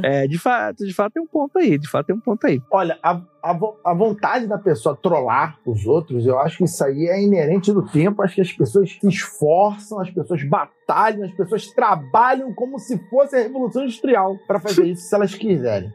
É, 0.22 0.26
de 0.28 0.38
fato, 0.38 0.86
de 0.86 0.94
fato 0.94 1.14
tem 1.14 1.22
um 1.22 1.26
ponto 1.26 1.58
aí. 1.58 1.76
De 1.78 1.88
fato 1.88 2.06
tem 2.06 2.14
um 2.16 2.20
ponto 2.20 2.46
aí. 2.46 2.60
Olha, 2.70 2.98
a, 3.02 3.20
a, 3.42 3.52
vo- 3.52 3.76
a 3.84 3.92
vontade 3.92 4.46
da 4.46 4.56
pessoa 4.58 4.96
trollar 4.96 5.58
os 5.66 5.84
outros, 5.86 6.24
eu 6.26 6.38
acho 6.38 6.58
que 6.58 6.64
isso 6.64 6.84
aí 6.84 7.06
é 7.08 7.20
inerente 7.22 7.72
do 7.72 7.84
tempo. 7.84 8.22
Acho 8.22 8.36
que 8.36 8.40
as 8.40 8.52
pessoas 8.52 8.92
se 8.92 9.08
esforçam, 9.08 10.00
as 10.00 10.10
pessoas 10.10 10.42
batalham, 10.44 11.24
as 11.24 11.32
pessoas 11.32 11.66
trabalham 11.72 12.54
como 12.54 12.78
se 12.78 12.96
fosse 13.10 13.34
a 13.36 13.40
Revolução 13.40 13.82
Industrial 13.82 14.36
para 14.46 14.60
fazer 14.60 14.84
isso 14.86 15.02
se 15.08 15.14
elas 15.14 15.34
quiserem. 15.34 15.92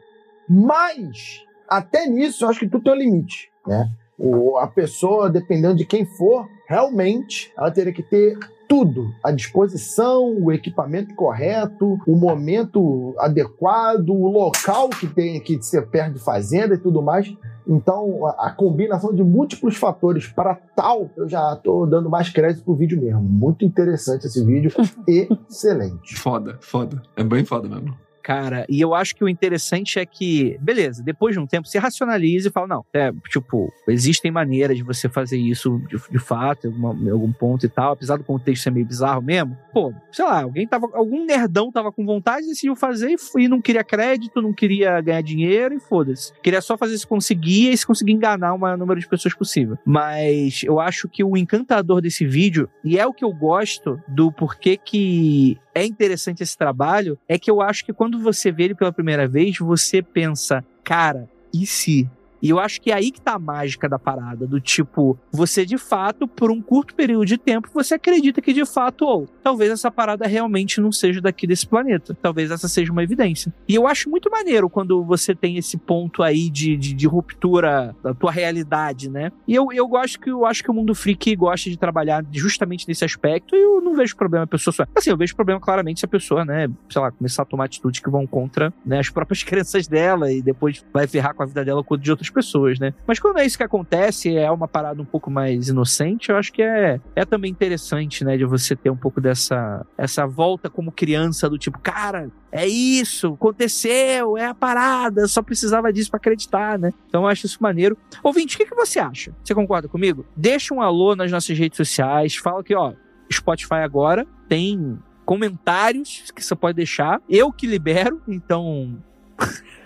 Mas, 0.48 1.42
até 1.68 2.06
nisso, 2.06 2.44
eu 2.44 2.50
acho 2.50 2.60
que 2.60 2.68
tudo 2.68 2.84
tem 2.84 2.92
um 2.92 2.96
limite, 2.96 3.50
né? 3.66 3.88
O, 4.18 4.58
a 4.58 4.66
pessoa, 4.68 5.28
dependendo 5.28 5.74
de 5.76 5.84
quem 5.84 6.04
for, 6.04 6.46
realmente 6.68 7.52
ela 7.58 7.70
teria 7.70 7.92
que 7.92 8.02
ter 8.02 8.38
tudo 8.68 9.12
à 9.22 9.30
disposição, 9.30 10.36
o 10.40 10.52
equipamento 10.52 11.14
correto, 11.14 11.98
o 12.06 12.16
momento 12.16 13.14
adequado, 13.18 14.10
o 14.10 14.28
local 14.28 14.88
que 14.88 15.06
tem 15.06 15.40
que 15.40 15.60
ser 15.62 15.86
perto 15.88 16.14
de 16.14 16.20
fazenda 16.20 16.74
e 16.74 16.78
tudo 16.78 17.02
mais. 17.02 17.32
Então, 17.66 18.26
a, 18.26 18.48
a 18.48 18.50
combinação 18.50 19.14
de 19.14 19.22
múltiplos 19.22 19.76
fatores 19.76 20.26
para 20.26 20.54
tal, 20.54 21.10
eu 21.16 21.28
já 21.28 21.54
estou 21.54 21.86
dando 21.86 22.10
mais 22.10 22.28
crédito 22.28 22.64
pro 22.64 22.74
vídeo 22.74 23.00
mesmo. 23.00 23.22
Muito 23.22 23.64
interessante 23.64 24.26
esse 24.26 24.44
vídeo, 24.44 24.70
excelente. 25.48 26.14
Foda, 26.16 26.58
foda. 26.60 27.02
É 27.16 27.24
bem 27.24 27.44
foda 27.44 27.68
mesmo. 27.68 28.03
Cara, 28.24 28.64
e 28.70 28.80
eu 28.80 28.94
acho 28.94 29.14
que 29.14 29.22
o 29.22 29.28
interessante 29.28 29.98
é 29.98 30.06
que, 30.06 30.56
beleza, 30.58 31.02
depois 31.02 31.34
de 31.34 31.38
um 31.38 31.46
tempo, 31.46 31.68
você 31.68 31.78
racionaliza 31.78 32.48
e 32.48 32.50
fala, 32.50 32.66
não, 32.66 32.84
é, 32.94 33.12
tipo, 33.28 33.70
existem 33.86 34.30
maneiras 34.30 34.78
de 34.78 34.82
você 34.82 35.10
fazer 35.10 35.36
isso 35.36 35.78
de, 35.90 36.00
de 36.10 36.18
fato, 36.18 36.66
em, 36.66 37.10
algum 37.10 37.30
ponto 37.30 37.66
e 37.66 37.68
tal, 37.68 37.92
apesar 37.92 38.16
do 38.16 38.24
contexto 38.24 38.62
ser 38.62 38.70
meio 38.70 38.86
bizarro 38.86 39.20
mesmo. 39.20 39.58
Pô, 39.74 39.92
sei 40.10 40.24
lá, 40.24 40.42
alguém 40.42 40.66
tava, 40.66 40.88
algum 40.94 41.26
nerdão 41.26 41.70
tava 41.70 41.92
com 41.92 42.06
vontade, 42.06 42.46
decidiu 42.46 42.74
fazer 42.74 43.10
e, 43.10 43.42
e 43.42 43.46
não 43.46 43.60
queria 43.60 43.84
crédito, 43.84 44.40
não 44.40 44.54
queria 44.54 44.98
ganhar 45.02 45.20
dinheiro 45.20 45.74
e 45.74 45.80
foda-se. 45.80 46.32
Queria 46.42 46.62
só 46.62 46.78
fazer 46.78 46.96
se 46.96 47.06
conseguia 47.06 47.72
e 47.72 47.76
se 47.76 47.86
conseguir 47.86 48.12
enganar 48.12 48.54
o 48.54 48.58
maior 48.58 48.78
número 48.78 48.98
de 48.98 49.06
pessoas 49.06 49.34
possível. 49.34 49.76
Mas 49.84 50.62
eu 50.64 50.80
acho 50.80 51.10
que 51.10 51.22
o 51.22 51.36
encantador 51.36 52.00
desse 52.00 52.24
vídeo, 52.24 52.70
e 52.82 52.98
é 52.98 53.06
o 53.06 53.12
que 53.12 53.24
eu 53.24 53.34
gosto 53.34 54.00
do 54.08 54.32
porquê 54.32 54.78
que 54.78 55.58
é 55.74 55.84
interessante 55.84 56.42
esse 56.42 56.56
trabalho 56.56 57.18
é 57.28 57.38
que 57.38 57.50
eu 57.50 57.60
acho 57.60 57.84
que 57.84 57.92
quando 57.92 58.18
você 58.18 58.52
vê 58.52 58.64
ele 58.64 58.74
pela 58.74 58.92
primeira 58.92 59.26
vez, 59.26 59.58
você 59.58 60.00
pensa, 60.02 60.64
cara, 60.82 61.28
e 61.52 61.66
se? 61.66 62.08
E 62.44 62.50
eu 62.50 62.60
acho 62.60 62.78
que 62.78 62.90
é 62.90 62.94
aí 62.94 63.10
que 63.10 63.22
tá 63.22 63.32
a 63.32 63.38
mágica 63.38 63.88
da 63.88 63.98
parada, 63.98 64.46
do 64.46 64.60
tipo, 64.60 65.18
você 65.32 65.64
de 65.64 65.78
fato, 65.78 66.28
por 66.28 66.50
um 66.50 66.60
curto 66.60 66.94
período 66.94 67.24
de 67.24 67.38
tempo, 67.38 67.70
você 67.72 67.94
acredita 67.94 68.42
que 68.42 68.52
de 68.52 68.66
fato, 68.66 69.06
ou 69.06 69.26
talvez 69.42 69.70
essa 69.70 69.90
parada 69.90 70.26
realmente 70.26 70.78
não 70.78 70.92
seja 70.92 71.22
daqui 71.22 71.46
desse 71.46 71.66
planeta. 71.66 72.14
Talvez 72.20 72.50
essa 72.50 72.68
seja 72.68 72.92
uma 72.92 73.02
evidência. 73.02 73.50
E 73.66 73.74
eu 73.74 73.86
acho 73.86 74.10
muito 74.10 74.30
maneiro 74.30 74.68
quando 74.68 75.02
você 75.02 75.34
tem 75.34 75.56
esse 75.56 75.78
ponto 75.78 76.22
aí 76.22 76.50
de, 76.50 76.76
de, 76.76 76.92
de 76.92 77.06
ruptura 77.06 77.96
da 78.02 78.12
tua 78.12 78.30
realidade, 78.30 79.08
né? 79.08 79.32
E 79.48 79.54
eu, 79.54 79.68
eu 79.72 79.88
gosto 79.88 80.20
que 80.20 80.28
eu 80.28 80.44
acho 80.44 80.62
que 80.62 80.70
o 80.70 80.74
mundo 80.74 80.94
freak 80.94 81.34
gosta 81.36 81.70
de 81.70 81.78
trabalhar 81.78 82.22
justamente 82.30 82.86
nesse 82.86 83.06
aspecto, 83.06 83.56
e 83.56 83.62
eu 83.62 83.80
não 83.80 83.94
vejo 83.94 84.14
problema 84.14 84.44
a 84.44 84.46
pessoa 84.46 84.74
só. 84.74 84.84
Assim, 84.94 85.08
eu 85.08 85.16
vejo 85.16 85.34
problema 85.34 85.58
claramente 85.58 86.00
se 86.00 86.04
a 86.04 86.08
pessoa, 86.08 86.44
né, 86.44 86.68
sei 86.90 87.00
lá, 87.00 87.10
começar 87.10 87.40
a 87.40 87.46
tomar 87.46 87.64
atitudes 87.64 88.00
que 88.00 88.10
vão 88.10 88.26
contra 88.26 88.70
né, 88.84 88.98
as 88.98 89.08
próprias 89.08 89.40
crenças 89.44 89.88
dela 89.88 90.30
e 90.30 90.42
depois 90.42 90.84
vai 90.92 91.06
ferrar 91.06 91.34
com 91.34 91.42
a 91.42 91.46
vida 91.46 91.64
dela 91.64 91.82
ou 91.86 91.96
de 91.96 92.10
outras 92.10 92.33
pessoas, 92.34 92.78
né? 92.78 92.92
Mas 93.06 93.18
quando 93.18 93.38
é 93.38 93.46
isso 93.46 93.56
que 93.56 93.62
acontece, 93.62 94.36
é 94.36 94.50
uma 94.50 94.68
parada 94.68 95.00
um 95.00 95.04
pouco 95.04 95.30
mais 95.30 95.68
inocente, 95.68 96.30
eu 96.30 96.36
acho 96.36 96.52
que 96.52 96.62
é, 96.62 97.00
é 97.14 97.24
também 97.24 97.50
interessante, 97.50 98.24
né, 98.24 98.36
de 98.36 98.44
você 98.44 98.74
ter 98.74 98.90
um 98.90 98.96
pouco 98.96 99.20
dessa 99.20 99.86
essa 99.96 100.26
volta 100.26 100.68
como 100.68 100.92
criança 100.92 101.48
do 101.48 101.56
tipo, 101.56 101.78
cara, 101.78 102.30
é 102.50 102.66
isso, 102.66 103.34
aconteceu, 103.34 104.36
é 104.36 104.46
a 104.46 104.54
parada, 104.54 105.26
só 105.26 105.42
precisava 105.42 105.92
disso 105.92 106.10
pra 106.10 106.18
acreditar, 106.18 106.78
né? 106.78 106.92
Então 107.08 107.22
eu 107.22 107.28
acho 107.28 107.46
isso 107.46 107.58
maneiro. 107.60 107.96
Ouvinte, 108.22 108.56
o 108.56 108.58
que, 108.58 108.66
que 108.66 108.74
você 108.74 108.98
acha? 108.98 109.32
Você 109.42 109.54
concorda 109.54 109.88
comigo? 109.88 110.26
Deixa 110.36 110.74
um 110.74 110.82
alô 110.82 111.14
nas 111.16 111.30
nossas 111.30 111.56
redes 111.56 111.76
sociais, 111.76 112.36
fala 112.36 112.62
que, 112.62 112.74
ó, 112.74 112.92
Spotify 113.32 113.76
agora 113.82 114.26
tem 114.48 114.98
comentários 115.24 116.30
que 116.34 116.44
você 116.44 116.54
pode 116.54 116.76
deixar. 116.76 117.20
Eu 117.28 117.52
que 117.52 117.66
libero, 117.66 118.20
então. 118.28 118.96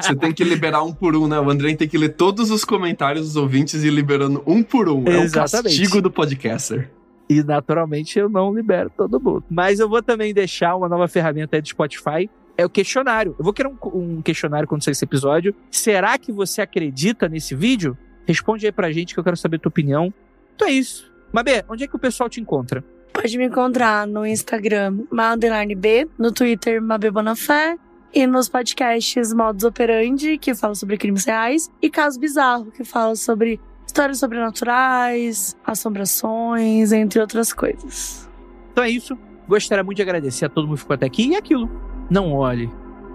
Você 0.00 0.14
tem 0.14 0.32
que 0.32 0.44
liberar 0.44 0.82
um 0.82 0.92
por 0.92 1.16
um, 1.16 1.26
né? 1.26 1.38
O 1.38 1.50
André 1.50 1.74
tem 1.74 1.88
que 1.88 1.98
ler 1.98 2.10
todos 2.10 2.50
os 2.50 2.64
comentários 2.64 3.26
dos 3.26 3.36
ouvintes 3.36 3.82
e 3.82 3.88
ir 3.88 3.90
liberando 3.90 4.42
um 4.46 4.62
por 4.62 4.88
um. 4.88 5.06
É 5.06 5.18
o 5.18 5.22
Exatamente. 5.22 5.76
castigo 5.78 6.02
do 6.02 6.10
podcaster. 6.10 6.90
E 7.28 7.42
naturalmente 7.42 8.18
eu 8.18 8.28
não 8.28 8.54
libero 8.54 8.90
todo 8.94 9.20
mundo. 9.20 9.44
Mas 9.48 9.80
eu 9.80 9.88
vou 9.88 10.02
também 10.02 10.34
deixar 10.34 10.76
uma 10.76 10.88
nova 10.88 11.08
ferramenta 11.08 11.56
aí 11.56 11.62
do 11.62 11.68
Spotify. 11.68 12.28
É 12.56 12.64
o 12.64 12.70
questionário. 12.70 13.34
Eu 13.38 13.44
vou 13.44 13.52
criar 13.52 13.68
um, 13.68 13.76
um 13.94 14.22
questionário 14.22 14.68
quando 14.68 14.84
sair 14.84 14.92
esse 14.92 15.04
episódio. 15.04 15.54
Será 15.70 16.18
que 16.18 16.30
você 16.30 16.60
acredita 16.60 17.28
nesse 17.28 17.54
vídeo? 17.54 17.96
Responde 18.26 18.66
aí 18.66 18.72
pra 18.72 18.92
gente 18.92 19.14
que 19.14 19.20
eu 19.20 19.24
quero 19.24 19.36
saber 19.36 19.56
a 19.56 19.60
tua 19.60 19.70
opinião. 19.70 20.12
Então 20.54 20.68
é 20.68 20.72
isso. 20.72 21.10
Mabê, 21.32 21.64
onde 21.68 21.84
é 21.84 21.86
que 21.88 21.96
o 21.96 21.98
pessoal 21.98 22.28
te 22.28 22.40
encontra? 22.40 22.84
Pode 23.12 23.36
me 23.38 23.46
encontrar 23.46 24.06
no 24.06 24.26
Instagram, 24.26 24.98
Madeline 25.10 25.74
B, 25.74 26.06
no 26.18 26.32
Twitter, 26.32 26.80
Mabê 26.82 27.10
Bonafé, 27.10 27.76
e 28.14 28.26
nos 28.26 28.48
podcasts 28.48 29.32
Modus 29.32 29.64
Operandi, 29.64 30.38
que 30.38 30.54
fala 30.54 30.74
sobre 30.74 30.96
crimes 30.96 31.24
reais, 31.24 31.70
e 31.82 31.90
Caso 31.90 32.20
Bizarro, 32.20 32.70
que 32.70 32.84
fala 32.84 33.16
sobre 33.16 33.60
histórias 33.86 34.18
sobrenaturais, 34.18 35.56
assombrações, 35.64 36.92
entre 36.92 37.20
outras 37.20 37.52
coisas. 37.52 38.28
Então 38.72 38.84
é 38.84 38.90
isso. 38.90 39.18
Gostaria 39.48 39.84
muito 39.84 39.96
de 39.96 40.02
agradecer 40.02 40.44
a 40.44 40.48
todo 40.48 40.66
mundo 40.66 40.76
que 40.76 40.82
ficou 40.82 40.94
até 40.94 41.06
aqui. 41.06 41.28
E 41.28 41.36
aquilo, 41.36 41.68
não 42.10 42.32
olhe 42.32 42.70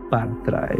para 0.10 0.28
trás. 0.44 0.80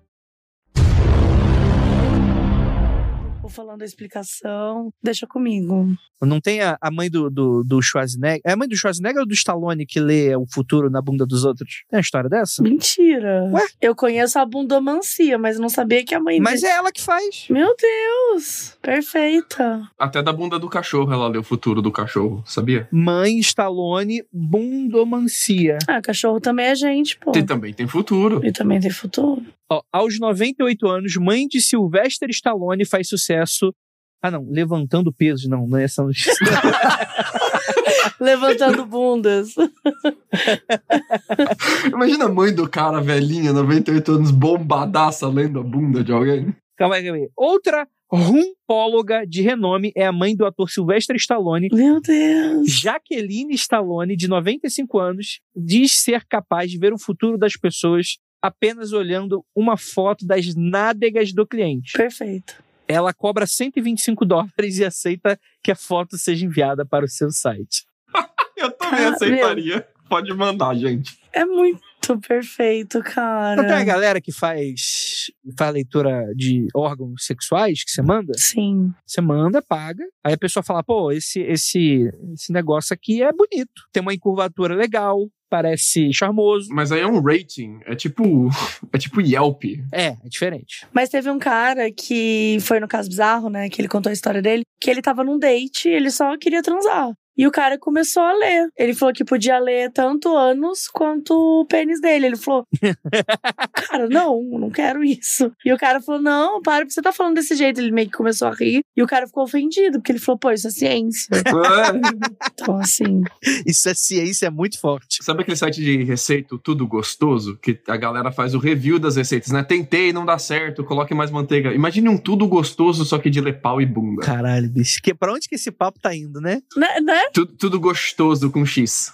Falando 3.51 3.81
a 3.81 3.85
explicação, 3.85 4.91
deixa 5.03 5.27
comigo. 5.27 5.87
Não 6.21 6.39
tem 6.39 6.61
a, 6.61 6.77
a 6.79 6.91
mãe 6.91 7.09
do, 7.09 7.29
do, 7.29 7.63
do 7.63 7.81
Schwarzenegger? 7.81 8.41
É 8.45 8.51
a 8.53 8.55
mãe 8.55 8.67
do 8.67 8.75
Schwarzenegger 8.75 9.21
ou 9.21 9.25
do 9.27 9.33
Stallone 9.33 9.85
que 9.85 9.99
lê 9.99 10.35
o 10.35 10.45
futuro 10.51 10.89
na 10.89 11.01
bunda 11.01 11.25
dos 11.25 11.43
outros? 11.43 11.83
Tem 11.89 11.97
uma 11.97 12.01
história 12.01 12.29
dessa? 12.29 12.61
Mentira. 12.61 13.49
Ué? 13.51 13.65
Eu 13.81 13.95
conheço 13.95 14.37
a 14.39 14.45
bundomancia, 14.45 15.37
mas 15.39 15.57
não 15.59 15.67
sabia 15.69 16.03
que 16.05 16.13
a 16.13 16.19
mãe 16.19 16.39
Mas 16.39 16.61
dele- 16.61 16.73
é 16.73 16.75
ela 16.77 16.91
que 16.91 17.01
faz. 17.01 17.45
Meu 17.49 17.75
Deus! 17.75 18.77
Perfeita. 18.81 19.81
Até 19.97 20.21
da 20.21 20.31
bunda 20.31 20.59
do 20.59 20.69
cachorro 20.69 21.11
ela 21.11 21.27
lê 21.27 21.37
o 21.39 21.43
futuro 21.43 21.81
do 21.81 21.91
cachorro, 21.91 22.43
sabia? 22.45 22.87
Mãe 22.91 23.39
Stallone, 23.39 24.23
bundomancia. 24.31 25.77
Ah, 25.87 26.01
cachorro 26.01 26.39
também 26.39 26.67
é 26.67 26.75
gente, 26.75 27.17
pô. 27.17 27.31
E 27.35 27.43
também 27.43 27.73
tem 27.73 27.87
futuro. 27.87 28.41
E 28.45 28.51
também 28.51 28.79
tem 28.79 28.91
futuro. 28.91 29.43
Ó, 29.71 29.81
aos 29.89 30.19
98 30.19 30.85
anos, 30.85 31.15
mãe 31.15 31.47
de 31.47 31.61
Sylvester 31.61 32.29
Stallone 32.29 32.83
faz 32.83 33.07
sucesso. 33.07 33.73
Ah, 34.21 34.29
não, 34.29 34.45
levantando 34.49 35.13
pesos, 35.13 35.47
não, 35.47 35.65
não 35.65 35.77
é 35.77 35.85
essa 35.85 36.03
notícia. 36.03 36.33
Levantando 38.19 38.85
bundas. 38.85 39.55
Imagina 41.87 42.25
a 42.25 42.29
mãe 42.29 42.53
do 42.53 42.69
cara 42.69 42.99
velhinha, 42.99 43.53
98 43.53 44.11
anos, 44.11 44.31
bombadaça, 44.31 45.29
lendo 45.29 45.61
a 45.61 45.63
bunda 45.63 46.03
de 46.03 46.11
alguém. 46.11 46.53
Calma 46.77 46.95
aí, 46.95 47.03
calma 47.03 47.17
aí. 47.17 47.29
Outra 47.35 47.87
rumpóloga 48.11 49.25
de 49.25 49.41
renome 49.41 49.93
é 49.95 50.05
a 50.05 50.11
mãe 50.11 50.35
do 50.35 50.45
ator 50.45 50.69
Sylvester 50.69 51.15
Stallone. 51.15 51.69
Meu 51.71 52.01
Deus. 52.01 52.69
Jaqueline 52.69 53.53
Stallone, 53.53 54.17
de 54.17 54.27
95 54.27 54.99
anos, 54.99 55.39
diz 55.55 55.93
ser 55.93 56.25
capaz 56.25 56.69
de 56.69 56.77
ver 56.77 56.91
o 56.91 56.99
futuro 56.99 57.37
das 57.37 57.53
pessoas 57.53 58.17
apenas 58.41 58.91
olhando 58.91 59.45
uma 59.55 59.77
foto 59.77 60.25
das 60.25 60.55
nádegas 60.55 61.31
do 61.31 61.45
cliente. 61.45 61.93
Perfeito. 61.93 62.61
Ela 62.87 63.13
cobra 63.13 63.45
125 63.45 64.25
dólares 64.25 64.77
e 64.77 64.83
aceita 64.83 65.39
que 65.63 65.71
a 65.71 65.75
foto 65.75 66.17
seja 66.17 66.45
enviada 66.45 66.85
para 66.85 67.05
o 67.05 67.07
seu 67.07 67.31
site. 67.31 67.85
Eu 68.57 68.71
também 68.71 68.99
Cara, 68.99 69.15
aceitaria. 69.15 69.87
Pode 70.09 70.33
mandar, 70.33 70.75
gente. 70.75 71.17
É 71.31 71.45
muito 71.45 72.19
perfeito, 72.27 73.01
cara. 73.01 73.55
Não 73.55 73.63
tem 73.63 73.77
a 73.77 73.83
galera 73.83 74.19
que 74.19 74.31
faz, 74.31 75.31
faz 75.57 75.73
leitura 75.73 76.33
de 76.35 76.67
órgãos 76.75 77.25
sexuais 77.25 77.83
que 77.83 77.91
você 77.91 78.01
manda? 78.01 78.33
Sim. 78.35 78.93
Você 79.07 79.21
manda, 79.21 79.61
paga. 79.61 80.03
Aí 80.21 80.33
a 80.33 80.37
pessoa 80.37 80.61
fala, 80.61 80.83
pô, 80.83 81.11
esse, 81.13 81.39
esse, 81.39 82.11
esse 82.33 82.51
negócio 82.51 82.93
aqui 82.93 83.23
é 83.23 83.31
bonito. 83.31 83.87
Tem 83.93 84.01
uma 84.01 84.13
encurvatura 84.13 84.75
legal, 84.75 85.29
parece 85.51 86.13
charmoso. 86.13 86.69
Mas 86.73 86.93
aí 86.93 87.01
é 87.01 87.07
um 87.07 87.21
rating. 87.21 87.79
É 87.85 87.93
tipo. 87.95 88.49
É 88.93 88.97
tipo 88.97 89.21
Yelp. 89.21 89.63
É, 89.93 90.07
é 90.07 90.29
diferente. 90.29 90.85
Mas 90.91 91.07
teve 91.07 91.29
um 91.29 91.39
cara 91.39 91.89
que 91.91 92.57
foi 92.61 92.79
no 92.79 92.87
caso 92.87 93.07
bizarro, 93.07 93.49
né? 93.49 93.69
Que 93.69 93.79
ele 93.79 93.87
contou 93.87 94.09
a 94.09 94.13
história 94.13 94.41
dele, 94.41 94.63
que 94.81 94.89
ele 94.89 95.01
tava 95.01 95.23
num 95.23 95.39
date 95.39 95.87
e 95.87 95.93
ele 95.93 96.11
só 96.11 96.37
queria 96.37 96.61
transar. 96.61 97.13
E 97.41 97.47
o 97.47 97.49
cara 97.49 97.75
começou 97.75 98.21
a 98.21 98.33
ler. 98.33 98.69
Ele 98.77 98.93
falou 98.93 99.11
que 99.11 99.25
podia 99.25 99.57
ler 99.57 99.91
tanto 99.91 100.37
ânus 100.37 100.87
quanto 100.87 101.33
o 101.33 101.65
pênis 101.65 101.99
dele. 101.99 102.27
Ele 102.27 102.37
falou: 102.37 102.67
Cara, 103.73 104.07
não, 104.07 104.43
não 104.43 104.69
quero 104.69 105.03
isso. 105.03 105.51
E 105.65 105.73
o 105.73 105.77
cara 105.77 105.99
falou: 105.99 106.21
Não, 106.21 106.61
para, 106.61 106.81
porque 106.85 106.93
você 106.93 107.01
tá 107.01 107.11
falando 107.11 107.33
desse 107.33 107.55
jeito. 107.55 107.81
Ele 107.81 107.89
meio 107.89 108.05
que 108.05 108.13
começou 108.15 108.47
a 108.47 108.53
rir. 108.53 108.83
E 108.95 109.01
o 109.01 109.07
cara 109.07 109.25
ficou 109.25 109.43
ofendido, 109.43 109.97
porque 109.97 110.11
ele 110.11 110.19
falou: 110.19 110.37
Pô, 110.37 110.51
isso 110.51 110.67
é 110.67 110.69
ciência. 110.69 111.29
então, 112.53 112.77
assim. 112.77 113.23
Isso 113.65 113.89
é 113.89 113.95
ciência 113.95 114.51
muito 114.51 114.79
forte. 114.79 115.17
Sabe 115.23 115.41
aquele 115.41 115.57
site 115.57 115.81
de 115.81 116.03
receita, 116.03 116.55
Tudo 116.61 116.85
Gostoso? 116.85 117.57
Que 117.57 117.79
a 117.87 117.97
galera 117.97 118.31
faz 118.31 118.53
o 118.53 118.59
review 118.59 118.99
das 118.99 119.15
receitas, 119.15 119.49
né? 119.49 119.63
Tentei, 119.63 120.13
não 120.13 120.27
dá 120.27 120.37
certo, 120.37 120.83
coloque 120.83 121.15
mais 121.15 121.31
manteiga. 121.31 121.73
Imagine 121.73 122.07
um 122.07 122.19
tudo 122.19 122.47
gostoso, 122.47 123.03
só 123.03 123.17
que 123.17 123.31
de 123.31 123.41
ler 123.41 123.61
pau 123.61 123.81
e 123.81 123.85
bunda. 123.87 124.21
Caralho, 124.21 124.69
bicho. 124.69 125.01
Que, 125.01 125.11
pra 125.11 125.33
onde 125.33 125.49
que 125.49 125.55
esse 125.55 125.71
papo 125.71 125.99
tá 125.99 126.15
indo, 126.15 126.39
né? 126.39 126.61
Né? 126.77 127.01
né? 127.01 127.30
Tudo, 127.33 127.55
tudo 127.55 127.79
gostoso 127.79 128.51
com 128.51 128.65
X. 128.65 129.13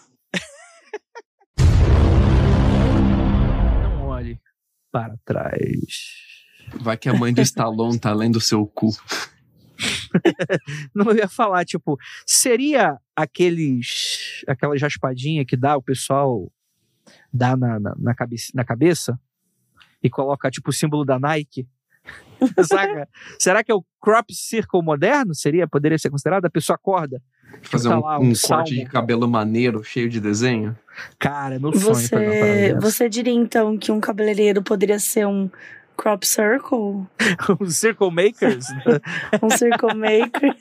Não 3.83 4.07
olhe 4.07 4.39
para 4.91 5.15
trás. 5.23 6.25
Vai 6.81 6.97
que 6.97 7.07
a 7.07 7.13
mãe 7.13 7.31
do 7.31 7.41
Stallone 7.41 7.99
tá 7.99 8.11
lendo 8.13 8.37
o 8.37 8.41
seu 8.41 8.65
cu. 8.65 8.89
Não 10.95 11.13
ia 11.15 11.27
falar, 11.27 11.63
tipo, 11.63 11.97
seria 12.25 12.97
aqueles. 13.15 14.43
aquela 14.47 14.75
raspadinha 14.75 15.45
que 15.45 15.55
dá, 15.55 15.77
o 15.77 15.81
pessoal 15.81 16.51
dá 17.31 17.55
na, 17.55 17.79
na, 17.79 17.95
na 17.97 18.15
cabeça, 18.15 18.51
na 18.55 18.65
cabeça 18.65 19.19
e 20.01 20.09
coloca, 20.09 20.49
tipo, 20.49 20.71
o 20.71 20.73
símbolo 20.73 21.05
da 21.05 21.19
Nike? 21.19 21.67
Será 23.39 23.63
que 23.63 23.71
é 23.71 23.75
o 23.75 23.85
crop 24.01 24.33
circle 24.33 24.81
moderno? 24.81 25.35
Seria, 25.35 25.67
poderia 25.67 25.99
ser 25.99 26.09
considerado? 26.09 26.45
A 26.45 26.49
pessoa 26.49 26.75
acorda. 26.75 27.21
Fazer 27.61 27.89
tá 27.89 27.97
um, 27.97 28.01
lá, 28.01 28.19
um 28.19 28.29
um 28.29 28.33
corte 28.33 28.75
de 28.75 28.85
cabelo 28.85 29.27
maneiro, 29.27 29.83
cheio 29.83 30.09
de 30.09 30.19
desenho. 30.19 30.75
Cara, 31.19 31.55
é 31.55 31.59
meu 31.59 31.73
sonho 31.73 31.95
Você, 31.95 32.75
você 32.79 33.09
diria 33.09 33.33
então 33.33 33.77
que 33.77 33.91
um 33.91 33.99
cabeleireiro 33.99 34.61
poderia 34.61 34.99
ser 34.99 35.27
um 35.27 35.49
crop 35.97 36.25
circle? 36.25 37.07
Os 37.59 37.75
Circle 37.75 38.11
Makers? 38.11 38.67
Um 39.41 39.49
circle 39.49 39.93
maker? 39.93 40.55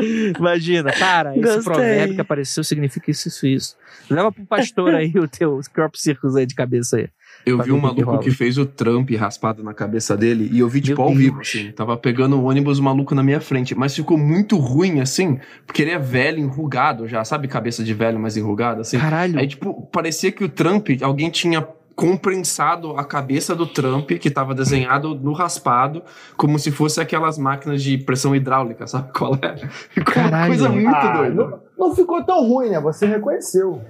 Imagina, 0.38 0.90
cara, 0.92 1.32
esse 1.32 1.42
Gostei. 1.42 1.62
provérbio 1.62 2.14
que 2.16 2.20
apareceu 2.20 2.64
significa 2.64 3.10
isso, 3.10 3.28
isso, 3.28 3.46
isso. 3.46 3.76
Leva 4.10 4.32
pro 4.32 4.44
pastor 4.44 4.94
aí 4.94 5.12
o 5.16 5.28
teu 5.28 5.60
crop 5.72 5.98
circles 5.98 6.34
aí 6.34 6.46
de 6.46 6.54
cabeça 6.54 6.96
aí. 6.96 7.08
Eu 7.46 7.62
vi 7.62 7.72
um 7.72 7.80
ver 7.80 7.86
o 7.86 7.90
que 7.90 7.96
que 7.96 8.04
maluco 8.04 8.30
fez 8.32 8.56
o 8.56 8.64
Trump 8.64 9.10
raspado 9.12 9.62
na 9.62 9.74
cabeça 9.74 10.16
dele 10.16 10.48
e 10.50 10.60
eu 10.60 10.68
vi, 10.68 10.80
tipo, 10.80 11.02
Meu 11.02 11.10
ao 11.10 11.14
vivo, 11.14 11.40
assim. 11.40 11.70
Tava 11.72 11.96
pegando 11.96 12.38
o 12.38 12.44
ônibus 12.44 12.80
maluco 12.80 13.14
na 13.14 13.22
minha 13.22 13.40
frente. 13.40 13.74
Mas 13.74 13.94
ficou 13.94 14.16
muito 14.16 14.56
ruim, 14.56 15.00
assim, 15.00 15.38
porque 15.66 15.82
ele 15.82 15.90
é 15.90 15.98
velho, 15.98 16.38
enrugado 16.38 17.06
já. 17.06 17.24
Sabe 17.24 17.46
cabeça 17.46 17.84
de 17.84 17.92
velho, 17.92 18.18
mas 18.18 18.36
enrugado, 18.36 18.80
assim? 18.80 18.98
Caralho. 18.98 19.38
Aí, 19.38 19.46
tipo, 19.46 19.86
parecia 19.92 20.32
que 20.32 20.42
o 20.42 20.48
Trump, 20.48 20.88
alguém 21.02 21.30
tinha 21.30 21.66
comprensado 21.94 22.96
a 22.96 23.04
cabeça 23.04 23.54
do 23.54 23.66
Trump, 23.66 24.10
que 24.12 24.30
tava 24.30 24.54
desenhado 24.54 25.14
no 25.14 25.32
raspado, 25.32 26.02
como 26.36 26.58
se 26.58 26.70
fosse 26.70 27.00
aquelas 27.00 27.38
máquinas 27.38 27.82
de 27.82 27.98
pressão 27.98 28.34
hidráulica, 28.34 28.86
sabe 28.86 29.12
qual 29.12 29.34
é? 29.40 29.56
Ficou 29.90 30.22
uma 30.22 30.46
coisa 30.46 30.68
muito 30.68 30.88
Ah, 30.94 31.12
doida. 31.18 31.34
não, 31.34 31.60
não 31.88 31.94
ficou 31.94 32.22
tão 32.24 32.46
ruim, 32.46 32.70
né? 32.70 32.80
Você 32.80 33.06
reconheceu. 33.06 33.80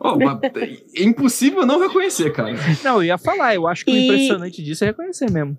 Oh, 0.00 0.16
mas 0.16 0.38
é 0.96 1.02
impossível 1.02 1.64
não 1.66 1.80
reconhecer, 1.80 2.32
cara. 2.32 2.52
Não, 2.82 2.96
eu 2.96 3.04
ia 3.04 3.18
falar, 3.18 3.54
eu 3.54 3.66
acho 3.66 3.84
que 3.84 3.90
o 3.92 3.94
E- 3.94 4.04
impressionante 4.06 4.62
disso 4.62 4.84
é 4.84 4.88
reconhecer 4.88 5.30
mesmo. 5.30 5.56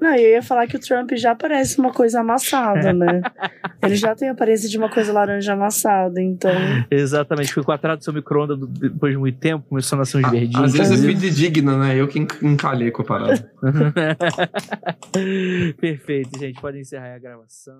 Não, 0.00 0.14
eu 0.14 0.30
ia 0.30 0.42
falar 0.42 0.66
que 0.66 0.76
o 0.76 0.80
Trump 0.80 1.10
já 1.14 1.34
parece 1.34 1.78
uma 1.78 1.92
coisa 1.92 2.20
amassada, 2.20 2.92
né? 2.92 3.20
Ele 3.82 3.96
já 3.96 4.14
tem 4.14 4.28
a 4.28 4.32
aparência 4.32 4.68
de 4.68 4.78
uma 4.78 4.88
coisa 4.88 5.12
laranja 5.12 5.52
amassada, 5.52 6.20
então. 6.20 6.50
Exatamente, 6.90 7.52
foi 7.52 7.62
com 7.64 7.72
a 7.72 7.78
tradução 7.78 8.14
micro-ondas 8.14 8.58
do- 8.58 8.66
depois 8.66 9.12
de 9.12 9.18
muito 9.18 9.38
tempo, 9.38 9.64
começou 9.68 9.96
a 9.96 9.98
nascer 10.00 10.18
uns 10.24 10.30
verdinhos. 10.30 10.64
Às 10.64 10.72
vezes 10.72 11.02
é 11.02 11.06
né? 11.06 11.12
fidedigna, 11.14 11.78
né? 11.78 11.96
Eu 11.96 12.06
que 12.08 12.18
enc- 12.20 12.42
encalhei 12.42 12.90
com 12.90 13.02
a 13.02 13.04
parada. 13.04 13.52
Perfeito, 15.80 16.38
gente, 16.38 16.60
pode 16.60 16.78
encerrar 16.78 17.14
a 17.14 17.18
gravação. 17.18 17.78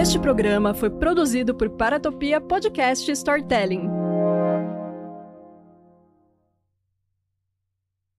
Este 0.00 0.18
programa 0.18 0.72
foi 0.74 0.90
produzido 0.90 1.54
por 1.54 1.68
Paratopia 1.70 2.40
Podcast 2.40 3.10
Storytelling. 3.10 3.88